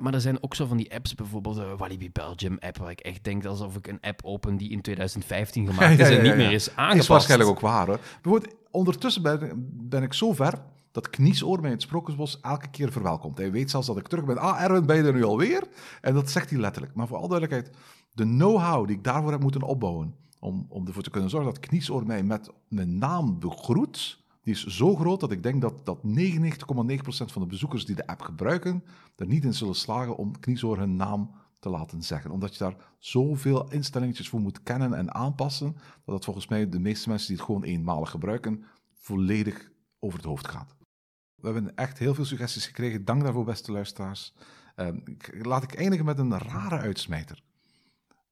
Maar 0.00 0.14
er 0.14 0.20
zijn 0.20 0.42
ook 0.42 0.54
zo 0.54 0.66
van 0.66 0.76
die 0.76 0.94
apps, 0.94 1.14
bijvoorbeeld 1.14 1.56
de 1.56 1.76
Walibi 1.76 2.10
Belgium 2.10 2.56
app, 2.58 2.76
waar 2.78 2.90
ik 2.90 3.00
echt 3.00 3.24
denk 3.24 3.44
alsof 3.44 3.76
ik 3.76 3.86
een 3.86 4.00
app 4.00 4.20
open 4.24 4.56
die 4.56 4.70
in 4.70 4.80
2015 4.80 5.68
gemaakt 5.70 5.98
is 5.98 6.08
en 6.08 6.22
niet 6.22 6.36
meer 6.36 6.52
is 6.52 6.68
aangepast. 6.76 7.00
Is 7.00 7.06
waarschijnlijk 7.06 7.50
ook 7.50 7.60
waar. 7.60 7.86
Bijvoorbeeld, 8.22 8.54
ondertussen 8.70 9.22
ben, 9.22 9.68
ben 9.88 10.02
ik 10.02 10.12
zo 10.12 10.32
ver 10.32 10.62
dat 10.92 11.10
Kniesoor 11.10 11.60
mij 11.60 11.70
in 11.70 11.74
het 11.74 11.82
Sprookjesbos 11.82 12.40
elke 12.40 12.68
keer 12.68 12.92
verwelkomt. 12.92 13.38
Hij 13.38 13.50
weet 13.50 13.70
zelfs 13.70 13.86
dat 13.86 13.96
ik 13.96 14.08
terug 14.08 14.24
ben. 14.24 14.38
Ah, 14.38 14.62
Erwin, 14.62 14.86
ben 14.86 14.96
je 14.96 15.02
er 15.02 15.14
nu 15.14 15.24
alweer? 15.24 15.62
En 16.00 16.14
dat 16.14 16.30
zegt 16.30 16.50
hij 16.50 16.58
letterlijk. 16.58 16.94
Maar 16.94 17.06
voor 17.06 17.16
alle 17.16 17.28
duidelijkheid, 17.28 17.76
de 18.12 18.24
know-how 18.24 18.86
die 18.86 18.96
ik 18.96 19.04
daarvoor 19.04 19.30
heb 19.30 19.40
moeten 19.40 19.62
opbouwen, 19.62 20.14
om, 20.40 20.66
om 20.68 20.86
ervoor 20.86 21.02
te 21.02 21.10
kunnen 21.10 21.30
zorgen 21.30 21.52
dat 21.52 21.60
Kniesoor 21.60 22.06
mij 22.06 22.22
met 22.22 22.50
mijn 22.68 22.98
naam 22.98 23.38
begroet, 23.38 24.18
Die 24.42 24.54
is 24.54 24.66
zo 24.66 24.96
groot 24.96 25.20
dat 25.20 25.32
ik 25.32 25.42
denk 25.42 25.60
dat, 25.62 25.86
dat 25.86 25.98
99,9% 25.98 26.02
van 27.06 27.42
de 27.42 27.48
bezoekers 27.48 27.86
die 27.86 27.96
de 27.96 28.06
app 28.06 28.22
gebruiken, 28.22 28.84
er 29.16 29.26
niet 29.26 29.44
in 29.44 29.54
zullen 29.54 29.74
slagen 29.74 30.16
om 30.16 30.40
Kniezoor 30.40 30.78
hun 30.78 30.96
naam 30.96 31.30
te 31.60 31.68
laten 31.68 32.02
zeggen. 32.02 32.30
Omdat 32.30 32.52
je 32.52 32.64
daar 32.64 32.76
zoveel 32.98 33.70
instellingetjes 33.70 34.28
voor 34.28 34.40
moet 34.40 34.62
kennen 34.62 34.94
en 34.94 35.14
aanpassen, 35.14 35.76
dat 36.04 36.14
het 36.14 36.24
volgens 36.24 36.48
mij 36.48 36.68
de 36.68 36.78
meeste 36.78 37.08
mensen 37.08 37.28
die 37.28 37.36
het 37.36 37.44
gewoon 37.44 37.62
eenmalig 37.62 38.10
gebruiken, 38.10 38.64
volledig 38.92 39.70
over 39.98 40.18
het 40.18 40.26
hoofd 40.26 40.48
gaat. 40.48 40.76
We 41.34 41.46
hebben 41.46 41.76
echt 41.76 41.98
heel 41.98 42.14
veel 42.14 42.24
suggesties 42.24 42.66
gekregen. 42.66 43.04
Dank 43.04 43.22
daarvoor, 43.22 43.44
beste 43.44 43.72
luisteraars. 43.72 44.34
Ehm, 44.74 44.98
laat 45.42 45.62
ik 45.62 45.74
eindigen 45.74 46.04
met 46.04 46.18
een 46.18 46.38
rare 46.38 46.78
uitsmijter. 46.78 47.42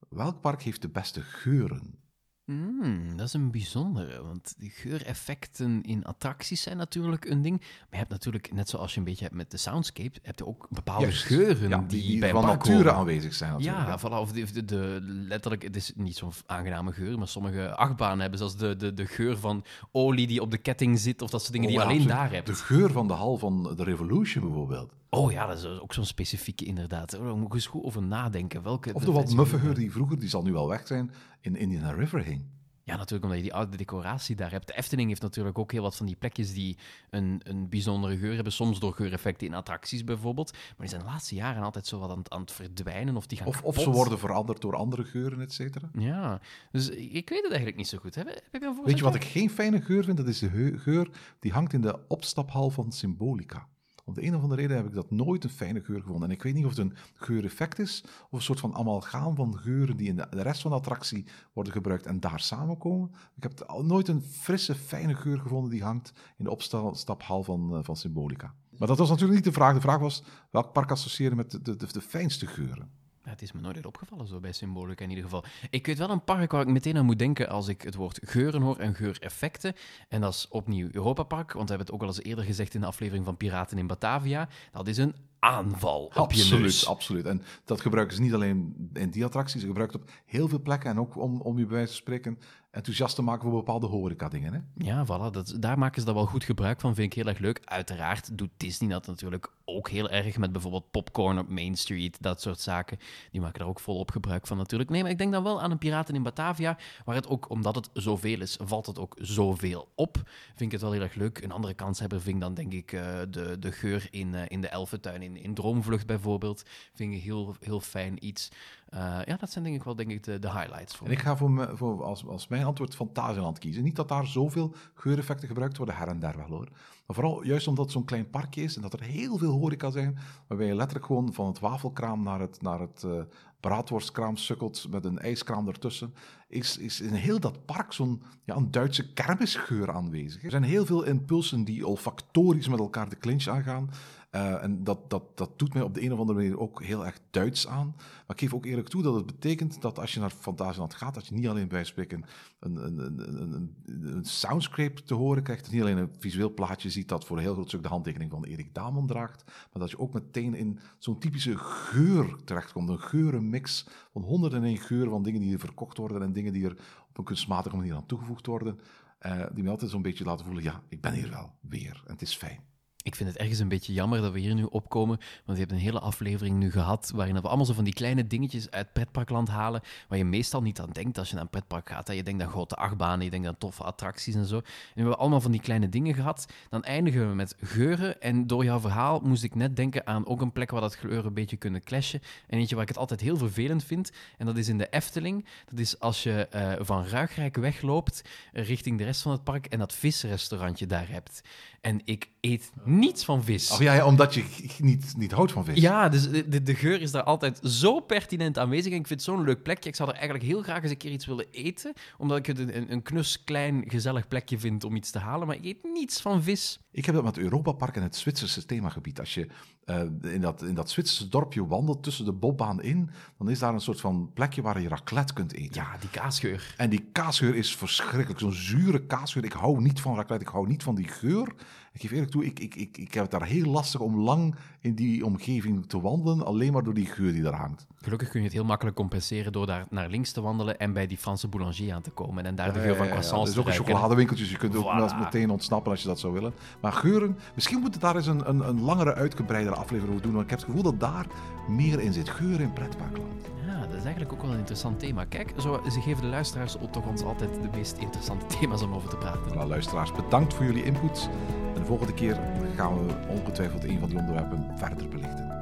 Welk 0.08 0.40
park 0.40 0.62
heeft 0.62 0.82
de 0.82 0.88
beste 0.88 1.20
geuren? 1.20 2.07
Hmm, 2.48 3.16
dat 3.16 3.26
is 3.26 3.32
een 3.32 3.50
bijzondere, 3.50 4.22
want 4.22 4.54
die 4.58 4.70
geureffecten 4.70 5.82
in 5.82 6.04
attracties 6.04 6.62
zijn 6.62 6.76
natuurlijk 6.76 7.24
een 7.24 7.42
ding. 7.42 7.58
Maar 7.60 7.86
je 7.90 7.96
hebt 7.96 8.10
natuurlijk, 8.10 8.52
net 8.52 8.68
zoals 8.68 8.92
je 8.92 8.98
een 8.98 9.04
beetje 9.04 9.24
hebt 9.24 9.36
met 9.36 9.50
de 9.50 9.56
soundscape, 9.56 10.18
heb 10.22 10.38
je 10.38 10.46
ook 10.46 10.66
bepaalde 10.70 11.02
Juist. 11.02 11.22
geuren 11.24 11.68
Ja, 11.68 11.84
die, 11.88 12.02
die, 12.02 12.18
bij 12.18 12.30
van 12.30 12.44
nature 12.44 12.92
aanwezig 12.92 13.34
zijn. 13.34 13.52
Natuurlijk. 13.52 13.86
Ja, 13.86 13.98
voilà, 13.98 14.12
of 14.20 14.32
de, 14.32 14.52
de, 14.52 14.64
de- 14.64 14.98
letterlijk, 15.02 15.62
het 15.62 15.76
is 15.76 15.92
niet 15.96 16.16
zo'n 16.16 16.32
aangename 16.46 16.92
geur, 16.92 17.18
maar 17.18 17.28
sommige 17.28 17.74
achtbanen 17.74 18.20
hebben 18.20 18.38
zelfs 18.38 18.56
de, 18.56 18.76
de, 18.76 18.94
de 18.94 19.06
geur 19.06 19.38
van 19.38 19.64
olie 19.92 20.26
die 20.26 20.40
op 20.40 20.50
de 20.50 20.58
ketting 20.58 20.98
zit, 20.98 21.22
of 21.22 21.30
dat 21.30 21.40
soort 21.40 21.52
dingen 21.52 21.68
die 21.68 21.76
je 21.76 21.82
alleen 21.84 21.96
absoluut. 21.96 22.16
daar 22.16 22.32
hebt. 22.32 22.46
De 22.46 22.54
geur 22.54 22.90
van 22.92 23.06
de 23.08 23.14
hal 23.14 23.38
van 23.38 23.74
de 23.76 23.84
Revolution 23.84 24.44
bijvoorbeeld. 24.44 24.92
Oh 25.10 25.32
ja, 25.32 25.46
dat 25.46 25.58
is 25.58 25.64
ook 25.64 25.94
zo'n 25.94 26.04
specifieke 26.04 26.64
inderdaad. 26.64 27.10
Daar 27.10 27.36
moet 27.36 27.46
ik 27.46 27.54
eens 27.54 27.66
goed 27.66 27.82
over 27.84 28.02
nadenken. 28.02 28.62
Welke 28.62 28.92
Of 28.94 29.00
de 29.00 29.06
wat 29.06 29.14
fijnste 29.16 29.36
muffe 29.36 29.56
geur- 29.56 29.64
geur 29.64 29.74
die 29.74 29.92
vroeger, 29.92 30.18
die 30.18 30.28
zal 30.28 30.42
nu 30.42 30.52
wel 30.52 30.68
weg 30.68 30.86
zijn, 30.86 31.10
in 31.40 31.56
Indian 31.56 31.94
River 31.94 32.24
hing. 32.24 32.44
Ja, 32.82 32.96
natuurlijk 32.96 33.22
omdat 33.22 33.38
je 33.38 33.44
die 33.44 33.54
oude 33.54 33.76
decoratie 33.76 34.36
daar 34.36 34.50
hebt. 34.50 34.66
De 34.66 34.76
Efteling 34.76 35.08
heeft 35.08 35.22
natuurlijk 35.22 35.58
ook 35.58 35.72
heel 35.72 35.82
wat 35.82 35.96
van 35.96 36.06
die 36.06 36.16
plekjes 36.16 36.52
die 36.54 36.78
een, 37.10 37.40
een 37.44 37.68
bijzondere 37.68 38.16
geur 38.18 38.34
hebben. 38.34 38.52
Soms 38.52 38.78
door 38.80 38.92
geureffecten 38.94 39.46
in 39.46 39.54
attracties 39.54 40.04
bijvoorbeeld. 40.04 40.52
Maar 40.52 40.74
die 40.78 40.88
zijn 40.88 41.00
de 41.00 41.06
laatste 41.06 41.34
jaren 41.34 41.62
altijd 41.62 41.86
zo 41.86 41.98
wat 41.98 42.10
aan, 42.10 42.18
het- 42.18 42.30
aan 42.30 42.40
het 42.40 42.52
verdwijnen 42.52 43.16
of 43.16 43.26
die 43.26 43.38
gaan 43.38 43.46
Of, 43.46 43.62
of 43.62 43.78
ze 43.78 43.90
worden 43.90 44.18
veranderd 44.18 44.60
door 44.60 44.76
andere 44.76 45.04
geuren, 45.04 45.40
et 45.40 45.52
cetera. 45.52 45.90
Ja, 45.98 46.40
dus 46.72 46.88
ik 46.88 47.28
weet 47.28 47.38
het 47.42 47.46
eigenlijk 47.48 47.76
niet 47.76 47.88
zo 47.88 47.98
goed. 47.98 48.14
Heb, 48.14 48.26
heb 48.26 48.62
je 48.62 48.68
een? 48.68 48.80
Weet 48.84 48.98
je 48.98 49.04
wat 49.04 49.14
ik 49.14 49.24
geen 49.24 49.50
fijne 49.50 49.80
geur 49.80 50.04
vind? 50.04 50.16
Dat 50.16 50.28
is 50.28 50.38
de 50.38 50.72
geur 50.78 51.08
die 51.38 51.52
hangt 51.52 51.72
in 51.72 51.80
de 51.80 51.98
opstaphal 52.08 52.70
van 52.70 52.92
Symbolica. 52.92 53.68
Om 54.08 54.14
de 54.14 54.24
een 54.24 54.36
of 54.36 54.42
andere 54.42 54.60
reden 54.60 54.76
heb 54.76 54.86
ik 54.86 54.94
dat 54.94 55.10
nooit 55.10 55.44
een 55.44 55.50
fijne 55.50 55.80
geur 55.80 56.00
gevonden. 56.00 56.28
En 56.28 56.34
ik 56.34 56.42
weet 56.42 56.54
niet 56.54 56.64
of 56.64 56.70
het 56.70 56.78
een 56.78 56.94
geureffect 57.14 57.78
is, 57.78 58.04
of 58.30 58.38
een 58.38 58.42
soort 58.42 58.60
van 58.60 58.74
amalgaam 58.74 59.34
van 59.34 59.58
geuren 59.58 59.96
die 59.96 60.08
in 60.08 60.16
de, 60.16 60.26
rest 60.30 60.60
van 60.60 60.70
de 60.70 60.76
attractie 60.76 61.26
worden 61.52 61.72
gebruikt 61.72 62.06
en 62.06 62.20
daar 62.20 62.40
samenkomen. 62.40 63.10
Ik 63.36 63.42
heb 63.42 63.80
nooit 63.82 64.08
een 64.08 64.22
frisse, 64.22 64.74
fijne 64.74 65.14
geur 65.14 65.38
gevonden 65.38 65.70
die 65.70 65.82
hangt 65.82 66.12
in 66.36 66.44
de 66.44 66.50
opstaphal 66.50 67.42
van, 67.42 67.76
eh, 67.76 67.78
van 67.82 67.96
Symbolica. 67.96 68.54
Maar 68.78 68.88
dat 68.88 68.98
was 68.98 69.08
natuurlijk 69.08 69.36
niet 69.36 69.44
de 69.44 69.52
vraag. 69.52 69.74
De 69.74 69.80
vraag 69.80 69.98
was, 69.98 70.22
welk 70.50 70.72
park 70.72 70.90
associëren 70.90 71.36
met 71.36 71.50
de, 71.50 71.76
de, 71.76 71.92
de 71.92 72.00
fijnste 72.00 72.46
geuren? 72.46 72.90
Het 73.28 73.42
is 73.42 73.52
me 73.52 73.60
nooit 73.60 73.86
opgevallen, 73.86 74.26
zo 74.26 74.40
bij 74.40 74.52
Symbolica 74.52 75.04
in 75.04 75.10
ieder 75.10 75.24
geval. 75.24 75.44
Ik 75.70 75.86
weet 75.86 75.98
wel 75.98 76.10
een 76.10 76.24
park 76.24 76.52
waar 76.52 76.60
ik 76.60 76.68
meteen 76.68 76.96
aan 76.96 77.04
moet 77.04 77.18
denken 77.18 77.48
als 77.48 77.68
ik 77.68 77.82
het 77.82 77.94
woord 77.94 78.20
geuren 78.22 78.62
hoor 78.62 78.76
en 78.76 78.94
geureffecten. 78.94 79.74
En 80.08 80.20
dat 80.20 80.34
is 80.34 80.48
opnieuw 80.48 80.88
Europa 80.92 81.22
Park, 81.22 81.52
want 81.52 81.68
we 81.68 81.74
hebben 81.74 81.86
het 81.86 81.94
ook 81.94 82.02
al 82.02 82.06
eens 82.08 82.22
eerder 82.22 82.44
gezegd 82.44 82.74
in 82.74 82.80
de 82.80 82.86
aflevering 82.86 83.24
van 83.24 83.36
Piraten 83.36 83.78
in 83.78 83.86
Batavia. 83.86 84.48
Dat 84.72 84.88
is 84.88 84.96
een 84.96 85.14
aanval 85.38 86.12
absoluut, 86.12 86.86
absoluut. 86.86 87.24
En 87.26 87.42
dat 87.64 87.80
gebruiken 87.80 88.16
ze 88.16 88.22
niet 88.22 88.34
alleen 88.34 88.90
in 88.92 89.10
die 89.10 89.24
attracties, 89.24 89.60
ze 89.60 89.66
gebruiken 89.66 90.00
het 90.00 90.08
op 90.08 90.14
heel 90.24 90.48
veel 90.48 90.62
plekken 90.62 90.90
en 90.90 90.98
ook 90.98 91.16
om, 91.16 91.40
om 91.40 91.58
je 91.58 91.66
bij 91.66 91.74
wijze 91.74 91.92
van 91.92 92.00
spreken 92.00 92.38
enthousiast 92.78 93.14
te 93.14 93.22
maken 93.22 93.42
voor 93.42 93.58
bepaalde 93.58 93.86
horeca-dingen. 93.86 94.52
Hè? 94.52 94.60
Ja, 94.84 95.04
voilà. 95.04 95.32
Dat, 95.32 95.56
daar 95.60 95.78
maken 95.78 96.00
ze 96.00 96.06
daar 96.06 96.14
wel 96.14 96.26
goed 96.26 96.44
gebruik 96.44 96.80
van. 96.80 96.94
Vind 96.94 97.12
ik 97.12 97.18
heel 97.18 97.32
erg 97.32 97.38
leuk. 97.38 97.60
Uiteraard 97.64 98.38
doet 98.38 98.50
Disney 98.56 98.88
dat 98.88 99.06
natuurlijk 99.06 99.52
ook 99.64 99.88
heel 99.88 100.10
erg 100.10 100.38
met 100.38 100.52
bijvoorbeeld 100.52 100.90
popcorn 100.90 101.38
op 101.38 101.48
Main 101.48 101.76
Street, 101.76 102.22
dat 102.22 102.40
soort 102.40 102.60
zaken. 102.60 102.98
Die 103.30 103.40
maken 103.40 103.58
daar 103.58 103.68
ook 103.68 103.80
volop 103.80 104.10
gebruik 104.10 104.46
van 104.46 104.56
natuurlijk. 104.56 104.90
Nee, 104.90 105.02
maar 105.02 105.10
ik 105.10 105.18
denk 105.18 105.32
dan 105.32 105.42
wel 105.42 105.62
aan 105.62 105.70
een 105.70 105.78
Piraten 105.78 106.14
in 106.14 106.22
Batavia, 106.22 106.78
waar 107.04 107.14
het 107.14 107.28
ook, 107.28 107.50
omdat 107.50 107.74
het 107.74 107.90
zoveel 107.92 108.40
is, 108.40 108.58
valt 108.62 108.86
het 108.86 108.98
ook 108.98 109.16
zoveel 109.20 109.88
op. 109.94 110.16
Vind 110.46 110.60
ik 110.60 110.72
het 110.72 110.80
wel 110.80 110.92
heel 110.92 111.02
erg 111.02 111.14
leuk. 111.14 111.42
Een 111.42 111.52
andere 111.52 111.74
kanshebber 111.74 112.20
vind 112.20 112.34
ik 112.34 112.40
dan 112.40 112.54
denk 112.54 112.72
ik 112.72 112.92
eh, 112.92 113.18
de, 113.30 113.58
de 113.58 113.72
geur 113.72 114.08
in, 114.10 114.34
eh, 114.34 114.42
in 114.48 114.60
de 114.60 114.68
Elfentuin, 114.68 115.22
in, 115.22 115.36
in 115.36 115.54
Droomvlucht 115.54 116.06
bijvoorbeeld. 116.06 116.62
Vind 116.94 117.14
ik 117.14 117.22
heel, 117.22 117.56
heel 117.60 117.80
fijn 117.80 118.26
iets. 118.26 118.48
Eh, 118.88 119.18
ja, 119.24 119.36
dat 119.36 119.50
zijn 119.50 119.64
denk 119.64 119.76
ik 119.76 119.82
wel 119.82 119.96
denk 119.96 120.10
ik 120.10 120.22
de, 120.22 120.38
de 120.38 120.50
highlights 120.50 120.96
voor 120.96 121.06
En 121.06 121.12
ik 121.12 121.18
ga 121.18 121.36
voor, 121.36 121.50
me, 121.50 121.76
voor 121.76 122.04
als, 122.04 122.26
als 122.26 122.48
mijn 122.48 122.64
antwoord 122.64 122.94
Fantasieland 122.94 123.58
kiezen. 123.58 123.82
Niet 123.82 123.96
dat 123.96 124.08
daar 124.08 124.26
zoveel 124.26 124.74
geureffecten 124.94 125.48
gebruikt 125.48 125.76
worden, 125.76 125.96
her 125.96 126.08
en 126.08 126.18
der 126.18 126.36
wel 126.36 126.48
hoor. 126.48 126.68
Maar 127.06 127.16
vooral 127.16 127.44
juist 127.44 127.68
omdat 127.68 127.84
het 127.84 127.92
zo'n 127.92 128.04
klein 128.04 128.30
parkje 128.30 128.62
is 128.62 128.76
en 128.76 128.82
dat 128.82 128.92
er 128.92 129.02
heel 129.02 129.38
veel 129.38 129.52
horeca 129.52 129.90
zijn, 129.90 130.18
waarbij 130.46 130.66
je 130.66 130.74
letterlijk 130.74 131.06
gewoon 131.06 131.32
van 131.32 131.46
het 131.46 131.58
wafelkraam 131.58 132.22
naar 132.22 132.40
het, 132.40 132.62
naar 132.62 132.80
het 132.80 133.02
eh, 133.04 133.20
braadworstkraam 133.60 134.36
sukkelt 134.36 134.86
met 134.90 135.04
een 135.04 135.18
ijskraam 135.18 135.68
ertussen, 135.68 136.14
is, 136.48 136.78
is 136.78 137.00
in 137.00 137.12
heel 137.12 137.40
dat 137.40 137.64
park 137.64 137.92
zo'n 137.92 138.22
ja, 138.44 138.56
een 138.56 138.70
Duitse 138.70 139.12
kermisgeur 139.12 139.92
aanwezig. 139.92 140.44
Er 140.44 140.50
zijn 140.50 140.62
heel 140.62 140.86
veel 140.86 141.02
impulsen 141.02 141.64
die 141.64 141.86
olfactorisch 141.86 142.68
met 142.68 142.78
elkaar 142.78 143.08
de 143.08 143.18
clinch 143.18 143.46
aangaan. 143.46 143.90
Eh, 144.30 144.62
en 144.62 144.84
dat, 144.84 145.10
dat, 145.10 145.36
dat 145.38 145.58
doet 145.58 145.74
mij 145.74 145.82
op 145.82 145.94
de 145.94 146.02
een 146.02 146.12
of 146.12 146.18
andere 146.18 146.38
manier 146.38 146.58
ook 146.58 146.82
heel 146.82 147.06
erg 147.06 147.20
Duits 147.30 147.68
aan. 147.68 147.94
Maar 147.96 148.36
ik 148.36 148.40
geef 148.40 148.54
ook 148.54 148.66
eerlijk 148.66 148.88
toe 148.88 149.02
dat 149.02 149.14
het 149.14 149.26
betekent 149.26 149.82
dat 149.82 149.98
als 149.98 150.14
je 150.14 150.20
naar 150.20 150.30
Fantasieland 150.30 150.94
gaat, 150.94 151.14
dat 151.14 151.26
je 151.26 151.34
niet 151.34 151.48
alleen 151.48 151.68
bij 151.68 151.84
spreken 151.84 152.24
een, 152.60 152.76
een, 152.76 152.98
een, 152.98 153.42
een, 153.42 154.16
een, 154.16 154.24
soundscape 154.24 155.02
te 155.02 155.14
horen 155.14 155.42
krijgt, 155.42 155.64
dat 155.64 155.72
niet 155.72 155.82
alleen 155.82 155.96
een 155.96 156.14
visueel 156.18 156.54
plaatje 156.54 156.90
ziet 156.90 157.08
dat 157.08 157.24
voor 157.24 157.36
een 157.36 157.42
heel 157.42 157.52
groot 157.52 157.68
stuk 157.68 157.82
de 157.82 157.88
handtekening 157.88 158.30
van 158.30 158.44
Erik 158.44 158.74
Damon 158.74 159.06
draagt, 159.06 159.44
maar 159.46 159.82
dat 159.82 159.90
je 159.90 159.98
ook 159.98 160.12
meteen 160.12 160.54
in 160.54 160.78
zo'n 160.98 161.18
typische 161.18 161.56
geur 161.58 162.36
terechtkomt. 162.44 162.88
Een 162.88 163.00
geurenmix 163.00 163.86
van 164.12 164.22
honderden 164.22 164.62
en 164.62 164.66
één 164.68 164.78
geuren 164.78 165.10
van 165.10 165.22
dingen 165.22 165.40
die 165.40 165.52
er 165.52 165.58
verkocht 165.58 165.96
worden 165.96 166.22
en 166.22 166.32
dingen 166.32 166.52
die 166.52 166.64
er 166.64 166.76
op 167.08 167.18
een 167.18 167.24
kunstmatige 167.24 167.76
manier 167.76 167.94
aan 167.94 168.06
toegevoegd 168.06 168.46
worden, 168.46 168.80
eh, 169.18 169.46
die 169.52 169.64
me 169.64 169.70
altijd 169.70 169.90
zo'n 169.90 170.02
beetje 170.02 170.24
laten 170.24 170.44
voelen, 170.44 170.64
ja, 170.64 170.82
ik 170.88 171.00
ben 171.00 171.12
hier 171.12 171.30
wel 171.30 171.52
weer 171.60 172.02
en 172.06 172.12
het 172.12 172.22
is 172.22 172.36
fijn. 172.36 172.76
Ik 173.02 173.14
vind 173.14 173.28
het 173.28 173.38
ergens 173.38 173.58
een 173.58 173.68
beetje 173.68 173.92
jammer 173.92 174.20
dat 174.20 174.32
we 174.32 174.38
hier 174.38 174.54
nu 174.54 174.62
opkomen, 174.62 175.18
want 175.44 175.58
je 175.58 175.64
hebt 175.64 175.72
een 175.72 175.84
hele 175.84 176.00
aflevering 176.00 176.56
nu 176.56 176.70
gehad 176.70 177.12
waarin 177.14 177.34
we 177.34 177.40
allemaal 177.40 177.66
zo 177.66 177.72
van 177.72 177.84
die 177.84 177.92
kleine 177.92 178.26
dingetjes 178.26 178.70
uit 178.70 178.92
pretparkland 178.92 179.48
halen, 179.48 179.80
waar 180.08 180.18
je 180.18 180.24
meestal 180.24 180.62
niet 180.62 180.80
aan 180.80 180.90
denkt 180.90 181.18
als 181.18 181.28
je 181.28 181.34
naar 181.34 181.44
een 181.44 181.50
pretpark 181.50 181.88
gaat. 181.88 182.12
Je 182.12 182.22
denkt 182.22 182.42
aan 182.42 182.50
grote 182.50 182.74
achtbanen, 182.74 183.24
je 183.24 183.30
denkt 183.30 183.46
aan 183.46 183.58
toffe 183.58 183.82
attracties 183.82 184.34
en 184.34 184.44
zo. 184.44 184.56
En 184.56 184.64
we 184.94 185.00
hebben 185.00 185.18
allemaal 185.18 185.40
van 185.40 185.50
die 185.50 185.60
kleine 185.60 185.88
dingen 185.88 186.14
gehad. 186.14 186.46
Dan 186.68 186.84
eindigen 186.84 187.28
we 187.28 187.34
met 187.34 187.56
geuren 187.60 188.20
en 188.20 188.46
door 188.46 188.64
jouw 188.64 188.80
verhaal 188.80 189.20
moest 189.20 189.42
ik 189.42 189.54
net 189.54 189.76
denken 189.76 190.06
aan 190.06 190.26
ook 190.26 190.40
een 190.40 190.52
plek 190.52 190.70
waar 190.70 190.80
dat 190.80 190.94
geuren 190.94 191.26
een 191.26 191.34
beetje 191.34 191.56
kunnen 191.56 191.82
clashen. 191.82 192.20
En 192.46 192.58
eentje 192.58 192.74
waar 192.74 192.84
ik 192.84 192.90
het 192.90 192.98
altijd 192.98 193.20
heel 193.20 193.36
vervelend 193.36 193.84
vind, 193.84 194.10
en 194.38 194.46
dat 194.46 194.56
is 194.56 194.68
in 194.68 194.78
de 194.78 194.88
Efteling. 194.88 195.46
Dat 195.70 195.78
is 195.78 196.00
als 196.00 196.22
je 196.22 196.46
eh, 196.48 196.72
van 196.78 197.06
Ruigrijk 197.06 197.56
wegloopt 197.56 198.22
eh, 198.52 198.66
richting 198.66 198.98
de 198.98 199.04
rest 199.04 199.22
van 199.22 199.32
het 199.32 199.44
park 199.44 199.66
en 199.66 199.78
dat 199.78 199.94
visrestaurantje 199.94 200.86
daar 200.86 201.08
hebt. 201.08 201.40
En 201.80 202.00
ik 202.04 202.28
eet 202.48 202.70
niets 202.84 203.24
van 203.24 203.44
vis. 203.44 203.70
Oh 203.70 203.80
ja, 203.80 203.92
ja 203.92 204.06
omdat 204.06 204.34
je 204.34 204.44
niet, 204.78 205.14
niet 205.16 205.32
houdt 205.32 205.52
van 205.52 205.64
vis. 205.64 205.80
Ja, 205.80 206.08
dus 206.08 206.30
de, 206.30 206.48
de, 206.48 206.62
de 206.62 206.74
geur 206.74 207.00
is 207.00 207.10
daar 207.10 207.22
altijd 207.22 207.60
zo 207.62 208.00
pertinent 208.00 208.58
aanwezig. 208.58 208.92
En 208.92 208.98
ik 208.98 209.06
vind 209.06 209.20
het 209.20 209.28
zo'n 209.28 209.44
leuk 209.44 209.62
plekje. 209.62 209.88
Ik 209.88 209.96
zou 209.96 210.08
er 210.08 210.14
eigenlijk 210.14 210.44
heel 210.44 210.62
graag 210.62 210.82
eens 210.82 210.90
een 210.90 210.96
keer 210.96 211.10
iets 211.10 211.26
willen 211.26 211.46
eten. 211.50 211.92
Omdat 212.18 212.38
ik 212.38 212.46
het 212.46 212.58
een, 212.58 212.76
een, 212.76 212.92
een 212.92 213.02
knus, 213.02 213.44
klein, 213.44 213.84
gezellig 213.86 214.28
plekje 214.28 214.58
vind 214.58 214.84
om 214.84 214.96
iets 214.96 215.10
te 215.10 215.18
halen. 215.18 215.46
Maar 215.46 215.56
ik 215.56 215.64
eet 215.64 215.82
niets 215.82 216.20
van 216.20 216.42
vis. 216.42 216.80
Ik 216.90 217.04
heb 217.04 217.14
dat 217.14 217.24
met 217.24 217.38
Europa 217.38 217.72
Park 217.72 217.96
en 217.96 218.02
het 218.02 218.16
Zwitserse 218.16 218.64
themagebied. 218.64 219.18
Als 219.18 219.34
je 219.34 219.48
eh, 219.84 220.00
in, 220.32 220.40
dat, 220.40 220.62
in 220.62 220.74
dat 220.74 220.90
Zwitserse 220.90 221.28
dorpje 221.28 221.66
wandelt 221.66 222.02
tussen 222.02 222.24
de 222.24 222.32
bobbaan 222.32 222.82
in, 222.82 223.10
dan 223.38 223.50
is 223.50 223.58
daar 223.58 223.74
een 223.74 223.80
soort 223.80 224.00
van 224.00 224.30
plekje 224.34 224.62
waar 224.62 224.80
je 224.80 224.88
raclette 224.88 225.32
kunt 225.32 225.52
eten. 225.52 225.82
Ja, 225.82 225.96
die 226.00 226.10
kaasgeur. 226.10 226.74
En 226.76 226.90
die 226.90 227.08
kaasgeur 227.12 227.54
is 227.54 227.76
verschrikkelijk. 227.76 228.40
Zo'n 228.40 228.52
zure 228.52 229.06
kaasgeur. 229.06 229.44
Ik 229.44 229.52
hou 229.52 229.80
niet 229.80 230.00
van 230.00 230.14
raclette. 230.14 230.44
Ik 230.44 230.50
hou 230.50 230.66
niet 230.66 230.82
van 230.82 230.94
die 230.94 231.08
geur. 231.08 231.54
Ik 231.98 232.04
geef 232.04 232.12
eerlijk 232.12 232.30
toe, 232.30 232.44
ik, 232.44 232.60
ik, 232.60 232.74
ik, 232.74 232.96
ik 232.98 233.14
heb 233.14 233.22
het 233.22 233.30
daar 233.30 233.44
heel 233.44 233.64
lastig 233.70 234.00
om 234.00 234.20
lang 234.20 234.54
in 234.80 234.94
die 234.94 235.24
omgeving 235.24 235.86
te 235.86 236.00
wandelen. 236.00 236.46
Alleen 236.46 236.72
maar 236.72 236.82
door 236.82 236.94
die 236.94 237.06
geur 237.06 237.32
die 237.32 237.42
daar 237.42 237.54
hangt. 237.54 237.86
Gelukkig 238.00 238.28
kun 238.28 238.38
je 238.40 238.44
het 238.46 238.54
heel 238.54 238.64
makkelijk 238.64 238.96
compenseren 238.96 239.52
door 239.52 239.66
daar 239.66 239.86
naar 239.90 240.08
links 240.08 240.32
te 240.32 240.40
wandelen 240.40 240.78
en 240.78 240.92
bij 240.92 241.06
die 241.06 241.16
Franse 241.16 241.48
boulanger 241.48 241.92
aan 241.92 242.02
te 242.02 242.10
komen. 242.10 242.46
En 242.46 242.54
daar 242.54 242.72
de 242.72 242.78
geur 242.78 242.88
van 242.88 242.96
Ja, 242.96 243.02
ja, 243.02 243.04
ja. 243.04 243.10
croissants 243.10 243.50
Er 243.50 243.52
is 243.52 243.58
ook 243.58 243.64
te 243.64 243.70
een 243.70 243.76
ruiken. 243.76 243.94
chocoladewinkeltje, 243.94 244.44
dus 244.44 244.52
je 244.52 244.58
kunt 244.58 244.76
ook 244.76 244.84
Voilà. 244.84 244.96
wel 245.14 245.18
meteen 245.24 245.50
ontsnappen 245.50 245.90
als 245.90 246.02
je 246.02 246.08
dat 246.08 246.18
zou 246.18 246.32
willen. 246.32 246.52
Maar 246.80 246.92
geuren, 246.92 247.36
misschien 247.54 247.80
moeten 247.80 248.00
we 248.00 248.06
daar 248.06 248.16
eens 248.16 248.26
een, 248.26 248.48
een, 248.48 248.68
een 248.68 248.80
langere, 248.80 249.14
uitgebreidere 249.14 249.76
aflevering 249.76 250.10
over 250.14 250.22
doen. 250.22 250.32
Want 250.32 250.44
ik 250.44 250.50
heb 250.50 250.58
het 250.58 250.68
gevoel 250.68 250.82
dat 250.82 251.00
daar 251.00 251.26
meer 251.68 252.00
in 252.00 252.12
zit. 252.12 252.28
Geuren 252.28 252.60
in 252.60 252.72
pretparkland. 252.72 253.32
Ja, 253.66 253.80
dat 253.80 253.90
is 253.96 254.02
eigenlijk 254.02 254.32
ook 254.32 254.42
wel 254.42 254.50
een 254.52 254.58
interessant 254.58 254.98
thema. 254.98 255.24
Kijk, 255.24 255.52
zo, 255.58 255.80
ze 255.90 256.00
geven 256.00 256.22
de 256.22 256.28
luisteraars 256.28 256.76
toch 256.90 257.06
ons 257.06 257.22
altijd 257.22 257.50
de 257.54 257.68
meest 257.72 257.96
interessante 257.96 258.46
thema's 258.58 258.82
om 258.82 258.92
over 258.92 259.08
te 259.08 259.16
praten. 259.16 259.52
Voilà, 259.52 259.66
luisteraars, 259.68 260.12
bedankt 260.12 260.54
voor 260.54 260.64
jullie 260.64 260.84
input. 260.84 261.28
En 261.76 261.86
volgende 261.88 262.14
keer 262.14 262.40
gaan 262.76 263.06
we 263.06 263.12
ongetwijfeld 263.28 263.84
een 263.84 263.98
van 263.98 264.08
die 264.08 264.18
onderwerpen 264.18 264.66
verder 264.76 265.08
belichten. 265.08 265.56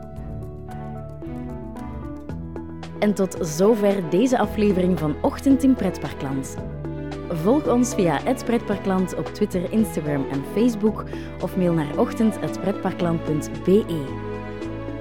En 2.99 3.15
tot 3.15 3.37
zover 3.41 4.11
deze 4.11 4.39
aflevering 4.39 4.99
van 4.99 5.17
Ochtend 5.23 5.63
in 5.63 5.75
Pretparkland. 5.75 6.57
Volg 7.29 7.69
ons 7.69 7.95
via 7.95 8.21
het 8.23 8.45
Pretparkland 8.45 9.15
op 9.15 9.27
Twitter, 9.27 9.73
Instagram 9.73 10.27
en 10.31 10.45
Facebook 10.53 11.05
of 11.43 11.57
mail 11.57 11.73
naar 11.73 11.99
ochtend.pretparkland.be. 11.99 14.25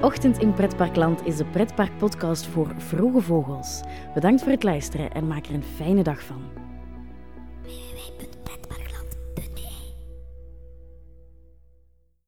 Ochtend 0.01 0.37
in 0.37 0.53
Pretparkland 0.53 1.25
is 1.25 1.37
de 1.37 1.45
pretparkpodcast 1.45 2.45
voor 2.45 2.73
vroege 2.77 3.21
vogels. 3.21 3.81
Bedankt 4.13 4.41
voor 4.41 4.51
het 4.51 4.63
luisteren 4.63 5.11
en 5.11 5.27
maak 5.27 5.45
er 5.45 5.53
een 5.53 5.63
fijne 5.63 6.03
dag 6.03 6.23
van. 6.23 6.54